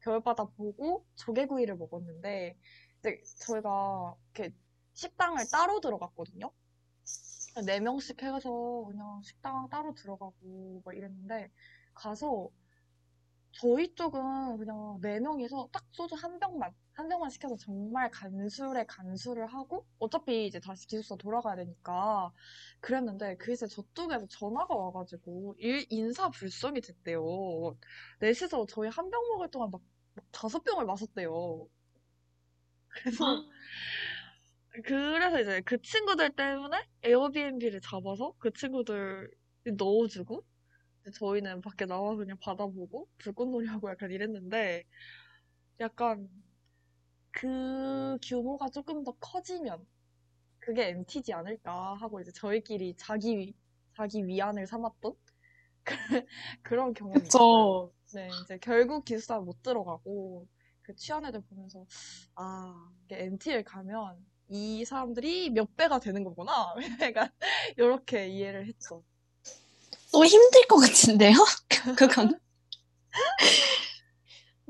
겨울바다 0.02 0.46
보고 0.58 1.06
조개구이를 1.16 1.76
먹었는데 1.76 2.56
이제 3.00 3.22
저희가 3.40 4.16
이렇게 4.36 4.54
식당을 4.94 5.46
따로 5.52 5.82
들어갔거든요. 5.82 6.52
네 7.66 7.80
명씩 7.80 8.22
해서 8.22 8.86
그냥 8.88 9.22
식당 9.24 9.68
따로 9.70 9.94
들어가고 9.94 10.82
막 10.86 10.96
이랬는데 10.96 11.52
가서 11.94 12.50
저희 13.60 13.94
쪽은 13.96 14.58
그냥 14.58 15.00
네 15.02 15.20
명이서 15.20 15.70
딱 15.72 15.84
소주 15.92 16.16
한 16.16 16.40
병만 16.40 16.74
한 16.94 17.10
병만 17.10 17.30
시켜서 17.30 17.56
정말 17.58 18.10
간술에 18.12 18.86
간술을 18.88 19.48
하고 19.48 19.86
어차피 20.00 20.46
이제 20.48 20.60
다시 20.60 20.88
기숙사 20.88 21.16
돌아가야 21.18 21.56
되니까 21.58 22.32
그랬는데 22.80 23.36
그새 23.38 23.68
저쪽에서 23.68 24.28
전화가 24.28 24.74
와가지고 24.76 25.56
일 25.60 25.86
인사불성이 25.90 26.82
됐대요. 26.82 27.22
넷이서 28.20 28.66
저희 28.68 28.90
한 28.90 29.10
병 29.10 29.22
먹을 29.30 29.50
동안 29.52 29.70
막, 29.72 29.82
막 30.16 30.26
다섯 30.32 30.64
병을 30.64 30.86
마셨대요. 30.86 31.68
그래서 32.88 33.46
그래서 34.84 35.42
이제 35.42 35.62
그 35.62 35.82
친구들 35.82 36.36
때문에 36.36 36.78
에어비앤비를 37.04 37.82
잡아서 37.82 38.34
그 38.40 38.52
친구들 38.54 39.32
넣어주고 39.78 40.44
저희는 41.14 41.62
밖에 41.62 41.86
나와서 41.86 42.18
그냥 42.18 42.38
바다 42.40 42.66
보고 42.68 43.08
불꽃놀이 43.18 43.68
하고 43.68 43.90
약간 43.90 44.12
이랬는데 44.12 44.84
약간 45.80 46.30
그 47.32 48.18
규모가 48.22 48.70
조금 48.70 49.04
더 49.04 49.12
커지면 49.20 49.86
그게 50.60 50.90
MT지 50.90 51.34
않을까 51.34 51.96
하고 51.96 52.22
이제 52.22 52.32
저희끼리 52.32 52.96
자기 52.98 53.38
위- 53.38 53.56
자기 53.96 54.26
위안을 54.28 54.68
삼았던 54.68 55.16
그런 56.64 56.94
경험이 56.94 57.28
있어요. 57.28 57.40
그쵸. 57.40 57.94
네, 58.14 58.30
이제 58.44 58.58
결국 58.60 59.06
기숙사 59.06 59.40
못 59.40 59.62
들어가고 59.64 60.48
그 60.82 60.96
취한 60.96 61.26
애들 61.26 61.42
보면서 61.50 61.86
아, 62.36 62.92
MT를 63.12 63.64
가면 63.64 64.26
이 64.50 64.86
사람들이 64.86 65.52
몇 65.52 65.76
배가 65.76 66.00
되는 66.00 66.24
거구나. 66.24 66.74
약간 67.04 67.30
이렇게 67.78 68.28
이해를 68.30 68.68
했죠. 68.68 69.04
또 70.12 70.26
힘들 70.26 70.68
것 70.68 70.78
같은데요? 70.78 71.34
그건. 71.98 72.40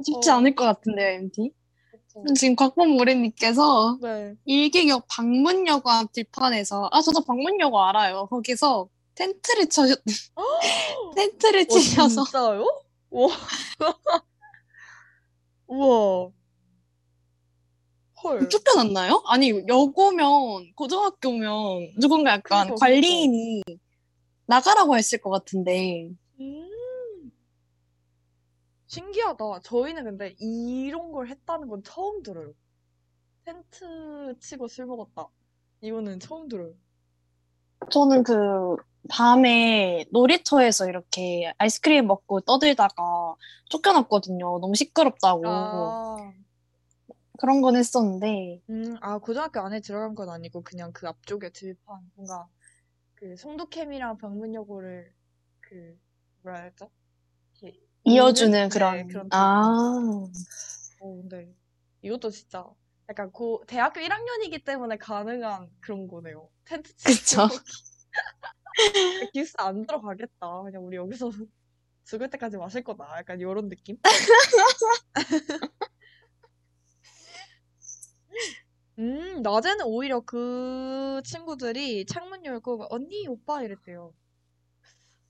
쉽지 0.03 0.29
어. 0.29 0.35
않을 0.35 0.55
것 0.55 0.65
같은데요, 0.65 1.07
MT? 1.21 1.51
그쵸. 1.91 2.33
지금 2.33 2.55
곽범 2.55 2.89
모래님께서 2.89 3.97
네. 4.01 4.35
일개역 4.45 5.07
방문여고 5.09 5.89
앞 5.89 6.11
들판에서, 6.13 6.89
아, 6.91 7.01
저도 7.01 7.21
방문여고 7.23 7.81
알아요. 7.81 8.27
거기서 8.27 8.89
텐트를 9.15 9.67
쳐, 9.69 9.83
텐트를 11.15 11.61
어, 11.61 11.73
치셔서 11.73 12.23
진짜요? 12.23 12.65
우와. 13.09 13.35
우와. 15.67 16.29
헐. 18.23 18.49
쫓겨났나요? 18.49 19.23
아니, 19.27 19.53
여고면, 19.67 20.73
고등학교면 20.75 21.93
누군가 21.99 22.31
약간 22.31 22.67
그니까, 22.67 22.85
관리인이 22.85 23.63
나가라고 24.49 24.97
했을 24.97 25.19
것 25.19 25.29
같은데. 25.29 26.09
음. 26.39 27.31
신기하다. 28.87 29.59
저희는 29.63 30.03
근데 30.03 30.35
이런 30.39 31.11
걸 31.11 31.27
했다는 31.29 31.67
건 31.67 31.83
처음 31.83 32.23
들어요. 32.23 32.53
텐트 33.45 34.35
치고 34.39 34.67
술 34.67 34.87
먹었다. 34.87 35.27
이거는 35.81 36.19
처음 36.19 36.47
들어요. 36.47 36.73
저는 37.91 38.23
그 38.23 38.75
밤에 39.07 40.05
놀이터에서 40.11 40.89
이렇게 40.89 41.53
아이스크림 41.59 42.07
먹고 42.07 42.41
떠들다가 42.41 43.35
쫓겨났거든요. 43.69 44.57
너무 44.59 44.73
시끄럽다고. 44.73 45.43
아, 45.45 46.33
그런 47.39 47.61
건 47.61 47.75
했었는데. 47.75 48.61
음, 48.71 48.97
아, 49.01 49.19
고등학교 49.19 49.59
안에 49.61 49.79
들어간 49.81 50.15
건 50.15 50.29
아니고 50.29 50.63
그냥 50.63 50.91
그 50.91 51.07
앞쪽에 51.07 51.51
들판 51.51 52.11
뭔가 52.15 52.47
그 53.19 53.35
송도캠이랑 53.35 54.17
방문여고를 54.17 55.13
그 55.59 55.99
뭐라? 56.41 56.67
이렇게 56.67 57.77
이어주는 58.05 58.51
네, 58.51 58.69
그런. 58.69 59.07
그런 59.07 59.27
아, 59.33 59.65
어, 61.01 61.15
근데 61.17 61.53
이것도 62.01 62.29
진짜 62.29 62.65
약간 63.09 63.29
고 63.31 63.61
대학교 63.67 63.99
1학년이기 63.99 64.63
때문에 64.63 64.97
가능한 64.97 65.69
그런 65.81 66.07
거네요. 66.07 66.49
텐트 66.63 66.93
그쵸. 67.03 67.49
치고 67.49 67.63
기숙사 69.33 69.65
안 69.65 69.85
들어가겠다. 69.85 70.61
그냥 70.63 70.85
우리 70.85 70.95
여기서 70.95 71.29
죽을 72.05 72.29
때까지 72.29 72.55
마실 72.55 72.85
거다. 72.85 73.17
약간 73.17 73.37
이런 73.41 73.67
느낌? 73.67 73.97
음, 78.99 79.41
낮에는 79.41 79.85
오히려 79.85 80.19
그 80.19 81.21
친구들이 81.23 82.05
창문 82.05 82.43
열고 82.43 82.87
언니, 82.89 83.25
오빠 83.27 83.63
이랬대요. 83.63 84.13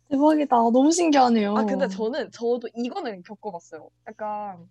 대박이다. 0.10 0.56
너무 0.56 0.92
신기하네요. 0.92 1.56
아, 1.56 1.66
근데 1.66 1.88
저는, 1.88 2.32
저도 2.32 2.68
이거는 2.74 3.22
겪어 3.22 3.52
봤어요. 3.52 3.92
약간, 4.08 4.68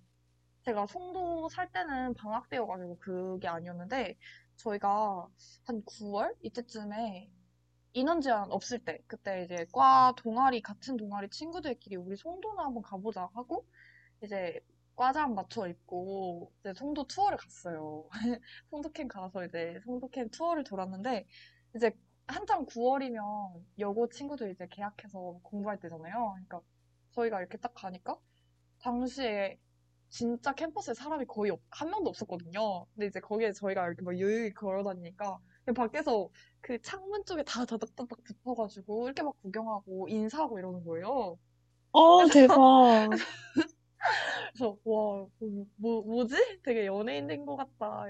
제가 0.65 0.87
송도 0.87 1.49
살 1.51 1.71
때는 1.71 2.15
방학 2.15 2.49
때여 2.49 2.67
가지고 2.67 2.99
그게 2.99 3.47
아니었는데, 3.47 4.17
저희가 4.57 5.29
한 5.65 5.83
9 5.85 6.11
월? 6.11 6.35
이때쯤에 6.43 7.31
인원 7.93 8.21
제한 8.21 8.51
없을 8.51 8.81
때, 8.81 8.99
그때 9.07 9.45
이제 9.45 9.65
과 9.73 10.13
동아리, 10.17 10.61
같은 10.61 10.97
동아리 10.97 11.29
친구들끼리 11.31 11.95
우리 11.95 12.17
송도나 12.17 12.65
한번 12.65 12.83
가 12.83 12.97
보자 12.97 13.29
하고, 13.35 13.65
이제 14.25 14.61
과장 14.99 15.35
맞춰 15.35 15.67
입고, 15.69 16.53
이제 16.61 16.75
송도 16.75 17.07
투어를 17.07 17.39
갔어요. 17.39 18.09
송도캠 18.71 19.09
가서 19.09 19.45
이제 19.45 19.81
송도캠 19.85 20.31
투어를 20.31 20.65
돌았는데, 20.65 21.27
이제 21.77 21.93
한창 22.27 22.67
9월이면 22.67 23.23
여고 23.79 24.09
친구들 24.09 24.51
이제 24.51 24.67
계약해서 24.71 25.39
공부할 25.45 25.79
때잖아요. 25.81 26.13
그러니까 26.35 26.61
저희가 27.13 27.41
이렇게 27.41 27.59
딱 27.59 27.73
가니까 27.75 28.19
당시에 28.81 29.59
진짜 30.11 30.55
캠퍼스에 30.55 30.95
사람이 30.95 31.27
거의 31.27 31.51
없- 31.53 31.63
한 31.71 31.91
명도 31.91 32.11
없었거든요. 32.11 32.87
근데 32.95 33.07
이제 33.09 33.21
거기에 33.21 33.53
저희가 33.53 33.87
이렇게 33.87 34.03
막 34.03 34.19
여유있게 34.19 34.55
걸어 34.55 34.85
다니니까 34.85 35.39
그냥 35.65 35.75
밖에서 35.75 36.31
그 36.61 36.81
창문 36.83 37.25
쪽에 37.27 37.45
다 37.45 37.65
다닥다닥 37.67 38.25
붙어가지고 38.25 39.07
이렇게 39.07 39.23
막 39.23 39.37
구경하고 39.43 40.09
인사하고 40.09 40.59
이러는 40.59 40.85
거예요. 40.85 41.39
어, 41.93 42.27
대박. 42.29 42.59
그래서 44.53 44.77
와, 44.85 45.27
뭐, 45.39 45.67
뭐, 45.77 46.03
뭐지? 46.03 46.61
되게 46.63 46.87
연예인 46.87 47.27
된 47.27 47.45
것 47.45 47.57
같다. 47.57 48.05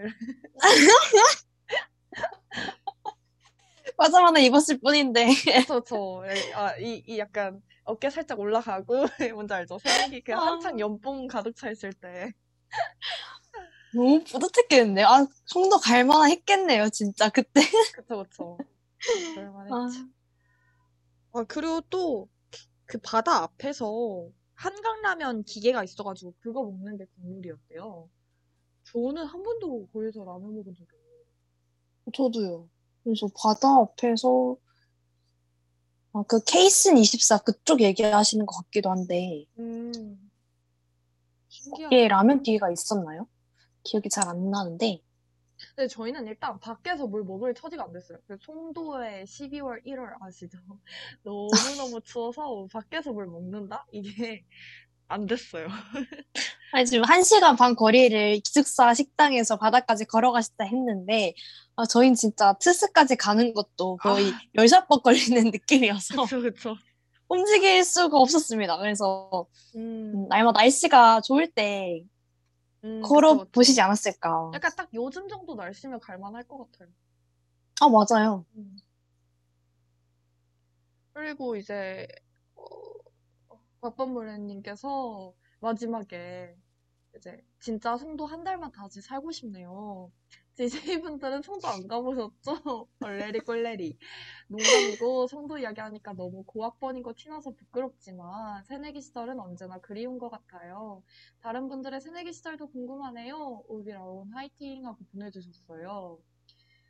과자만 3.97 4.37
입었을 4.43 4.79
뿐인데. 4.81 5.29
저, 5.67 5.81
저, 5.85 6.23
아, 6.55 6.77
이, 6.79 7.03
이 7.07 7.19
약간 7.19 7.61
어깨 7.85 8.11
살짝 8.11 8.39
올라가고, 8.39 9.07
뭔지 9.35 9.55
알죠? 9.55 9.79
새내기 9.79 10.23
그 10.23 10.35
아. 10.35 10.39
한창 10.39 10.79
연봉 10.79 11.27
가득 11.27 11.57
차 11.57 11.71
있을 11.71 11.93
때. 11.93 12.33
너무 13.95 14.23
뿌듯했겠는데. 14.25 15.03
아, 15.05 15.27
송도 15.47 15.79
갈만한 15.79 16.31
했겠네요, 16.31 16.91
진짜, 16.91 17.31
그때. 17.31 17.61
그쵸, 17.97 18.23
그쵸. 18.23 18.59
그럴만 19.35 19.73
아, 19.73 19.85
했지. 19.87 20.05
아, 21.33 21.45
그리고 21.49 21.81
또, 21.89 22.29
그 22.85 22.99
바다 22.99 23.43
앞에서 23.43 24.29
한강라면 24.59 25.45
기계가 25.45 25.85
있어가지고 25.85 26.35
그거 26.41 26.65
먹는 26.65 26.97
게 26.99 27.05
국물이었대요. 27.15 28.09
저는 28.85 29.25
한 29.25 29.43
번도 29.45 29.87
거기서 29.93 30.25
라면 30.25 30.53
먹은 30.57 30.75
적이 30.75 30.89
없어요. 30.93 32.13
저도요. 32.13 32.69
그래서 33.05 33.29
바다 33.41 33.69
앞에서, 33.77 34.57
아, 36.13 36.25
그 36.27 36.43
케이슨 36.43 36.99
24 36.99 37.39
그쪽 37.45 37.81
얘기하시는 37.83 38.45
것 38.47 38.57
같기도 38.65 38.91
한데, 38.91 39.47
음, 39.61 40.29
신기하다. 41.49 41.85
거기에 41.85 42.09
라면 42.09 42.43
기계가 42.43 42.73
있었나요? 42.73 43.29
기억이 43.85 44.09
잘 44.09 44.27
안 44.29 44.51
나는데, 44.51 45.03
근데 45.75 45.89
저희는 45.89 46.27
일단 46.27 46.59
밖에서 46.61 47.07
뭘 47.07 47.25
먹을 47.25 47.55
처지가 47.55 47.85
안 47.85 47.93
됐어요. 47.93 48.19
그 48.27 48.37
송도에 48.41 49.25
12월, 49.25 49.85
1월 49.85 50.15
아시죠? 50.21 50.59
너무너무 51.23 52.01
추워서 52.03 52.67
밖에서 52.73 53.13
뭘 53.13 53.27
먹는다? 53.27 53.87
이게 53.93 54.45
안 55.09 55.27
됐어요. 55.27 55.69
아니, 56.73 56.85
지금 56.85 57.05
한 57.05 57.23
시간 57.23 57.57
반 57.57 57.75
거리를 57.75 58.41
기숙사 58.41 58.93
식당에서 58.93 59.57
바다까지 59.57 60.05
걸어가시다 60.05 60.65
했는데, 60.65 61.35
아, 61.77 61.87
저희는 61.87 62.15
진짜 62.15 62.53
트스까지 62.61 63.17
가는 63.17 63.55
것도 63.55 63.97
거의 63.97 64.33
열샷번 64.55 65.01
걸리는 65.03 65.45
느낌이어서 65.51 66.25
그쵸, 66.25 66.43
그쵸. 66.43 66.77
움직일 67.29 67.85
수가 67.85 68.19
없었습니다. 68.19 68.79
그래서 68.79 69.47
음, 69.77 70.13
음, 70.15 70.29
아마 70.31 70.53
날씨가 70.53 71.23
좋을 71.23 71.51
때 71.51 72.03
음, 72.85 73.03
걸어. 73.03 73.45
보시지 73.45 73.81
않았을까. 73.81 74.53
약간 74.55 74.73
딱 74.77 74.89
요즘 74.95 75.29
정도 75.29 75.55
날씨면 75.55 76.01
갈만할 76.01 76.45
것 76.45 76.59
같아요. 76.59 76.89
아, 77.81 77.89
맞아요. 77.89 78.45
음. 78.57 78.77
그리고 81.13 81.57
이제 81.57 82.07
어, 82.55 83.61
곽범무래님께서 83.81 85.35
마지막에 85.61 86.55
이제 87.17 87.45
진짜 87.59 87.97
송도 87.97 88.27
한 88.27 88.45
달만 88.45 88.71
다시 88.71 89.01
살고 89.01 89.33
싶네요. 89.33 90.13
DJ분들은 90.59 91.43
송도 91.43 91.69
안 91.69 91.87
가보셨죠? 91.87 92.89
얼레리 93.01 93.41
꼴레리. 93.41 93.97
농담이고 94.49 95.29
송도 95.29 95.59
이야기하니까 95.59 96.15
너무 96.15 96.43
고학번인 96.45 97.03
거 97.05 97.15
티나서 97.17 97.53
부끄럽지만 97.53 98.65
새내기 98.65 99.01
시절은 99.01 99.39
언제나 99.39 99.79
그리운 99.79 100.19
것 100.19 100.31
같아요. 100.31 101.03
다른 101.41 101.69
분들의 101.69 102.01
새내기 102.01 102.33
시절도 102.33 102.71
궁금하네요. 102.71 103.63
우비라온 103.69 104.33
화이팅 104.33 104.85
하고 104.85 104.99
보내주셨어요. 105.13 106.19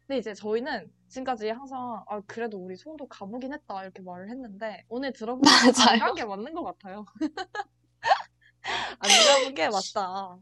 근데 0.07 0.19
이제 0.19 0.33
저희는 0.33 0.91
지금까지 1.09 1.51
항상 1.51 2.03
아 2.07 2.21
그래도 2.27 2.57
우리 2.57 2.77
송도 2.77 3.09
가보긴 3.09 3.53
했다 3.53 3.83
이렇게 3.83 4.01
말을 4.01 4.31
했는데 4.31 4.83
오늘 4.89 5.13
들어보니까 5.13 5.51
안 5.51 5.73
맞아요. 5.77 5.99
간게 5.99 6.25
맞는 6.25 6.55
것 6.55 6.65
같아요. 6.65 7.05
안 9.01 9.11
가본 9.43 9.55
게 9.55 9.69
맞다. 9.69 10.39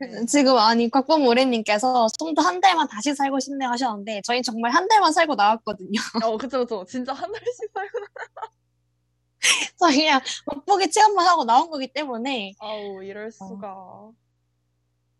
네. 0.00 0.24
지금 0.26 0.56
아니 0.58 0.90
곽범무래님께서 0.90 2.08
송도 2.18 2.42
한 2.42 2.60
달만 2.60 2.88
다시 2.88 3.14
살고 3.14 3.38
싶네 3.40 3.64
하셨는데 3.64 4.22
저희 4.24 4.42
정말 4.42 4.72
한 4.72 4.88
달만 4.88 5.12
살고 5.12 5.34
나왔거든요. 5.36 5.92
어 6.24 6.36
그쵸 6.36 6.60
그쵸 6.60 6.84
진짜 6.84 7.12
한 7.12 7.30
달씩 7.30 7.70
살고 7.72 7.98
저희 9.78 9.98
그냥 9.98 10.20
맛보기 10.46 10.90
체험만 10.90 11.26
하고 11.26 11.44
나온 11.44 11.70
거기 11.70 11.86
때문에 11.86 12.54
아우 12.58 13.02
이럴 13.04 13.30
수가. 13.30 14.10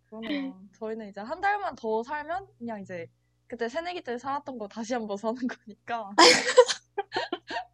그러네요. 0.09 0.61
저희는 0.79 1.11
이제 1.11 1.21
한 1.21 1.41
달만 1.41 1.75
더 1.77 2.03
살면 2.03 2.47
그냥 2.59 2.81
이제 2.81 3.07
그때 3.47 3.69
새내기 3.69 4.03
때 4.03 4.19
살았던 4.19 4.59
거 4.59 4.67
다시 4.69 4.95
한번 4.95 5.17
사는 5.17 5.37
거니까. 5.37 6.11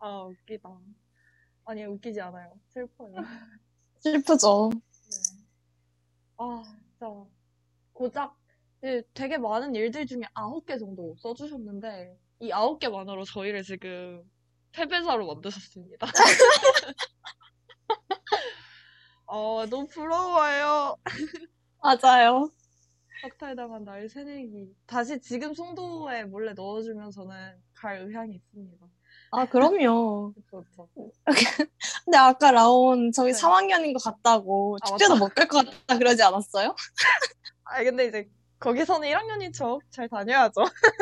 아 0.00 0.22
웃기다. 0.24 0.68
아니 1.64 1.84
웃기지 1.84 2.20
않아요. 2.20 2.52
슬퍼요. 2.72 3.14
슬프죠. 4.00 4.70
네. 6.48 6.60
아, 6.60 6.62
진짜 6.62 7.24
고작 7.92 8.36
그 8.80 9.02
되게 9.14 9.38
많은 9.38 9.74
일들 9.74 10.06
중에 10.06 10.22
아홉 10.34 10.66
개 10.66 10.78
정도 10.78 11.14
써주셨는데 11.18 12.18
이 12.40 12.52
아홉 12.52 12.78
개만으로 12.78 13.24
저희를 13.24 13.62
지금 13.62 14.22
패배자로 14.72 15.26
만드셨습니다. 15.26 16.06
어, 19.26 19.64
너무 19.66 19.86
부러워요. 19.86 20.96
맞아요. 21.82 22.50
박탈당한 23.22 23.84
나의 23.84 24.08
새내기. 24.08 24.74
다시 24.86 25.20
지금 25.20 25.54
송도에 25.54 26.24
몰래 26.24 26.52
넣어주면서는 26.52 27.62
갈 27.72 27.98
의향이 27.98 28.34
있습니다. 28.34 28.86
아, 29.36 29.46
그럼요. 29.46 30.32
그쵸, 30.34 30.64
그쵸. 30.64 30.88
근데 32.04 32.18
아까 32.18 32.50
라온 32.52 33.10
저희 33.12 33.32
네. 33.32 33.38
3학년인 33.38 33.92
것 33.94 34.02
같다고 34.04 34.76
아, 34.82 34.86
축제도. 34.86 35.16
못 35.16 35.34
갈 35.34 35.48
것 35.48 35.64
같다 35.66 35.98
그러지 35.98 36.22
않았어요? 36.22 36.74
아, 37.64 37.82
근데 37.84 38.06
이제 38.06 38.30
거기서는 38.60 39.08
1학년인 39.08 39.52
척 39.52 39.80
잘 39.90 40.08
다녀야죠. 40.08 40.62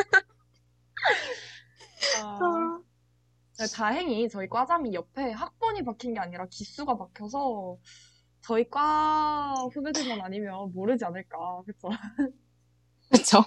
아. 2.25 2.79
네, 3.59 3.67
다행히 3.75 4.29
저희 4.29 4.49
과잠이 4.49 4.95
옆에 4.95 5.31
학번이 5.33 5.85
박힌 5.85 6.15
게 6.15 6.21
아니라 6.21 6.47
기수가 6.51 6.97
박혀서 6.99 7.77
저희 8.43 8.69
과 8.71 9.55
후배들만 9.73 10.21
아니면 10.21 10.73
모르지 10.75 11.05
않을까. 11.05 11.63
그쵸? 11.67 11.91
그렇죠. 13.11 13.45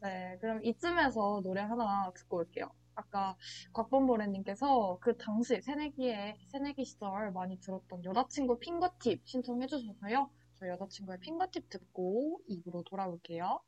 네, 0.00 0.38
그럼 0.40 0.64
이쯤에서 0.64 1.40
노래 1.42 1.60
하나 1.62 2.10
듣고 2.14 2.38
올게요. 2.38 2.70
아까 2.98 3.36
곽범보레님께서 3.72 4.98
그 5.00 5.16
당시 5.16 5.60
새내기에, 5.62 6.36
새내기 6.48 6.84
시절 6.84 7.30
많이 7.32 7.58
들었던 7.60 8.04
여자친구 8.04 8.58
핑거팁 8.58 9.22
신청해 9.24 9.68
주셔서요. 9.68 10.28
저희 10.56 10.70
여자친구의 10.70 11.20
핑거팁 11.20 11.70
듣고 11.70 12.40
입으로 12.48 12.82
돌아올게요. 12.82 13.60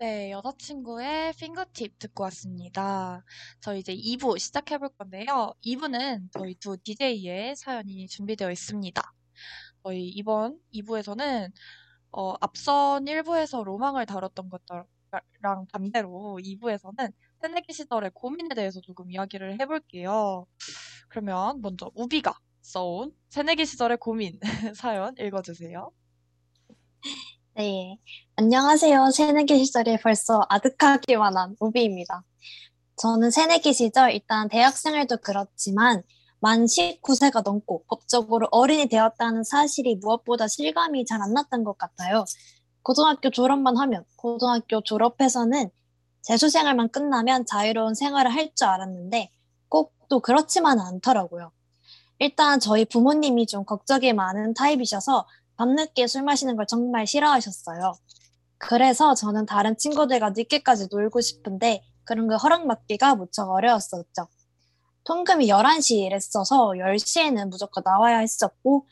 네, 0.00 0.30
여자친구의 0.30 1.32
핑거팁 1.32 1.98
듣고 1.98 2.22
왔습니다. 2.24 3.24
저희 3.60 3.80
이제 3.80 3.92
2부 3.92 4.38
시작해 4.38 4.78
볼 4.78 4.90
건데요. 4.90 5.54
2부는 5.64 6.28
저희 6.32 6.54
두 6.54 6.76
DJ의 6.76 7.56
사연이 7.56 8.06
준비되어 8.06 8.48
있습니다. 8.52 9.02
저희 9.82 10.08
이번 10.08 10.60
2부에서는 10.72 11.50
어, 12.12 12.34
앞선 12.40 13.06
1부에서 13.06 13.64
로망을 13.64 14.06
다뤘던 14.06 14.50
것랑 14.50 15.66
반대로 15.72 16.38
2부에서는 16.42 17.12
새내기 17.42 17.72
시절의 17.72 18.12
고민에 18.14 18.54
대해서 18.54 18.80
조금 18.80 19.10
이야기를 19.10 19.60
해볼게요. 19.60 20.46
그러면 21.08 21.60
먼저 21.60 21.90
우비가 21.96 22.38
써온 22.60 23.12
새내기 23.30 23.66
시절의 23.66 23.98
고민 23.98 24.38
사연 24.76 25.16
읽어주세요. 25.18 25.90
네. 27.58 27.98
안녕하세요. 28.36 29.10
새내기 29.10 29.64
시절에 29.64 29.98
벌써 30.00 30.46
아득하기만 30.48 31.36
한 31.36 31.56
우비입니다. 31.60 32.22
저는 32.96 33.32
새내기 33.32 33.72
시절 33.72 34.12
일단 34.12 34.48
대학생활도 34.48 35.18
그렇지만 35.22 36.04
만 36.40 36.66
19세가 36.66 37.42
넘고 37.44 37.84
법적으로 37.88 38.48
어른이 38.52 38.88
되었다는 38.88 39.42
사실이 39.44 39.96
무엇보다 39.96 40.46
실감이 40.48 41.04
잘 41.06 41.20
안 41.22 41.32
났던 41.34 41.64
것 41.64 41.76
같아요. 41.78 42.24
고등학교 42.82 43.30
졸업만 43.30 43.76
하면 43.76 44.04
고등학교 44.16 44.80
졸업해서는 44.82 45.70
재수생활만 46.22 46.90
끝나면 46.90 47.46
자유로운 47.46 47.94
생활을 47.94 48.32
할 48.34 48.54
줄 48.54 48.68
알았는데 48.68 49.30
꼭 49.68 49.94
또 50.10 50.20
그렇지만은 50.20 50.84
않더라고요. 50.84 51.52
일단 52.18 52.60
저희 52.60 52.84
부모님이 52.86 53.46
좀 53.46 53.64
걱정이 53.64 54.12
많은 54.14 54.54
타입이셔서 54.54 55.26
밤늦게 55.58 56.06
술 56.06 56.22
마시는 56.22 56.56
걸 56.56 56.66
정말 56.66 57.06
싫어하셨어요. 57.06 57.92
그래서 58.58 59.14
저는 59.14 59.44
다른 59.44 59.76
친구들과 59.76 60.30
늦게까지 60.30 60.86
놀고 60.90 61.20
싶은데 61.20 61.82
그런 62.04 62.28
거 62.28 62.36
허락받기가 62.36 63.16
무척 63.16 63.50
어려웠었죠. 63.50 64.28
통금이 65.04 65.48
11시에 65.48 66.06
일했어서 66.06 66.72
10시에는 66.76 67.50
무조건 67.50 67.82
나와야 67.84 68.18
했었고 68.18 68.86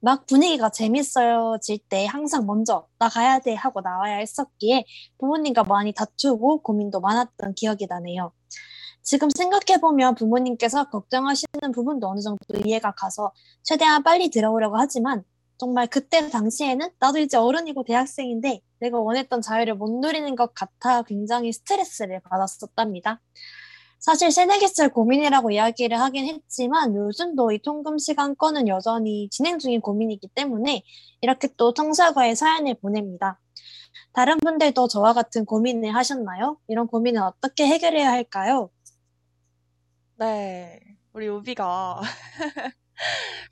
막 0.00 0.26
분위기가 0.26 0.70
재밌어질 0.70 1.78
때 1.88 2.06
항상 2.06 2.46
먼저 2.46 2.86
나 2.98 3.08
가야 3.08 3.38
돼 3.38 3.54
하고 3.54 3.80
나와야 3.80 4.16
했었기에 4.16 4.84
부모님과 5.18 5.64
많이 5.64 5.92
다투고 5.92 6.62
고민도 6.62 7.00
많았던 7.00 7.54
기억이 7.54 7.86
나네요. 7.88 8.32
지금 9.02 9.28
생각해보면 9.30 10.14
부모님께서 10.14 10.88
걱정하시는 10.90 11.72
부분도 11.72 12.08
어느 12.08 12.20
정도 12.20 12.38
이해가 12.64 12.92
가서 12.92 13.32
최대한 13.62 14.02
빨리 14.02 14.30
들어오려고 14.30 14.76
하지만 14.76 15.24
정말 15.62 15.86
그때 15.86 16.28
당시에는 16.28 16.90
나도 16.98 17.20
이제 17.20 17.36
어른이고 17.36 17.84
대학생인데 17.84 18.62
내가 18.80 18.98
원했던 18.98 19.40
자유를 19.42 19.76
못 19.76 19.92
누리는 20.00 20.34
것 20.34 20.52
같아 20.54 21.02
굉장히 21.02 21.52
스트레스를 21.52 22.18
받았었답니다. 22.28 23.20
사실 24.00 24.32
새내기 24.32 24.66
시절 24.66 24.88
고민이라고 24.88 25.52
이야기를 25.52 26.00
하긴 26.00 26.26
했지만 26.26 26.96
요즘도 26.96 27.52
이 27.52 27.60
통금 27.62 27.98
시간 27.98 28.34
건은 28.34 28.66
여전히 28.66 29.28
진행 29.30 29.60
중인 29.60 29.80
고민이기 29.80 30.30
때문에 30.34 30.82
이렇게 31.20 31.46
또 31.56 31.72
청사과에 31.72 32.34
사연을 32.34 32.74
보냅니다. 32.80 33.38
다른 34.12 34.38
분들도 34.38 34.88
저와 34.88 35.12
같은 35.12 35.44
고민을 35.44 35.94
하셨나요? 35.94 36.58
이런 36.66 36.88
고민은 36.88 37.22
어떻게 37.22 37.68
해결해야 37.68 38.10
할까요? 38.10 38.68
네, 40.18 40.80
우리 41.12 41.28
우비가 41.28 42.00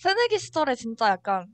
새내기 0.00 0.40
시절에 0.40 0.74
진짜 0.74 1.08
약간 1.10 1.46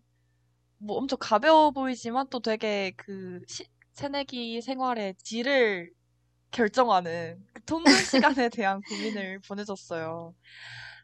뭐 0.78 0.96
엄청 0.98 1.18
가벼워 1.20 1.70
보이지만 1.70 2.28
또 2.30 2.40
되게 2.40 2.92
그 2.96 3.40
시- 3.48 3.66
새내기 3.92 4.60
생활의 4.62 5.14
질을 5.18 5.90
결정하는 6.52 7.44
그 7.54 7.62
통근 7.64 7.92
시간에 8.04 8.48
대한 8.50 8.82
고민을 8.82 9.40
보내줬어요. 9.48 10.34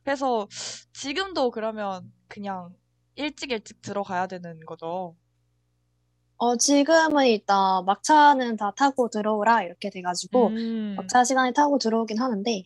그래서 0.05 0.49
지금도 0.95 1.51
그러면 1.53 2.13
그냥 2.29 2.75
일찍 3.17 3.53
일찍 3.53 3.83
들어가야 3.83 4.27
되는 4.29 4.61
거죠. 4.67 5.17
어, 6.37 6.57
지금은 6.57 7.27
일단 7.29 7.85
막차는 7.85 8.57
다 8.57 8.73
타고 8.77 9.09
들어오라 9.09 9.63
이렇게 9.63 9.91
돼가지고 9.91 10.55
음, 10.57 10.97
막차 10.97 11.25
시간에 11.25 11.53
타고 11.53 11.79
들어오긴 11.79 12.19
하는데 12.21 12.65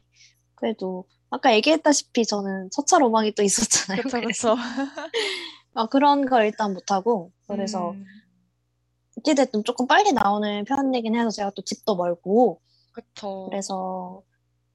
그래도 0.57 1.07
아까 1.31 1.55
얘기했다시피 1.55 2.27
저는 2.27 2.71
첫차 2.73 2.99
로망이 2.99 3.35
또 3.35 3.43
있었잖아요. 3.43 4.03
그쵸, 4.03 4.21
그래서 4.23 4.57
그쵸. 5.77 5.81
어, 5.81 5.87
그런 5.87 6.27
걸 6.27 6.47
일단 6.47 6.75
못하고 6.75 7.33
그래서 7.47 7.93
음, 7.93 8.05
어찌됐든 9.19 9.65
조금 9.65 9.87
빨리 9.87 10.13
나오는 10.13 10.65
편이긴 10.65 11.15
해서 11.15 11.31
제가 11.31 11.51
또 11.51 11.63
집도 11.63 11.97
멀고 11.97 12.61
그쵸. 12.93 13.47
그래서. 13.51 14.23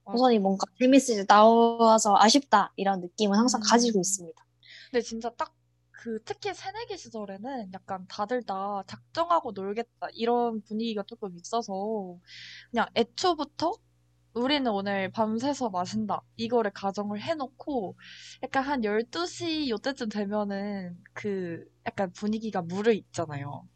우선이 0.03 0.39
뭔가 0.39 0.65
재밌을 0.77 1.15
때 1.15 1.25
나와서 1.25 2.17
아쉽다 2.17 2.73
이런 2.75 2.99
느낌은 2.99 3.37
항상 3.37 3.61
음. 3.61 3.63
가지고 3.63 3.99
있습니다. 3.99 4.45
근데 4.91 5.01
진짜 5.01 5.29
딱 5.29 5.53
그 6.01 6.19
특히 6.25 6.51
새내기 6.51 6.97
시절에는 6.97 7.73
약간 7.73 8.07
다들 8.07 8.41
다 8.41 8.83
작정하고 8.87 9.51
놀겠다 9.51 10.07
이런 10.13 10.63
분위기가 10.63 11.03
조금 11.03 11.37
있어서 11.37 12.17
그냥 12.71 12.87
애초부터 12.95 13.73
우리는 14.33 14.69
오늘 14.71 15.09
밤새서 15.11 15.69
마신다 15.69 16.21
이거를 16.37 16.71
가정을 16.71 17.21
해놓고 17.21 17.97
약간 18.43 18.63
한 18.63 18.83
12시 18.83 19.69
요때쯤 19.69 20.09
되면은 20.09 20.97
그 21.13 21.65
약간 21.85 22.11
분위기가 22.13 22.61
무르익잖아요. 22.61 23.67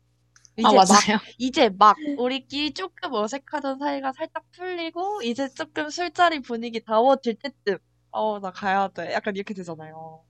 아, 0.62 0.74
이제 0.74 0.82
막 0.82 1.06
맞아요. 1.06 1.20
이제 1.38 1.70
막 1.70 2.02
우리끼리 2.16 2.74
조금 2.74 3.14
어색하던 3.14 3.80
사이가 3.80 4.14
살짝 4.14 4.46
풀리고 4.54 5.22
이제 5.24 5.50
조금 5.50 5.90
술자리 5.90 6.42
분위기 6.42 6.84
다워질 6.84 7.38
때쯤 7.40 7.80
어 8.12 8.40
나 8.42 8.52
가야 8.52 8.90
돼 8.90 9.12
약간 9.14 9.36
이렇게 9.36 9.54
되잖아요. 9.54 10.24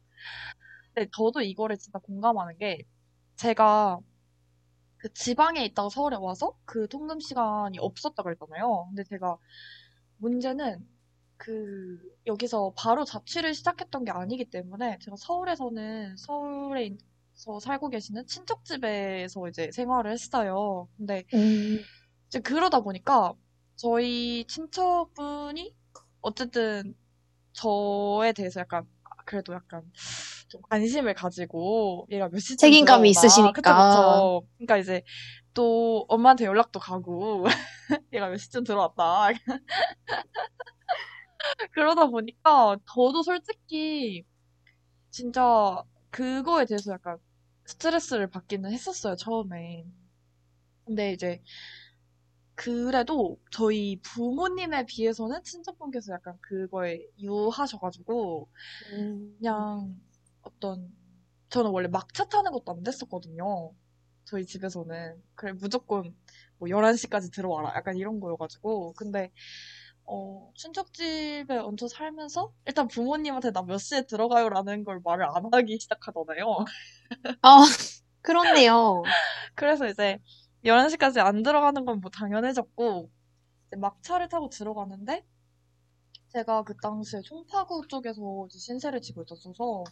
근데 0.94 1.10
저도 1.16 1.42
이거를 1.42 1.78
진짜 1.78 2.00
공감하는 2.00 2.58
게 2.58 2.80
제가 3.38 4.00
그 4.98 5.14
지방에 5.14 5.64
있다가 5.66 5.90
서울에 5.90 6.18
와서 6.18 6.54
그 6.66 6.88
통금 6.88 7.20
시간이 7.20 7.78
없었다 7.80 8.24
그랬잖아요. 8.24 8.88
근데 8.90 9.04
제가 9.04 9.38
문제는 10.18 10.88
그 11.38 12.00
여기서 12.26 12.74
바로 12.78 13.04
자취를 13.06 13.54
시작했던 13.54 14.06
게 14.06 14.12
아니기 14.12 14.46
때문에 14.46 14.98
제가 15.02 15.16
서울에서는 15.18 16.18
서울에서 16.18 17.60
살고 17.62 17.90
계시는 17.90 18.26
친척 18.28 18.64
집에서 18.66 19.48
이제 19.48 19.70
생활을 19.72 20.12
했어요. 20.12 20.88
근데 20.98 21.24
음, 21.34 21.80
이제 22.28 22.40
그러다 22.40 22.82
보니까 22.82 23.34
저희 23.76 24.46
친척분이 24.48 25.76
어쨌든 26.22 26.96
저에 27.54 28.34
대해서 28.34 28.62
약간 28.62 28.88
그래도 29.26 29.54
약간 29.54 29.84
좀 30.48 30.62
관심을 30.70 31.14
가지고 31.14 32.08
얘가 32.12 32.30
몇 32.30 32.40
시쯤 32.40 32.58
책임감이 32.58 33.10
들어오나 33.10 33.10
있으시니까. 33.10 33.62
그쵸 33.62 33.74
그쵸 33.74 34.48
그러니까 34.58 34.78
이제 34.78 35.04
또 35.56 36.06
엄마한테 36.10 36.46
연락도 36.46 36.80
가고. 36.80 37.46
얘가 38.14 38.30
몇 38.30 38.38
시쯤 38.38 38.66
들어왔다. 38.66 39.30
그러다 41.72 42.08
보니까 42.08 42.78
저도 42.94 43.24
솔직히 43.24 44.24
진짜 45.12 45.84
그거에 46.12 46.66
대해서 46.66 46.94
약간 46.94 47.18
스트레스를 47.66 48.30
받기는 48.30 48.72
했었어요 48.72 49.16
처음에. 49.16 49.86
근데 50.86 51.14
이제 51.14 51.42
그래도 52.56 53.38
저희 53.52 54.00
부모님에 54.02 54.86
비해서는 54.86 55.44
친척분께서 55.44 56.14
약간 56.14 56.38
그거에 56.42 57.00
유하셔가지고 57.20 58.50
음, 58.94 59.36
그냥 59.38 60.00
어떤 60.42 60.90
저는 61.50 61.72
원래 61.72 61.88
막차 61.90 62.26
타는 62.26 62.52
것도 62.52 62.72
안 62.72 62.84
됐었거든요. 62.84 63.74
저희 64.26 64.46
집에서는 64.46 65.22
그래 65.36 65.54
무조건 65.54 66.16
뭐 66.58 66.70
11시까지 66.70 67.32
들어와라 67.32 67.74
약간 67.76 67.98
이런 67.98 68.20
거여가지고 68.20 68.94
근데 68.94 69.32
어 70.06 70.52
친척집에 70.56 71.58
얹혀 71.58 71.88
살면서 71.90 72.54
일단 72.66 72.88
부모님한테 72.88 73.52
나 73.52 73.64
몇 73.64 73.78
시에 73.80 74.04
들어가요라는 74.08 74.84
걸 74.86 75.02
말을 75.04 75.26
안 75.26 75.46
하기 75.54 75.80
시작하잖아요. 75.80 76.46
아, 77.42 77.60
그렇네요. 78.22 79.14
그래서 79.56 79.88
이제 79.88 80.20
11시까지 80.64 81.20
안 81.20 81.44
들어가는 81.44 81.86
건 81.86 82.00
뭐 82.02 82.10
당연해졌고 82.12 83.12
막차를 83.78 84.30
타고 84.30 84.50
들어가는데 84.50 85.26
제가 86.30 86.64
그 86.64 86.76
당시에 86.78 87.22
송파구 87.24 87.88
쪽에서 87.88 88.48
신세를 88.52 89.02
지고 89.02 89.24
있었어서 89.24 89.84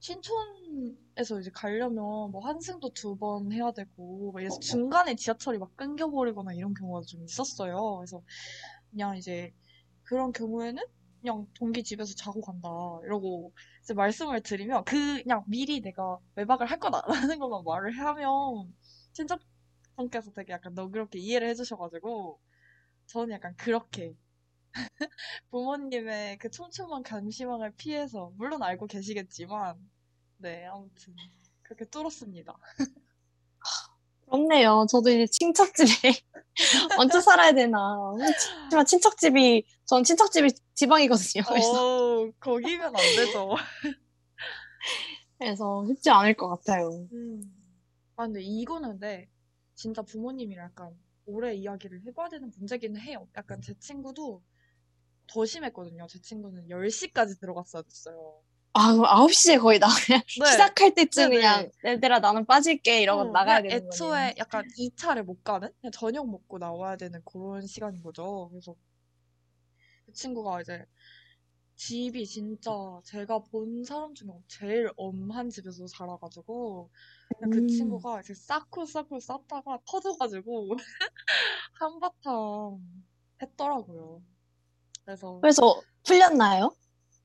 신촌에서 0.00 1.40
이제 1.40 1.50
가려면 1.52 2.30
뭐 2.30 2.40
환승도 2.42 2.90
두 2.92 3.16
번 3.16 3.52
해야 3.52 3.72
되고 3.72 4.32
막 4.32 4.40
이래서 4.40 4.58
중간에 4.60 5.14
지하철이 5.16 5.58
막 5.58 5.74
끊겨버리거나 5.76 6.52
이런 6.54 6.74
경우가 6.74 7.02
좀 7.06 7.24
있었어요. 7.24 7.96
그래서 7.98 8.22
그냥 8.90 9.16
이제 9.16 9.52
그런 10.04 10.32
경우에는 10.32 10.82
그냥 11.20 11.46
동기 11.54 11.82
집에서 11.84 12.14
자고 12.14 12.40
간다 12.42 12.68
이러고 13.04 13.52
이제 13.82 13.94
말씀을 13.94 14.42
드리면 14.42 14.84
그 14.84 15.22
그냥 15.22 15.44
미리 15.46 15.80
내가 15.80 16.18
외박을 16.36 16.66
할 16.66 16.78
거다라는 16.78 17.38
것만 17.38 17.64
말을 17.64 17.98
하면 17.98 18.74
친척분께서 19.12 20.32
되게 20.32 20.52
약간 20.52 20.74
너그럽게 20.74 21.18
이해를 21.18 21.48
해주셔가지고 21.50 22.38
저는 23.06 23.34
약간 23.34 23.54
그렇게 23.56 24.16
부모님의 25.50 26.38
그 26.38 26.50
촘촘한 26.50 27.02
감시망을 27.02 27.72
피해서, 27.76 28.32
물론 28.36 28.62
알고 28.62 28.86
계시겠지만, 28.86 29.76
네, 30.38 30.66
아무튼, 30.66 31.14
그렇게 31.62 31.84
뚫었습니다. 31.86 32.56
그렇네요. 34.26 34.86
저도 34.90 35.10
이제 35.10 35.26
친척집에 35.26 36.12
얹혀 36.98 37.20
살아야 37.20 37.52
되나. 37.52 37.78
하지만 38.64 38.84
친척집이, 38.86 39.64
전 39.84 40.02
친척집이 40.02 40.48
지방이거든요. 40.74 41.44
그래서, 41.46 42.22
어, 42.22 42.30
거기면 42.40 42.86
안 42.86 42.92
되죠. 43.16 43.54
그래서 45.38 45.84
쉽지 45.86 46.10
않을 46.10 46.34
것 46.34 46.48
같아요. 46.48 46.90
음. 47.12 47.42
아, 48.16 48.26
근데 48.26 48.42
이거는 48.42 48.90
근데, 48.90 49.28
진짜 49.74 50.02
부모님이랑 50.02 50.66
약간 50.66 50.96
오래 51.26 51.54
이야기를 51.54 52.02
해봐야 52.06 52.28
되는 52.28 52.50
문제기는 52.56 53.00
해요. 53.00 53.28
약간 53.36 53.60
제 53.60 53.74
친구도 53.78 54.42
더 55.26 55.44
심했거든요. 55.46 56.06
제 56.08 56.20
친구는 56.20 56.68
10시까지 56.70 57.38
들어갔어야 57.40 57.82
됐어요. 57.82 58.42
아, 58.72 58.92
그럼 58.92 59.06
9시에 59.06 59.58
거의 59.58 59.78
나, 59.78 59.86
그냥 60.06 60.22
네. 60.34 60.72
시작할 60.76 60.94
때쯤 60.94 61.30
네네. 61.30 61.30
그냥, 61.30 61.70
얘들아, 61.84 62.18
나는 62.20 62.44
빠질게. 62.46 63.02
이러고 63.02 63.24
어, 63.24 63.30
나가야 63.32 63.62
되는 63.62 63.86
거네요. 63.86 64.30
애초에 64.30 64.34
약간 64.38 64.66
2차를 64.76 65.24
못 65.24 65.42
가는? 65.44 65.68
그냥 65.80 65.92
저녁 65.92 66.28
먹고 66.28 66.58
나와야 66.58 66.96
되는 66.96 67.20
그런 67.24 67.66
시간인 67.66 68.02
거죠. 68.02 68.48
그래서 68.50 68.74
그 70.06 70.12
친구가 70.12 70.60
이제 70.60 70.84
집이 71.76 72.26
진짜 72.26 72.70
제가 73.04 73.40
본 73.50 73.84
사람 73.84 74.14
중에 74.14 74.28
제일 74.48 74.90
엄한 74.96 75.50
집에서 75.50 75.86
살아가지고 75.86 76.90
그 77.50 77.62
음. 77.62 77.66
친구가 77.66 78.20
이제 78.20 78.34
쌓고 78.34 78.86
쌓고 78.86 79.20
쌓다가 79.20 79.80
터져가지고 79.86 80.76
한바탕 81.80 82.80
했더라고요. 83.42 84.22
그래서 85.04 85.38
그래서 85.40 85.80
풀렸나요? 86.04 86.74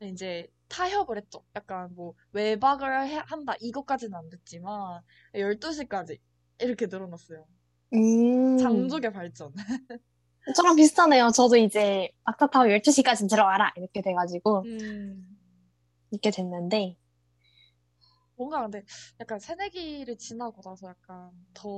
이제 0.01 0.47
타협을 0.69 1.17
했죠. 1.17 1.43
약간 1.55 1.93
뭐 1.95 2.13
외박을 2.31 3.07
해- 3.07 3.21
한다 3.25 3.53
이것까지는 3.59 4.15
안 4.17 4.29
됐지만 4.29 5.01
12시까지 5.33 6.19
이렇게 6.61 6.85
늘어났어요. 6.87 7.45
음. 7.93 8.57
장족의 8.57 9.11
발전. 9.11 9.53
저랑 10.55 10.75
비슷하네요. 10.75 11.31
저도 11.31 11.57
이제 11.57 12.09
막타 12.23 12.47
타고 12.47 12.69
12시까지 12.69 13.29
들어와라. 13.29 13.73
이렇게 13.75 14.01
돼가지고, 14.01 14.63
음, 14.65 15.37
이렇게 16.11 16.31
됐는데, 16.31 16.97
뭔가 18.35 18.61
근데 18.61 18.83
약간 19.19 19.37
새내기를 19.39 20.17
지나고 20.17 20.61
나서 20.61 20.87
약간 20.87 21.31
더 21.53 21.69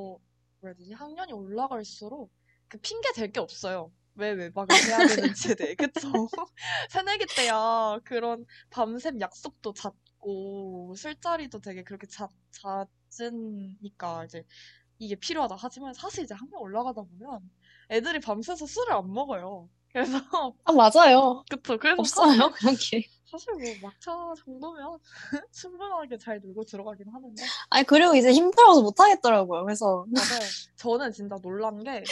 뭐라 0.60 0.68
해야 0.68 0.74
되지? 0.76 0.94
학년이 0.94 1.34
올라갈수록 1.34 2.32
그 2.68 2.78
핑계 2.78 3.12
댈게 3.14 3.40
없어요. 3.40 3.92
왜 4.16 4.32
외박을 4.32 4.76
해야 4.88 5.08
되는지에 5.08 5.56
대해. 5.56 5.76
그쵸? 5.76 6.02
새내기 6.90 7.26
때야 7.36 8.00
그런 8.04 8.46
밤샘 8.70 9.20
약속도 9.22 9.74
잦고 9.74 10.94
술자리도 10.96 11.60
되게 11.62 11.84
그렇게 11.84 12.08
잦, 12.08 12.30
잦으니까 12.52 14.26
이제 14.26 14.44
이게 15.00 15.16
필요하다. 15.16 15.56
하지만 15.58 15.94
사실 15.94 16.24
이제 16.24 16.36
학년 16.36 16.62
올라가다 16.62 17.02
보면 17.02 17.40
애들이 17.90 18.20
밤새서 18.20 18.66
술을 18.66 18.94
안 18.94 19.12
먹어요. 19.12 19.70
그래서 19.92 20.18
아, 20.64 20.72
맞아요. 20.72 21.44
그쵸. 21.50 21.78
그래서 21.78 21.96
없어요, 22.00 22.52
그런 22.52 22.76
게. 22.76 23.04
사실 23.26 23.54
뭐 23.54 23.90
막차 23.90 24.12
정도면 24.44 25.00
충분하게 25.52 26.18
잘 26.18 26.40
놀고 26.42 26.66
들어가긴 26.66 27.08
하는데 27.08 27.44
아니, 27.70 27.86
그리고 27.86 28.14
이제 28.14 28.32
힘들어서 28.32 28.82
못 28.82 29.00
하겠더라고요. 29.00 29.64
그래서. 29.64 30.06
맞아요. 30.10 30.42
저는 30.76 31.12
진짜 31.14 31.38
놀란 31.42 31.82
게 31.84 32.04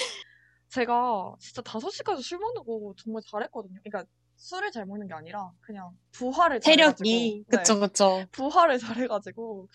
제가 0.69 1.35
진짜 1.39 1.61
5시까지 1.61 2.21
술 2.21 2.39
먹는 2.39 2.63
거 2.63 2.93
정말 2.97 3.21
잘했거든요. 3.29 3.79
그러니까 3.83 4.09
술을 4.35 4.71
잘 4.71 4.85
먹는 4.85 5.07
게 5.07 5.13
아니라 5.13 5.51
그냥 5.61 5.97
부활을 6.11 6.61
잘해가지고 6.61 7.03
체력이. 7.09 7.45
네, 7.47 7.57
그쵸, 7.57 7.79
그쵸. 7.79 8.25
부활을 8.31 8.77
잘해가지고 8.77 9.67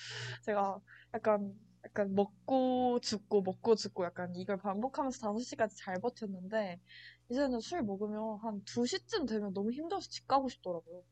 제가 0.43 0.79
약간 1.13 1.53
약간 1.85 2.15
먹고 2.15 2.99
죽고 3.01 3.43
먹고 3.43 3.75
죽고 3.75 4.05
약간 4.05 4.35
이걸 4.37 4.57
반복하면서 4.57 5.19
5시까지 5.21 5.77
잘 5.77 6.01
버텼는데 6.01 6.81
이제는 7.29 7.61
술 7.61 7.83
먹으면 7.83 8.39
한 8.43 8.63
2시쯤 8.65 9.27
되면 9.27 9.53
너무 9.53 9.71
힘들어서 9.73 10.09
집 10.09 10.27
가고 10.27 10.49
싶더라고요. 10.49 11.03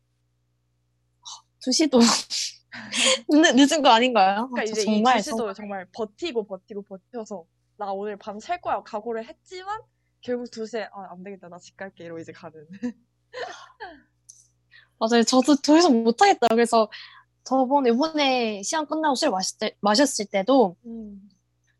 2시도. 1.60 2.00
늦, 3.28 3.52
늦은 3.54 3.82
거 3.82 3.90
아닌가요? 3.90 4.48
그러니까 4.52 4.62
아, 4.62 4.64
저 4.64 4.72
이제 4.72 4.82
이 4.82 4.84
정말 4.84 5.18
2시도 5.18 5.52
정말 5.54 5.86
버티고 5.92 6.46
버티고 6.46 6.82
버텨서 6.82 7.44
나 7.82 7.90
오늘 7.92 8.16
밤샐 8.16 8.60
거야 8.60 8.80
각오를 8.84 9.26
했지만 9.26 9.80
결국 10.20 10.44
2시에 10.52 10.88
아, 10.92 11.08
안 11.10 11.24
되겠다 11.24 11.48
나 11.48 11.58
집 11.58 11.76
갈게 11.76 12.04
이러고 12.04 12.20
이제 12.20 12.30
가는 12.30 12.64
맞아요. 15.00 15.24
저도 15.24 15.56
더 15.56 15.76
이상 15.76 16.04
못하겠다. 16.04 16.46
그래서 16.50 16.88
저번 17.42 17.86
이번에 17.86 18.62
시험 18.62 18.86
끝나고 18.86 19.16
술 19.16 19.30
마실 19.30 19.58
때, 19.58 19.76
마셨을 19.80 20.26
때도 20.26 20.76
음. 20.86 21.28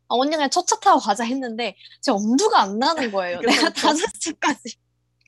아, 0.09 0.15
언니 0.15 0.31
그냥 0.35 0.49
첫차 0.49 0.77
타고 0.81 0.99
가자 0.99 1.23
했는데 1.23 1.77
제 2.01 2.11
엄두가 2.11 2.59
안 2.61 2.79
나는 2.79 3.09
거예요. 3.13 3.39
내가. 3.39 3.69
다섯 3.71 4.05
시까지 4.19 4.75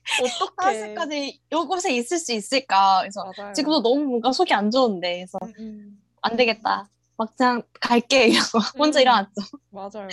다섯 0.04 0.44
어떡해 0.44 0.88
시까지 0.88 1.40
이곳에 1.50 1.94
있을 1.94 2.18
수 2.18 2.32
있을까? 2.34 2.98
그래서 3.00 3.24
맞아요 3.38 3.54
지금도 3.54 3.80
너무 3.80 4.04
뭔가 4.04 4.30
속이 4.30 4.52
안 4.52 4.70
좋은데 4.70 5.24
그래서 5.24 5.38
음, 5.42 5.52
음. 5.58 6.02
안 6.20 6.36
되겠다. 6.36 6.90
막상 7.16 7.62
갈게 7.80 8.26
이러고 8.28 8.58
혼자 8.78 8.98
음. 8.98 9.02
일어났죠. 9.02 9.40
맞아요 9.70 10.08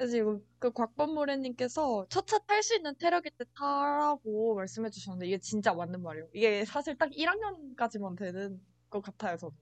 그래서 0.00 0.16
이거 0.16 0.40
그 0.58 0.72
곽범모래님께서 0.72 2.06
첫차 2.08 2.38
탈 2.38 2.62
수 2.62 2.74
있는 2.74 2.94
체력일 2.98 3.32
때 3.36 3.44
타라고 3.54 4.54
말씀해 4.54 4.88
주셨는데 4.88 5.26
이게 5.26 5.38
진짜 5.38 5.74
맞는 5.74 6.02
말이에요 6.02 6.26
이게 6.32 6.64
사실 6.64 6.96
딱 6.96 7.10
1학년까지만 7.12 8.16
되는 8.16 8.58
것 8.88 9.02
같아요 9.02 9.36
저는 9.36 9.54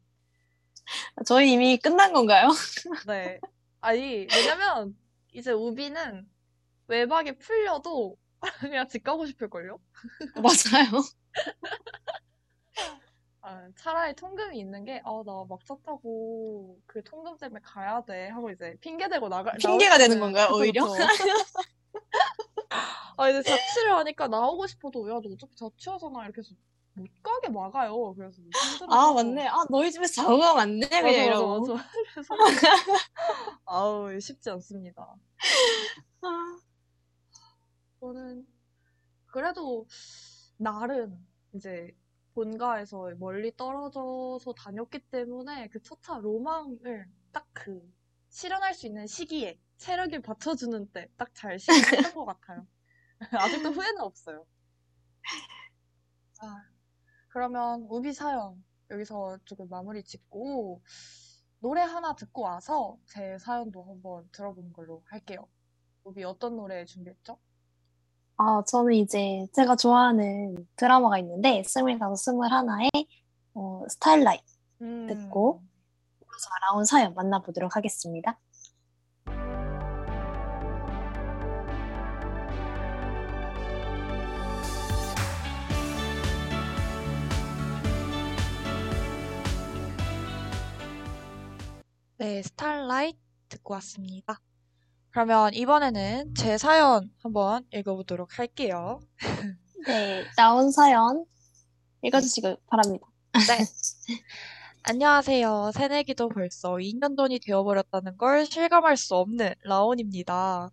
저희 1.26 1.54
이미 1.54 1.76
끝난 1.76 2.12
건가요? 2.12 2.50
네 3.08 3.40
아니 3.80 4.28
왜냐면 4.32 4.96
이제 5.32 5.50
우비는 5.50 6.28
외박이 6.86 7.38
풀려도 7.38 8.16
그냥 8.60 8.86
집 8.86 9.02
가고 9.02 9.26
싶을걸요? 9.26 9.80
맞아요. 10.36 11.02
아, 13.48 13.66
차라리 13.76 14.14
통금이 14.14 14.58
있는 14.58 14.84
게, 14.84 15.00
아, 15.06 15.22
나 15.24 15.42
막차 15.48 15.74
타고 15.82 16.78
그 16.84 17.02
통금 17.02 17.38
때문에 17.38 17.60
가야 17.64 18.02
돼. 18.02 18.28
하고 18.28 18.50
이제 18.50 18.76
핑계대고 18.82 19.30
나가, 19.30 19.52
핑계가 19.52 19.96
나올 19.96 19.98
되는 19.98 20.20
건가요, 20.20 20.48
오히려? 20.52 20.84
그쵸. 20.84 21.02
아, 23.16 23.30
이제 23.30 23.42
자취를 23.42 23.96
하니까 23.96 24.28
나오고 24.28 24.66
싶어도, 24.66 25.08
야, 25.08 25.14
너 25.24 25.30
어차피 25.32 25.56
자취하잖아. 25.56 26.24
이렇게 26.24 26.40
해서 26.40 26.54
못 26.92 27.06
가게 27.22 27.48
막아요. 27.48 28.12
그래서. 28.14 28.36
아 28.90 29.12
맞네. 29.14 29.46
아 29.46 29.64
너희 29.70 29.90
집에서 29.90 30.12
자고 30.22 30.38
가면 30.38 30.60
안 30.60 30.80
돼? 30.80 30.88
그냥 30.88 31.24
이러고. 31.24 31.60
맞아, 31.60 31.72
맞아. 31.74 31.88
그래서, 32.12 32.34
아우, 33.64 34.20
쉽지 34.20 34.50
않습니다. 34.50 35.14
아, 36.20 36.58
저는 38.00 38.46
그래도 39.26 39.86
나름 40.58 41.26
이제 41.54 41.96
본가에서 42.38 43.10
멀리 43.18 43.54
떨어져서 43.56 44.52
다녔기 44.54 45.00
때문에 45.10 45.68
그 45.68 45.82
첫차 45.82 46.18
로망을 46.18 47.10
딱 47.32 47.46
그 47.52 47.92
실현할 48.30 48.74
수 48.74 48.86
있는 48.86 49.06
시기에 49.08 49.58
체력을 49.78 50.20
받쳐주는 50.22 50.92
때 50.92 51.08
딱 51.16 51.34
잘 51.34 51.58
실현했던 51.58 52.14
것 52.14 52.24
같아요. 52.26 52.66
아직도 53.32 53.70
후회는 53.72 54.00
없어요. 54.02 54.46
아, 56.40 56.64
그러면 57.28 57.86
우비 57.90 58.12
사연 58.12 58.64
여기서 58.90 59.38
조금 59.44 59.68
마무리 59.68 60.02
짓고 60.04 60.82
노래 61.60 61.82
하나 61.82 62.14
듣고 62.14 62.42
와서 62.42 62.98
제 63.06 63.38
사연도 63.38 63.84
한번 63.84 64.28
들어보는 64.32 64.72
걸로 64.72 65.02
할게요. 65.06 65.48
우비 66.04 66.24
어떤 66.24 66.56
노래 66.56 66.84
준비했죠? 66.84 67.38
아, 68.40 68.62
저는 68.64 68.94
이제 68.94 69.46
제가 69.52 69.74
좋아하는 69.74 70.68
드라마가 70.76 71.18
있는데 71.18 71.64
스물다섯, 71.64 72.16
스물하나의 72.16 72.88
어, 73.54 73.82
스타일라이트 73.88 74.44
음. 74.82 75.06
듣고 75.08 75.60
그래서 76.18 76.48
알아온 76.56 76.84
사연 76.84 77.14
만나보도록 77.14 77.74
하겠습니다. 77.74 78.38
네, 92.18 92.42
스타일라이트 92.42 93.18
듣고 93.48 93.74
왔습니다. 93.74 94.40
그러면 95.18 95.52
이번에는 95.52 96.36
제 96.36 96.58
사연 96.58 97.10
한번 97.24 97.64
읽어보도록 97.72 98.38
할게요. 98.38 99.00
네, 99.88 100.24
나온 100.36 100.70
사연 100.70 101.24
읽어주시길 102.02 102.56
바랍니다. 102.68 103.04
네. 103.32 103.64
안녕하세요. 104.84 105.72
새내기도 105.74 106.28
벌써 106.28 106.74
2년 106.74 107.16
전이 107.16 107.40
되어버렸다는 107.40 108.16
걸 108.16 108.46
실감할 108.46 108.96
수 108.96 109.16
없는 109.16 109.54
라온입니다. 109.64 110.70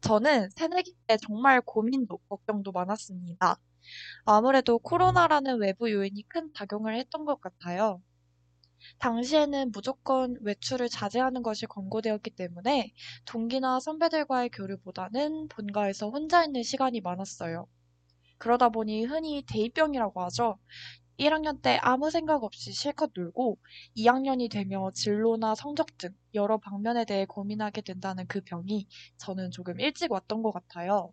저는 0.00 0.50
새내기 0.56 0.96
때 1.06 1.16
정말 1.16 1.60
고민도 1.60 2.18
걱정도 2.28 2.72
많았습니다. 2.72 3.58
아무래도 4.24 4.80
코로나라는 4.80 5.60
외부 5.60 5.88
요인이 5.88 6.20
큰 6.26 6.50
작용을 6.52 6.96
했던 6.96 7.24
것 7.24 7.40
같아요. 7.40 8.02
당시에는 8.98 9.72
무조건 9.72 10.36
외출을 10.40 10.88
자제하는 10.88 11.42
것이 11.42 11.66
권고되었기 11.66 12.30
때문에 12.30 12.92
동기나 13.26 13.80
선배들과의 13.80 14.50
교류보다는 14.50 15.48
본가에서 15.48 16.10
혼자 16.10 16.44
있는 16.44 16.62
시간이 16.62 17.00
많았어요. 17.00 17.66
그러다 18.38 18.68
보니 18.68 19.04
흔히 19.04 19.42
대입병이라고 19.46 20.22
하죠. 20.24 20.58
1학년 21.16 21.62
때 21.62 21.78
아무 21.82 22.10
생각 22.10 22.42
없이 22.44 22.72
실컷 22.72 23.12
놀고 23.14 23.58
2학년이 23.94 24.48
되며 24.48 24.90
진로나 24.92 25.54
성적 25.54 25.96
등 25.98 26.10
여러 26.34 26.58
방면에 26.58 27.04
대해 27.04 27.24
고민하게 27.24 27.82
된다는 27.82 28.26
그 28.26 28.40
병이 28.40 28.86
저는 29.18 29.50
조금 29.52 29.80
일찍 29.80 30.10
왔던 30.12 30.42
것 30.42 30.52
같아요. 30.52 31.12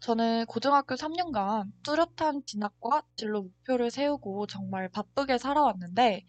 저는 0.00 0.46
고등학교 0.46 0.96
3년간 0.96 1.72
뚜렷한 1.82 2.44
진학과 2.46 3.02
진로 3.16 3.42
목표를 3.42 3.90
세우고 3.90 4.46
정말 4.46 4.88
바쁘게 4.88 5.38
살아왔는데 5.38 6.24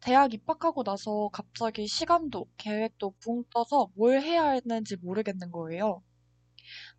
대학 0.00 0.34
입학하고 0.34 0.82
나서 0.84 1.28
갑자기 1.32 1.86
시간도 1.86 2.46
계획도 2.56 3.14
붕 3.20 3.44
떠서 3.52 3.90
뭘 3.96 4.20
해야 4.22 4.44
하는지 4.44 4.96
모르겠는 4.96 5.52
거예요. 5.52 6.02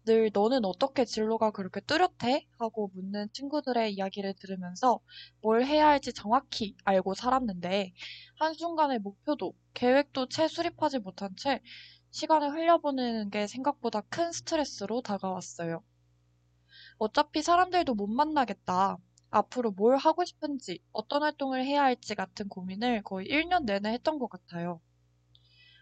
늘 0.06 0.30
너는 0.34 0.66
어떻게 0.66 1.06
진로가 1.06 1.51
그렇게 1.51 1.82
뚜렷해? 1.82 2.47
하고 2.60 2.89
묻는 2.93 3.28
친구들의 3.34 3.93
이야기를 3.93 4.36
들으면서 4.39 4.99
뭘 5.41 5.66
해야 5.66 5.88
할지 5.88 6.14
정확히 6.14 6.76
알고 6.86 7.14
살았는데 7.16 7.93
한순간에 8.38 8.99
목표도 8.99 9.54
계획도 9.74 10.28
채 10.30 10.47
수립하지 10.47 10.99
못한 10.99 11.36
채 11.38 11.62
시간을 12.12 12.51
흘려보내는 12.51 13.30
게 13.32 13.47
생각보다 13.47 14.01
큰 14.10 14.32
스트레스로 14.32 15.01
다가왔어요. 15.01 15.84
어차피 16.97 17.41
사람들도 17.41 17.93
못 17.95 18.07
만나겠다. 18.07 18.97
앞으로 19.29 19.71
뭘 19.71 19.97
하고 19.97 20.25
싶은지, 20.25 20.79
어떤 20.91 21.23
활동을 21.23 21.65
해야 21.65 21.83
할지 21.83 22.15
같은 22.15 22.47
고민을 22.49 23.01
거의 23.03 23.27
1년 23.27 23.65
내내 23.65 23.93
했던 23.93 24.19
것 24.19 24.29
같아요. 24.29 24.79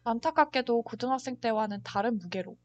안타깝게도 0.04 0.82
고등학생 0.84 1.40
때와는 1.40 1.82
다른 1.84 2.18
무게로 2.18 2.58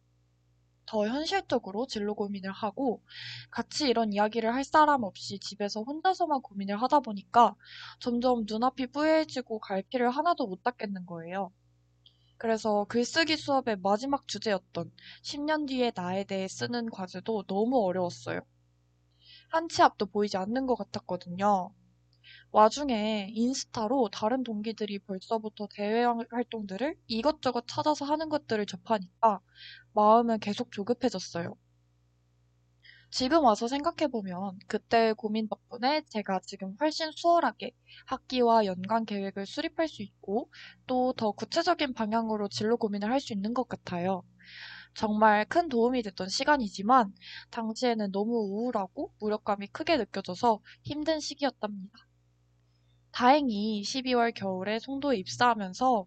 더 0.86 1.06
현실적으로 1.06 1.86
진로 1.86 2.14
고민을 2.14 2.52
하고 2.52 3.02
같이 3.50 3.88
이런 3.88 4.12
이야기를 4.12 4.54
할 4.54 4.64
사람 4.64 5.02
없이 5.02 5.38
집에서 5.40 5.82
혼자서만 5.82 6.40
고민을 6.42 6.80
하다 6.80 7.00
보니까 7.00 7.54
점점 7.98 8.44
눈앞이 8.46 8.86
뿌얘지고 8.86 9.58
갈피를 9.58 10.10
하나도 10.10 10.46
못 10.46 10.62
닦겠는 10.62 11.04
거예요. 11.06 11.52
그래서 12.38 12.84
글쓰기 12.88 13.36
수업의 13.36 13.76
마지막 13.82 14.26
주제였던 14.26 14.90
10년 15.22 15.66
뒤의 15.66 15.92
나에 15.94 16.24
대해 16.24 16.48
쓰는 16.48 16.88
과제도 16.90 17.42
너무 17.44 17.84
어려웠어요. 17.84 18.40
한 19.48 19.66
치 19.68 19.82
앞도 19.82 20.06
보이지 20.06 20.36
않는 20.36 20.66
것 20.66 20.76
같았거든요. 20.76 21.70
와중에 22.52 23.28
인스타로 23.32 24.10
다른 24.12 24.44
동기들이 24.44 25.00
벌써부터 25.00 25.68
대외 25.74 26.04
활동들을 26.30 26.96
이것저것 27.08 27.64
찾아서 27.68 28.04
하는 28.06 28.28
것들을 28.30 28.66
접하니까 28.66 29.40
마음은 29.94 30.40
계속 30.40 30.72
조급해졌어요. 30.72 31.56
지금 33.10 33.42
와서 33.44 33.66
생각해보면 33.68 34.58
그때의 34.68 35.14
고민 35.14 35.48
덕분에 35.48 36.02
제가 36.08 36.38
지금 36.46 36.76
훨씬 36.80 37.10
수월하게 37.12 37.72
학기와 38.06 38.64
연간 38.64 39.04
계획을 39.04 39.44
수립할 39.46 39.88
수 39.88 40.02
있고 40.02 40.50
또 40.86 41.12
더 41.16 41.32
구체적인 41.32 41.94
방향으로 41.94 42.48
진로 42.48 42.76
고민을 42.76 43.10
할 43.10 43.18
수 43.20 43.32
있는 43.32 43.54
것 43.54 43.68
같아요. 43.68 44.22
정말 44.94 45.44
큰 45.46 45.68
도움이 45.68 46.02
됐던 46.04 46.28
시간이지만 46.28 47.14
당시에는 47.50 48.12
너무 48.12 48.34
우울하고 48.38 49.12
무력감이 49.20 49.68
크게 49.68 49.96
느껴져서 49.98 50.60
힘든 50.84 51.20
시기였답니다. 51.20 51.98
다행히 53.10 53.82
12월 53.82 54.30
겨울에 54.30 54.78
송도에 54.78 55.16
입사하면서 55.16 56.06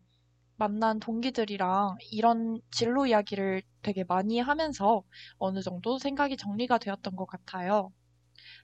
만난 0.60 1.00
동기들이랑 1.00 1.98
이런 2.12 2.62
진로 2.72 3.08
이야기를 3.08 3.64
되게 3.82 4.04
많이 4.04 4.40
하면서 4.40 5.04
어느 5.40 5.62
정도 5.64 5.98
생각이 6.00 6.38
정리가 6.38 6.78
되었던 6.80 7.16
것 7.16 7.26
같아요. 7.26 7.92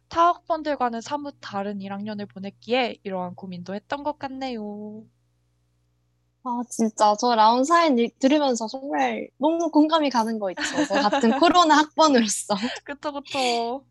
타 0.09 0.27
학번들과는 0.29 1.01
사뭇 1.01 1.35
다른 1.41 1.81
1학년을 1.81 2.27
보냈기에 2.27 2.99
이러한 3.03 3.35
고민도 3.35 3.75
했던 3.75 4.03
것 4.03 4.19
같네요. 4.19 5.05
아, 6.43 6.61
진짜 6.69 7.15
저 7.19 7.33
라운 7.35 7.63
사인 7.63 7.97
일- 7.97 8.11
들으면서 8.19 8.67
정말 8.67 9.27
너무 9.37 9.69
공감이 9.71 10.09
가는 10.11 10.37
거 10.39 10.51
있죠. 10.51 10.83
저 10.85 10.99
같은 10.99 11.33
코로나 11.35 11.77
학번으로서 11.77 12.55
그쵸, 12.83 13.11
그쵸. 13.11 13.85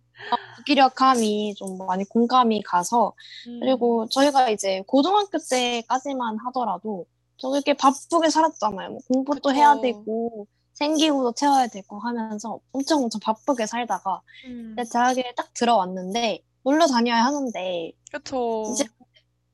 무기력함이 0.57 1.55
좀 1.57 1.79
많이 1.79 2.05
공감이 2.05 2.63
가서 2.63 3.15
음, 3.47 3.61
그리고 3.61 4.07
저희가 4.09 4.51
이제 4.51 4.83
고등학교 4.87 5.39
때까지만 5.51 6.39
하더라도 6.47 7.07
저렇게 7.37 7.75
바쁘게 7.75 8.31
살았잖아요. 8.31 8.91
뭐 8.91 8.99
공부도 9.09 9.53
해야. 9.53 9.81
되고 9.81 10.47
생기부도 10.75 11.33
채워야 11.33 11.69
되고 11.69 11.99
하면서 12.01 12.59
엄청 12.73 13.05
엄청 13.05 13.21
바쁘게 13.21 13.67
살다가 13.67 14.21
음, 14.47 14.77
대학에 14.93 15.33
딱 15.37 15.53
들어왔는데 15.55 16.43
놀러 16.65 16.87
다녀야 16.87 17.25
하는데 17.25 17.93
그쵸. 18.11 18.65
이제 18.73 18.85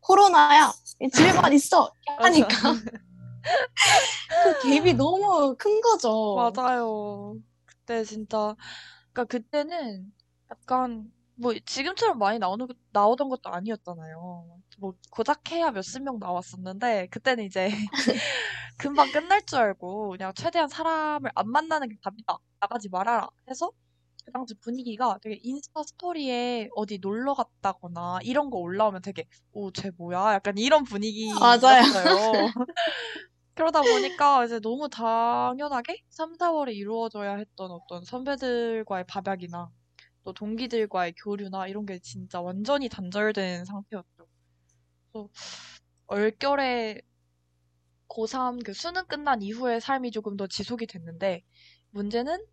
코로나야 0.00 0.72
집에만 1.12 1.52
있어. 1.52 1.92
하니까 2.18 2.48
그 4.42 4.58
갭이 4.68 4.96
너무 4.96 5.54
큰 5.58 5.80
거죠. 5.80 6.36
맞아요. 6.54 7.36
그때 7.66 8.04
진짜, 8.04 8.54
그러니까 9.12 9.24
그때는 9.24 10.12
약간 10.50 11.12
뭐 11.40 11.54
지금처럼 11.64 12.18
많이 12.18 12.38
나오는 12.38 12.66
것- 12.66 12.76
나오던 12.92 13.28
것도 13.28 13.50
아니었잖아요. 13.50 14.58
뭐 14.78 14.94
고작 15.10 15.50
해야 15.52 15.70
몇십 15.70 16.02
명 16.02 16.18
나왔었는데 16.18 17.08
그때는 17.10 17.44
이제 17.44 17.68
금방 18.78 19.10
끝날 19.12 19.44
줄 19.46 19.58
알고 19.58 20.10
그냥 20.10 20.32
최대한 20.34 20.68
사람을 20.68 21.30
안 21.34 21.48
만나는 21.50 21.88
게 21.88 21.96
답이다. 22.02 22.38
나가지 22.60 22.88
말아라. 22.88 23.28
해서 23.48 23.70
그 24.24 24.32
당시 24.32 24.54
분위기가 24.60 25.18
되게 25.22 25.38
인스타 25.42 25.82
스토리에 25.82 26.68
어디 26.76 26.98
놀러 26.98 27.34
갔다거나 27.34 28.18
이런 28.22 28.50
거 28.50 28.58
올라오면 28.58 29.02
되게 29.02 29.24
오, 29.52 29.70
쟤 29.72 29.90
뭐야? 29.96 30.34
약간 30.34 30.56
이런. 30.58 30.84
분위기였어요. 30.84 31.40
그러다 33.54 33.82
보니까 33.82 34.44
이제 34.44 34.58
너무 34.60 34.88
당연하게 34.88 36.02
3, 36.10 36.34
4월에 36.38 36.74
이루어져야 36.74 37.36
했던 37.36 37.70
어떤 37.70 38.04
선배들과의 38.04 39.04
밥약이나 39.06 39.70
또 40.30 40.34
동기들과의 40.34 41.14
교류나 41.22 41.66
이런 41.68 41.86
게 41.86 41.98
진짜 42.00 42.40
완전히 42.40 42.88
단절된 42.88 43.64
상태였죠. 43.64 44.28
그래서 45.12 45.30
얼결에 46.08 47.02
고3 48.08 48.58
그 48.64 48.72
수능 48.74 49.06
끝난 49.06 49.42
이후의 49.42 49.80
삶이 49.80 50.10
조금 50.12 50.36
더 50.36 50.46
지속이 50.46 50.86
됐는데 50.86 51.44
문제는 51.90 52.44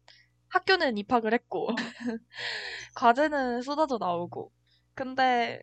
학교는 0.49 0.97
입학을 0.97 1.34
했고 1.34 1.69
과제는 2.95 3.61
쏟아져 3.61 3.97
나오고 3.97 4.51
근데 4.93 5.61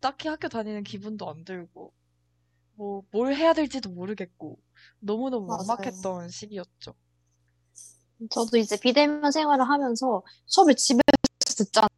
딱히 0.00 0.28
학교 0.28 0.48
다니는 0.48 0.84
기분도 0.84 1.28
안 1.30 1.44
들고 1.44 1.92
뭐 2.76 3.04
뭘 3.12 3.34
해야 3.36 3.54
될지도 3.54 3.90
모르겠고 3.90 4.58
너무너무 5.00 5.46
맞아요. 5.46 5.56
막막했던 5.56 6.30
시기였죠. 6.30 6.96
저도 8.30 8.56
이제 8.56 8.76
비대면 8.80 9.30
생활을 9.30 9.68
하면서 9.68 10.22
수업을 10.46 10.74
집에서 10.76 11.02
듣잖아요. 11.56 11.88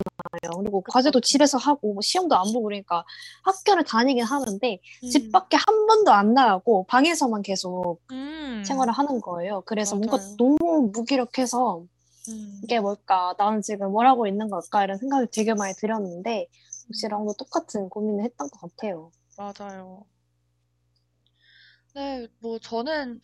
그리고 0.61 0.83
과제도. 0.83 1.21
집에서 1.21 1.59
하고 1.59 1.95
뭐 1.95 2.01
시험도 2.03 2.37
안 2.37 2.45
보고 2.53 2.63
그러니까 2.65 3.05
학교를 3.45 3.85
다니긴 3.85 4.25
하는데 4.25 4.79
집 5.09 5.27
음, 5.27 5.33
밖에 5.33 5.57
한 5.57 5.87
번도 5.87 6.13
안 6.13 6.35
나가고 6.35 6.87
방에서만 6.87 7.43
계속 7.43 8.01
음, 8.11 8.63
생활을 8.67 8.93
하는 8.93 9.21
거예요. 9.21 9.63
그래서 9.67 9.97
뭔가 9.97 10.17
맞아요. 10.17 10.37
너무 10.39 10.91
무기력해서 10.93 11.85
음, 12.29 12.61
이게 12.65 12.81
뭘까? 12.81 13.35
나는 13.39 13.63
지금 13.63 13.91
뭘 13.93 14.07
하고 14.07 14.27
있는 14.27 14.49
걸까? 14.51 14.85
이런 14.85 14.99
생각이 14.99 15.29
되게 15.33 15.55
많이 15.55 15.75
들었는데 15.75 16.47
혹시 16.89 17.09
랑도 17.09 17.35
똑같은 17.39 17.89
고민을 17.89 18.25
했던 18.25 18.49
것 18.51 18.61
같아요. 18.61 19.11
맞아요. 19.37 20.05
네, 21.95 22.29
뭐 22.41 22.59
저는 22.59 23.21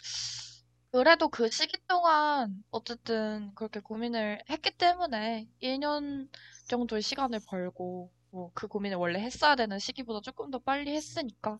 그래도 0.94 1.28
그 1.28 1.50
시기 1.50 1.76
동안 1.88 2.62
어쨌든 2.70 3.52
그렇게 3.56 3.80
고민을 3.80 4.44
했기 4.48 4.70
때문에 4.70 5.48
1년 5.60 6.28
정도의 6.68 7.02
시간을 7.02 7.40
벌고 7.48 8.12
뭐 8.30 8.50
그 8.54 8.68
고민을 8.68 8.96
원래 8.96 9.20
했어야 9.20 9.56
되는 9.56 9.78
시기보다 9.80 10.20
조금 10.22 10.50
더 10.52 10.58
빨리 10.60 10.94
했으니까 10.94 11.58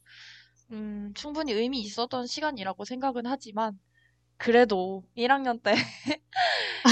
음, 0.73 1.13
충분히 1.15 1.53
의미 1.53 1.81
있었던 1.83 2.27
시간이라고 2.27 2.85
생각은 2.85 3.27
하지만 3.27 3.79
그래도 4.39 5.05
1학년 5.17 5.61
때 5.63 5.75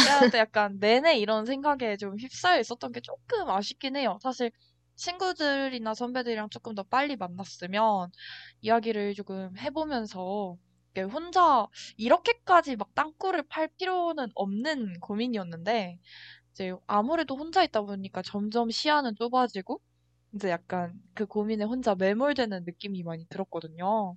1학년 0.01 0.31
때 0.31 0.39
약간 0.39 0.79
내내 0.81 1.19
이런 1.19 1.47
생각에 1.47 1.97
좀 1.97 2.17
휩싸여 2.19 2.61
있었던 2.61 2.93
게 2.93 3.01
조금 3.01 3.49
아쉽긴 3.51 3.97
해요. 3.97 4.19
사실 4.23 4.51
친구들이나 4.97 5.95
선배들이랑 5.95 6.51
조금 6.51 6.75
더 6.75 6.83
빨리 6.83 7.17
만났으면 7.17 8.11
이야기를 8.63 9.15
조금 9.15 9.57
해보면서 9.59 10.57
혼자 11.01 11.67
이렇게까지 11.97 12.77
막 12.77 12.95
땅굴을 12.95 13.45
팔 13.49 13.69
필요는 13.79 14.29
없는 14.35 15.01
고민이었는데 15.01 15.99
이제 16.53 16.75
아무래도 16.87 17.37
혼자 17.37 17.63
있다 17.65 17.83
보니까 17.83 18.23
점점 18.23 18.71
시야는 18.71 19.17
좁아지고 19.17 19.81
이제 20.35 20.51
약간 20.51 21.01
그 21.15 21.27
고민에 21.27 21.65
혼자 21.65 21.95
매몰되는 21.95 22.65
느낌이 22.65 23.03
많이 23.05 23.27
들었거든요. 23.29 24.17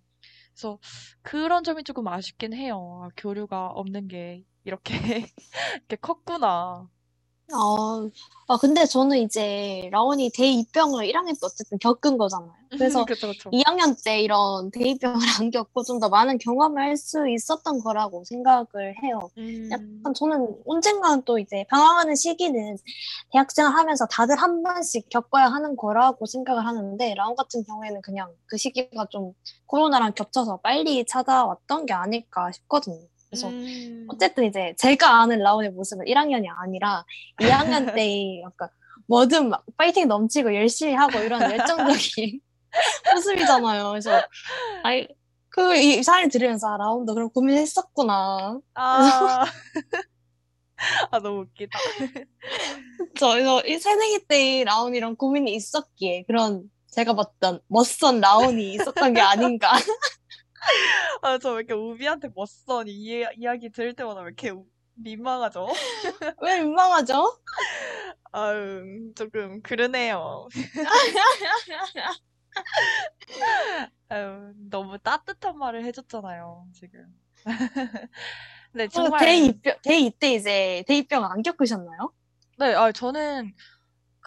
그래서 0.53 0.79
그런 1.21 1.63
점이 1.63 1.83
조금 1.83 2.07
아쉽긴 2.07 2.53
해요. 2.53 3.01
아, 3.03 3.09
교류가 3.17 3.67
없는 3.69 4.07
게 4.07 4.45
이렇게 4.65 4.93
이렇게 5.75 5.95
컸구나. 5.97 6.89
아, 7.53 8.09
아, 8.47 8.57
근데 8.57 8.85
저는 8.85 9.19
이제 9.19 9.87
라온이 9.91 10.31
대입병을 10.35 11.05
1학년 11.05 11.33
때 11.33 11.39
어쨌든 11.43 11.77
겪은 11.79 12.17
거잖아요. 12.17 12.51
그래서 12.71 13.05
그쵸, 13.05 13.27
그쵸. 13.27 13.49
2학년 13.51 13.95
때 14.03 14.19
이런 14.21 14.71
대입병을 14.71 15.19
안 15.39 15.51
겪고 15.51 15.83
좀 15.83 15.99
더 15.99 16.09
많은 16.09 16.39
경험을 16.39 16.81
할 16.81 16.97
수 16.97 17.29
있었던 17.29 17.79
거라고 17.81 18.23
생각을 18.25 18.95
해요. 19.03 19.29
음, 19.37 19.69
약간 19.71 20.13
저는 20.15 20.57
언젠가는 20.65 21.23
또 21.25 21.37
이제 21.39 21.65
방황하는 21.69 22.15
시기는 22.15 22.77
대학생활 23.31 23.73
하면서 23.75 24.05
다들 24.07 24.35
한 24.37 24.63
번씩 24.63 25.07
겪어야 25.09 25.45
하는 25.45 25.75
거라고 25.75 26.25
생각을 26.25 26.65
하는데 26.65 27.13
라온 27.15 27.35
같은 27.35 27.63
경우에는 27.63 28.01
그냥 28.01 28.31
그 28.47 28.57
시기가 28.57 29.05
좀 29.11 29.33
코로나랑 29.67 30.13
겹쳐서 30.13 30.57
빨리 30.63 31.05
찾아왔던 31.05 31.85
게 31.85 31.93
아닐까 31.93 32.51
싶거든요. 32.51 33.07
그래서 33.35 33.49
음, 33.49 34.07
어쨌든 34.09 34.45
이제 34.45 34.73
제가 34.77 35.21
아는 35.21 35.39
라온의 35.39 35.71
모습은 35.71 36.05
1학년이 36.05 36.45
아니라 36.57 37.05
2학년 37.41 37.93
때 37.99 38.41
약간 38.41 38.69
뭐든 39.07 39.49
막 39.49 39.65
파이팅 39.77 40.07
넘치고 40.07 40.55
열심히 40.55 40.93
하고 40.93 41.19
이런 41.19 41.41
열정적인 41.41 42.39
모습이잖아요. 43.13 43.89
그래서 43.89 44.21
아이 44.83 45.07
그이 45.49 46.03
사연을 46.03 46.29
들으면서 46.29 46.67
아, 46.67 46.77
라온도 46.77 47.13
그런 47.13 47.29
고민했었구나. 47.29 48.59
아, 48.73 49.45
아, 51.11 51.19
너무 51.19 51.41
웃기다. 51.41 51.79
저 53.17 53.29
그래서 53.29 53.65
이 53.65 53.77
새내기 53.77 54.25
때 54.27 54.63
라온이랑 54.65 55.15
고민이 55.15 55.53
있었기에 55.55 56.23
그런 56.27 56.63
제가 56.91 57.13
봤던 57.13 57.61
멋선 57.67 58.19
라온이 58.19 58.73
있었던 58.73 59.13
게 59.13 59.21
아닌가. 59.21 59.71
아, 61.21 61.37
저 61.37 61.51
왜 61.53 61.57
이렇게 61.59 61.73
우비한테 61.73 62.29
멋선 62.35 62.87
이 62.87 63.25
이야기 63.37 63.69
들을 63.69 63.93
때마다 63.93 64.21
왜 64.21 64.27
이렇게 64.27 64.49
우- 64.49 64.65
민망하죠? 64.95 65.67
왜 66.41 66.61
민망하죠? 66.61 67.37
아유, 68.31 69.11
조금 69.15 69.61
그러네요. 69.61 70.47
아유, 74.09 74.53
너무 74.69 74.97
따뜻한 74.99 75.57
말을 75.57 75.83
해줬잖아요, 75.85 76.67
지금. 76.73 77.05
네, 78.73 78.87
정말. 78.87 79.19
대입병 79.19 79.75
대입 79.83 80.19
때 80.19 80.33
이제 80.33 80.83
대입병 80.87 81.25
안 81.25 81.41
겪으셨나요? 81.41 82.11
네, 82.57 82.73
아, 82.73 82.91
저는 82.91 83.53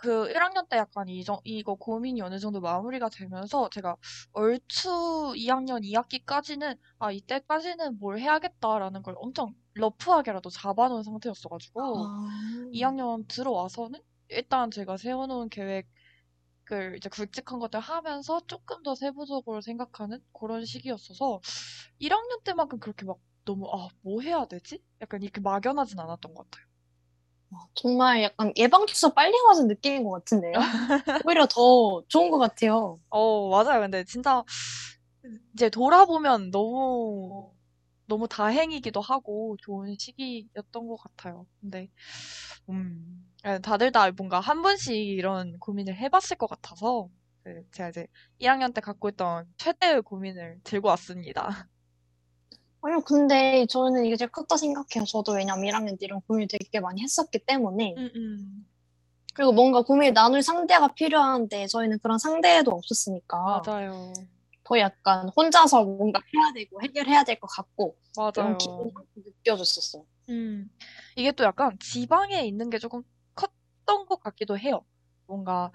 그 0.01 0.29
1학년 0.31 0.67
때 0.69 0.77
약간 0.77 1.09
이, 1.09 1.25
정- 1.25 1.41
이거 1.45 1.75
고민이 1.75 2.21
어느 2.23 2.39
정도 2.39 2.61
마무리가 2.61 3.09
되면서 3.09 3.69
제가 3.71 3.97
얼추 4.33 5.35
2학년 5.37 5.83
2학기까지는 5.83 6.77
아, 7.01 7.11
이때까지는 7.11 7.99
뭘 7.99 8.19
해야겠다라는 8.21 9.03
걸 9.03 9.15
엄청 9.19 9.55
러프하게라도 9.75 10.51
잡아놓은 10.51 11.03
상태였어가지고 11.03 12.07
아. 12.07 12.69
2학년 12.73 13.27
들어와서는 13.27 14.01
일단 14.29 14.71
제가 14.71 14.97
세워놓은 14.99 15.49
계획을 15.49 15.85
이제 16.97 17.09
굵직한 17.09 17.59
것들 17.59 17.81
하면서 17.81 18.41
조금 18.47 18.83
더 18.85 18.95
세부적으로 18.95 19.61
생각하는 19.61 20.21
그런 20.39 20.65
시기였어서 20.65 21.41
1학년 21.99 22.41
때만큼 22.45 22.79
그렇게 22.79 23.05
막 23.05 23.19
너무 23.45 23.69
아, 23.73 23.89
뭐 24.03 24.21
해야 24.23 24.45
되지? 24.47 24.81
약간 25.01 25.23
이렇게 25.23 25.41
막연하진 25.41 25.99
않았던 25.99 26.35
것 26.35 26.51
같아요. 26.51 26.68
정말 27.75 28.23
약간 28.23 28.53
예방주사 28.57 29.15
빨리 29.15 29.35
맞은 29.49 29.69
느낌인 29.69 30.05
것 30.05 30.11
같은데요? 30.11 30.55
오히려 31.27 31.47
더 31.47 32.03
좋은 32.09 32.31
것 32.31 32.39
같아요. 32.39 33.01
어, 33.11 33.49
맞아요. 33.51 33.81
근데 33.81 34.05
진짜 34.05 34.43
이제 35.55 35.69
돌아보면 35.71 36.51
너무 36.51 37.53
너무 38.07 38.27
다행이기도 38.27 39.01
하고 39.01 39.57
좋은 39.61 39.95
시기였던 39.99 40.87
것 40.89 40.97
같아요. 40.97 41.47
근데 41.61 41.89
음, 42.71 43.27
예, 43.47 43.59
다들 43.59 43.93
다 43.93 44.11
뭔가 44.13 44.41
한 44.41 44.63
번씩 44.63 44.95
이런 44.95 45.59
고민을 45.59 45.97
해봤을 45.97 46.37
것 46.39 46.47
같아서 46.49 47.09
그 47.45 47.63
제가 47.73 47.91
이제 47.91 48.07
1학년 48.39 48.73
때 48.73 48.81
갖고 48.81 49.09
있던 49.11 49.47
최대의 49.59 50.03
고민을 50.03 50.61
들고 50.65 50.89
왔습니다. 50.89 51.69
아니요, 52.83 53.01
근데 53.03 53.67
저는 53.67 54.05
이게 54.05 54.17
제일 54.17 54.31
컸다 54.31 54.57
생각해요. 54.57 55.05
저도 55.07 55.33
왜냐면 55.33 55.65
1학년 55.65 55.99
때 55.99 56.07
이런 56.07 56.21
고민을 56.23 56.49
되게 56.49 56.81
많이 56.81 57.03
했었기 57.03 57.41
때문에. 57.41 57.95
음, 57.97 58.11
음. 58.15 58.67
그리고 59.35 59.53
뭔가 59.53 59.83
고민을 59.83 60.15
나눌 60.15 60.43
상대가 60.43 60.89
필요한데 60.89 61.67
저희는 61.69 61.99
그런 62.01 62.19
상대도 62.19 62.71
없었으니까 62.73 63.63
맞아요. 63.65 64.13
더 64.65 64.79
약간 64.79 65.29
혼자서 65.31 65.85
뭔가 65.85 66.21
해야 66.35 66.53
되고 66.53 66.83
해결해야 66.83 67.25
될 67.25 67.39
것 67.41 67.47
같고 67.49 67.97
맞아요. 68.17 68.33
그런 68.35 68.59
기분이 68.59 68.93
느껴졌었어요. 69.17 70.05
음, 70.29 70.69
이게 71.17 71.33
또 71.33 71.45
약간 71.45 71.77
지방에 71.81 72.43
있는 72.47 72.69
게 72.69 72.79
조금 72.79 73.03
컸던 73.35 74.07
것 74.07 74.21
같기도 74.21 74.59
해요. 74.59 74.85
뭔가 75.27 75.71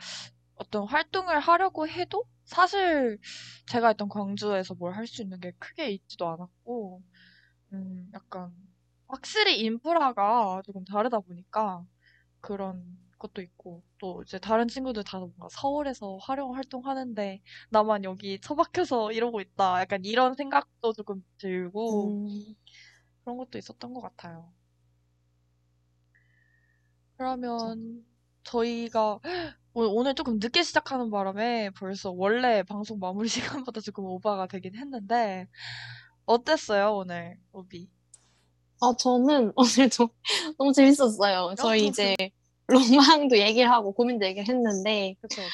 어떤 0.55 0.85
활동을 0.87 1.39
하려고 1.39 1.87
해도 1.87 2.25
사실 2.45 3.19
제가 3.67 3.91
있던 3.91 4.09
광주에서 4.09 4.73
뭘 4.75 4.93
할 4.93 5.07
수 5.07 5.21
있는 5.21 5.39
게 5.39 5.51
크게 5.59 5.89
있지도 5.91 6.27
않았고, 6.29 7.03
음, 7.73 8.11
약간 8.13 8.53
확실히 9.07 9.61
인프라가 9.61 10.61
조금 10.65 10.85
다르다 10.85 11.19
보니까 11.21 11.85
그런 12.41 12.97
것도 13.19 13.41
있고, 13.41 13.83
또 13.99 14.23
이제 14.23 14.39
다른 14.39 14.67
친구들 14.67 15.03
다 15.05 15.19
뭔가 15.19 15.47
서울에서 15.51 16.17
활용 16.21 16.55
활동하는데 16.55 17.41
나만 17.71 18.03
여기 18.05 18.39
처박혀서 18.41 19.13
이러고 19.13 19.41
있다. 19.41 19.81
약간 19.81 20.05
이런 20.05 20.35
생각도 20.35 20.93
조금 20.93 21.23
들고, 21.39 22.15
음, 22.17 22.55
그런 23.23 23.37
것도 23.37 23.57
있었던 23.57 23.93
것 23.93 24.01
같아요. 24.01 24.53
그러면 27.17 28.05
저희가 28.43 29.19
오- 29.73 29.99
오늘 29.99 30.13
조금 30.13 30.37
늦게 30.39 30.61
시작하는 30.61 31.09
바람에 31.09 31.71
벌써 31.71 32.11
원래 32.11 32.63
방송 32.63 32.99
마무리 32.99 33.27
시간보다 33.65 33.81
조금 33.81 34.05
오버가 34.05 34.47
되긴 34.47 34.75
했는데 34.75 35.47
어땠어요, 36.25 36.95
오늘, 36.95 37.37
오비? 37.51 37.89
아, 38.81 38.93
저는 38.97 39.51
오늘도 39.55 40.09
너무 40.57 40.73
재밌었어요. 40.73 41.55
저희 41.57 41.87
이제 41.87 42.15
로망도 42.67 43.37
얘기를 43.39 43.69
하고 43.69 43.93
고민도 43.93 44.25
얘기를 44.25 44.47
했는데 44.47 45.15
그쵸, 45.21 45.41
그쵸. 45.41 45.49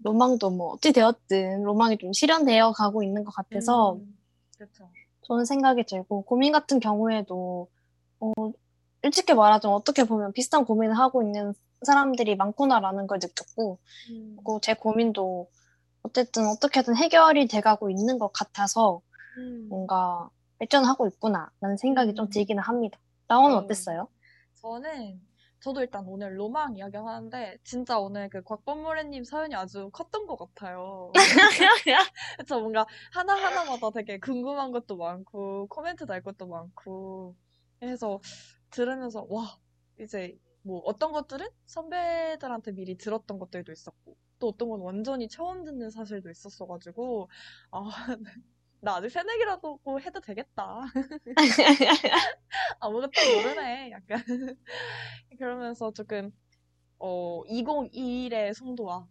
로망도 0.00 0.50
뭐 0.50 0.72
어찌 0.72 0.92
되었든 0.92 1.62
로망이 1.62 1.96
좀 1.98 2.12
실현되어 2.12 2.72
가고 2.72 3.02
있는 3.02 3.24
것 3.24 3.32
같아서 3.34 3.94
음, 3.94 4.18
그쵸. 4.58 4.90
저는 5.22 5.46
생각이 5.46 5.84
들고 5.86 6.22
고민 6.22 6.52
같은 6.52 6.80
경우에도 6.80 7.68
어, 8.20 8.32
솔직히 9.02 9.34
말하자면 9.34 9.74
어떻게 9.74 10.04
보면 10.04 10.32
비슷한 10.32 10.64
고민을 10.64 10.98
하고 10.98 11.22
있는 11.22 11.54
사람들이 11.84 12.36
많구나라는 12.36 13.06
걸 13.06 13.18
느꼈고 13.22 13.78
음, 14.10 14.34
그리고 14.36 14.60
제 14.60 14.74
고민도 14.74 15.48
어쨌든 16.02 16.46
어떻게든 16.48 16.96
해결이 16.96 17.48
돼가고 17.48 17.90
있는 17.90 18.18
것 18.18 18.32
같아서 18.32 19.00
음. 19.38 19.66
뭔가 19.68 20.28
발전하고 20.58 21.06
있구나라는 21.08 21.76
생각이 21.78 22.14
좀 22.14 22.26
음. 22.26 22.30
들기는 22.30 22.62
합니다. 22.62 22.98
나오는 23.26 23.56
어. 23.56 23.60
어땠어요? 23.60 24.08
저는 24.54 25.20
저도 25.64 25.80
일단 25.80 26.04
오늘 26.06 26.38
로망 26.38 26.76
이야기 26.76 26.98
하는데 26.98 27.56
진짜 27.64 27.98
오늘 27.98 28.28
그 28.28 28.42
곽범무래님 28.42 29.24
사연이 29.24 29.54
아주 29.54 29.88
컸던 29.94 30.26
것 30.26 30.36
같아요. 30.36 31.10
그쵸, 32.38 32.60
뭔가 32.60 32.84
하나 33.10 33.34
하나마다 33.34 33.88
되게 33.90 34.18
궁금한 34.18 34.72
것도 34.72 34.98
많고, 34.98 35.66
코멘트 35.68 36.04
달 36.04 36.22
것도 36.22 36.48
많고, 36.48 37.34
해서 37.80 38.20
들으면서, 38.70 39.26
와, 39.30 39.56
이제 39.98 40.36
뭐 40.64 40.80
어떤 40.86 41.12
것들은 41.12 41.46
선배들한테 41.66 42.72
미리 42.72 42.96
들었던 42.96 43.38
것들도 43.38 43.70
있었고, 43.70 44.16
또 44.38 44.48
어떤 44.48 44.70
건 44.70 44.80
완전히 44.80 45.28
처음 45.28 45.64
듣는 45.64 45.90
사실도 45.90 46.30
있었어가지고, 46.30 47.28
아, 47.70 47.80
나 48.80 48.96
아직 48.96 49.10
새내기라도 49.10 49.80
해도 50.00 50.20
되겠다. 50.20 50.80
아무것도 52.80 53.12
모르네. 53.34 53.90
약간. 53.92 54.22
그러면서 55.38 55.92
조금, 55.92 56.32
어, 56.98 57.42
2021의 57.46 58.54
송도와, 58.54 59.08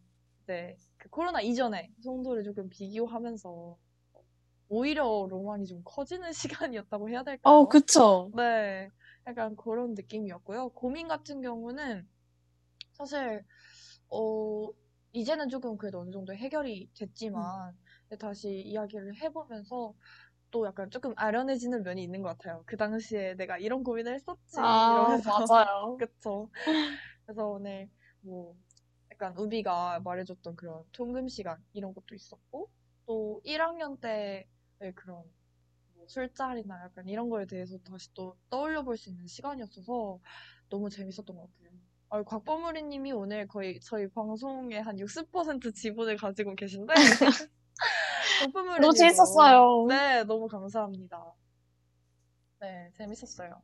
네, 0.47 0.77
그 0.97 1.09
코로나 1.09 1.41
이전의 1.41 1.91
송도를 2.03 2.43
조금 2.43 2.69
비교하면서, 2.69 3.77
오히려 4.69 5.27
로망이 5.29 5.65
좀 5.67 5.81
커지는 5.85 6.33
시간이었다고 6.33 7.09
해야 7.09 7.23
될까요? 7.23 7.55
어, 7.55 7.67
그쵸. 7.69 8.31
네. 8.35 8.89
약간 9.27 9.55
그런 9.55 9.93
느낌이었고요. 9.93 10.69
고민 10.69 11.07
같은 11.07 11.41
경우는, 11.41 12.07
사실, 12.93 13.45
어, 14.09 14.69
이제는 15.13 15.49
조금 15.49 15.77
그래도 15.77 15.99
어느 16.01 16.11
정도 16.11 16.33
해결이 16.33 16.89
됐지만, 16.97 17.77
다시 18.19 18.61
이야기를 18.61 19.15
해보면서, 19.21 19.93
또 20.51 20.67
약간 20.67 20.89
조금 20.91 21.13
아련해지는 21.17 21.83
면이 21.83 22.03
있는 22.03 22.21
것 22.21 22.29
같아요. 22.37 22.63
그 22.67 22.77
당시에 22.77 23.33
내가 23.35 23.57
이런 23.57 23.83
고민을 23.83 24.13
했었지. 24.13 24.59
아, 24.59 24.91
이러면서. 24.91 25.31
맞아요. 25.47 25.97
그쵸. 25.97 26.49
그래서 27.25 27.47
오늘 27.47 27.89
뭐 28.21 28.55
약간 29.11 29.35
우비가 29.37 29.99
말해줬던 30.01 30.55
그런 30.55 30.83
통금 30.91 31.27
시간 31.27 31.57
이런 31.73 31.93
것도 31.93 32.15
있었고 32.15 32.69
또 33.07 33.41
1학년 33.43 33.97
때의 33.97 34.45
그런 34.95 35.17
뭐 35.17 35.31
술자리나 36.07 36.83
약간 36.85 37.07
이런 37.07 37.29
거에 37.29 37.45
대해서 37.45 37.77
다시 37.79 38.13
또 38.13 38.37
떠올려 38.49 38.83
볼 38.83 38.97
수 38.97 39.09
있는 39.09 39.27
시간이었어서 39.27 40.19
너무 40.69 40.89
재밌었던 40.89 41.35
것 41.35 41.41
같아요. 41.53 41.71
아, 42.09 42.23
곽범우리 42.23 42.83
님이 42.83 43.11
오늘 43.11 43.47
거의 43.47 43.79
저희 43.81 44.07
방송의 44.09 44.81
한 44.83 44.97
60% 44.97 45.73
지분을 45.75 46.17
가지고 46.17 46.55
계신데 46.55 46.93
곽범우리 48.41 48.79
너무 48.81 48.93
재밌었어요. 48.93 49.85
네, 49.89 50.23
너무 50.25 50.47
감사합니다. 50.47 51.33
네, 52.61 52.91
재밌었어요. 52.97 53.61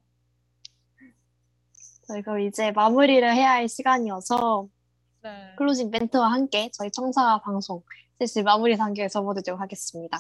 저희 2.08 2.22
그럼 2.24 2.40
이제 2.42 2.72
마무리를 2.72 3.34
해야 3.34 3.52
할 3.52 3.70
시간이어서 3.70 4.68
네. 5.22 5.54
클로징 5.58 5.92
멘트와 5.92 6.32
함께 6.32 6.70
저희 6.74 6.92
청사 6.92 7.40
방송 7.42 7.84
슬슬 8.20 8.44
마무리 8.44 8.78
단계에 8.78 9.08
접어들도록 9.08 9.62
하겠습니다. 9.62 10.20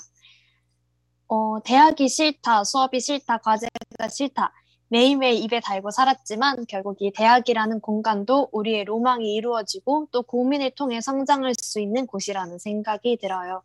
어, 1.30 1.62
대학이 1.64 2.10
싫다, 2.10 2.64
수업이 2.64 3.00
싫다, 3.00 3.38
과제가 3.38 4.10
싫다. 4.10 4.52
매일매일 4.88 5.36
입에 5.44 5.60
달고 5.60 5.92
살았지만 5.92 6.66
결국 6.68 6.98
이 7.02 7.12
대학이라는 7.12 7.82
공간도 7.82 8.50
우리의 8.52 8.86
로망이 8.86 9.36
이루어지고 9.36 10.08
또 10.12 10.24
고민을 10.24 10.72
통해 10.72 11.02
성장할 11.02 11.54
수 11.62 11.80
있는 11.80 12.08
곳이라는 12.08 12.58
생각이 12.58 13.18
들어요. 13.18 13.62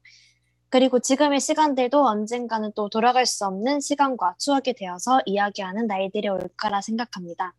그리고 0.68 0.98
지금의 0.98 1.40
시간들도 1.40 2.04
언젠가는 2.04 2.72
또 2.76 2.90
돌아갈 2.90 3.24
수 3.24 3.46
없는 3.46 3.80
시간과 3.80 4.34
추억이 4.38 4.74
되어서 4.76 5.20
이야기하는 5.24 5.86
날들이 5.86 6.28
올 6.28 6.46
거라 6.58 6.82
생각합니다. 6.82 7.54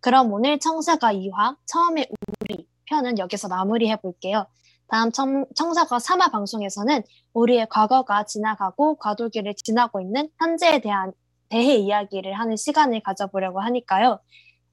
그럼 0.00 0.32
오늘 0.32 0.58
청사가 0.58 1.12
2화 1.12 1.56
처음에 1.66 2.08
우리 2.40 2.66
편은 2.86 3.18
여기서 3.18 3.46
마무리해 3.46 3.94
볼게요. 4.00 4.46
다음 4.90 5.12
청, 5.12 5.46
청사가 5.54 5.98
3화 5.98 6.32
방송에서는 6.32 7.02
우리의 7.32 7.68
과거가 7.70 8.24
지나가고 8.24 8.96
과도기를 8.96 9.54
지나고 9.54 10.00
있는 10.00 10.28
현재에 10.38 10.80
대한 10.80 11.12
대해 11.48 11.76
이야기를 11.76 12.32
하는 12.34 12.56
시간을 12.56 13.02
가져보려고 13.02 13.60
하니까요. 13.60 14.20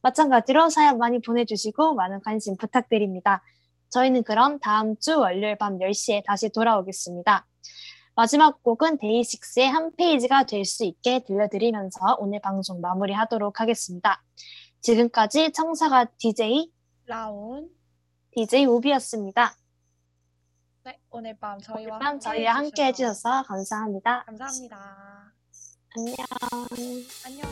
마찬가지로 0.02 0.70
사연 0.70 0.98
많이 0.98 1.20
보내주시고 1.22 1.96
많은 1.96 2.22
관심 2.24 2.58
부탁드립니다. 2.58 3.44
저희는 3.90 4.24
그럼 4.24 4.60
다음 4.60 4.96
주 4.98 5.20
월요일 5.20 5.56
밤 5.58 5.78
10시에 5.80 6.24
다시 6.26 6.50
돌아오겠습니다. 6.50 7.46
마지막 8.16 8.64
곡은 8.64 8.98
데이식스의 8.98 9.70
한 9.70 9.96
페이지가 9.96 10.46
될 10.46 10.66
수 10.66 10.84
있게 10.84 11.24
들려드리면서 11.26 12.18
오늘 12.20 12.42
방송 12.42 12.82
마무리하도록 12.82 13.60
하겠습니다. 13.60 14.24
지금까지 14.82 15.52
청사가 15.52 16.06
DJ, 16.18 16.72
라온. 17.06 17.70
DJ 18.32 18.66
우비였습니다. 18.66 19.56
네, 21.18 21.20
오늘 21.20 21.38
밤 21.40 21.60
저희와 21.60 21.96
오늘 21.96 22.00
밤 22.00 22.20
저희와 22.20 22.56
함께 22.58 22.86
해주셔서 22.86 23.44
감사합니다. 23.44 24.24
감사합니다. 24.26 25.34
안녕. 25.96 26.16
안녕. 27.26 27.48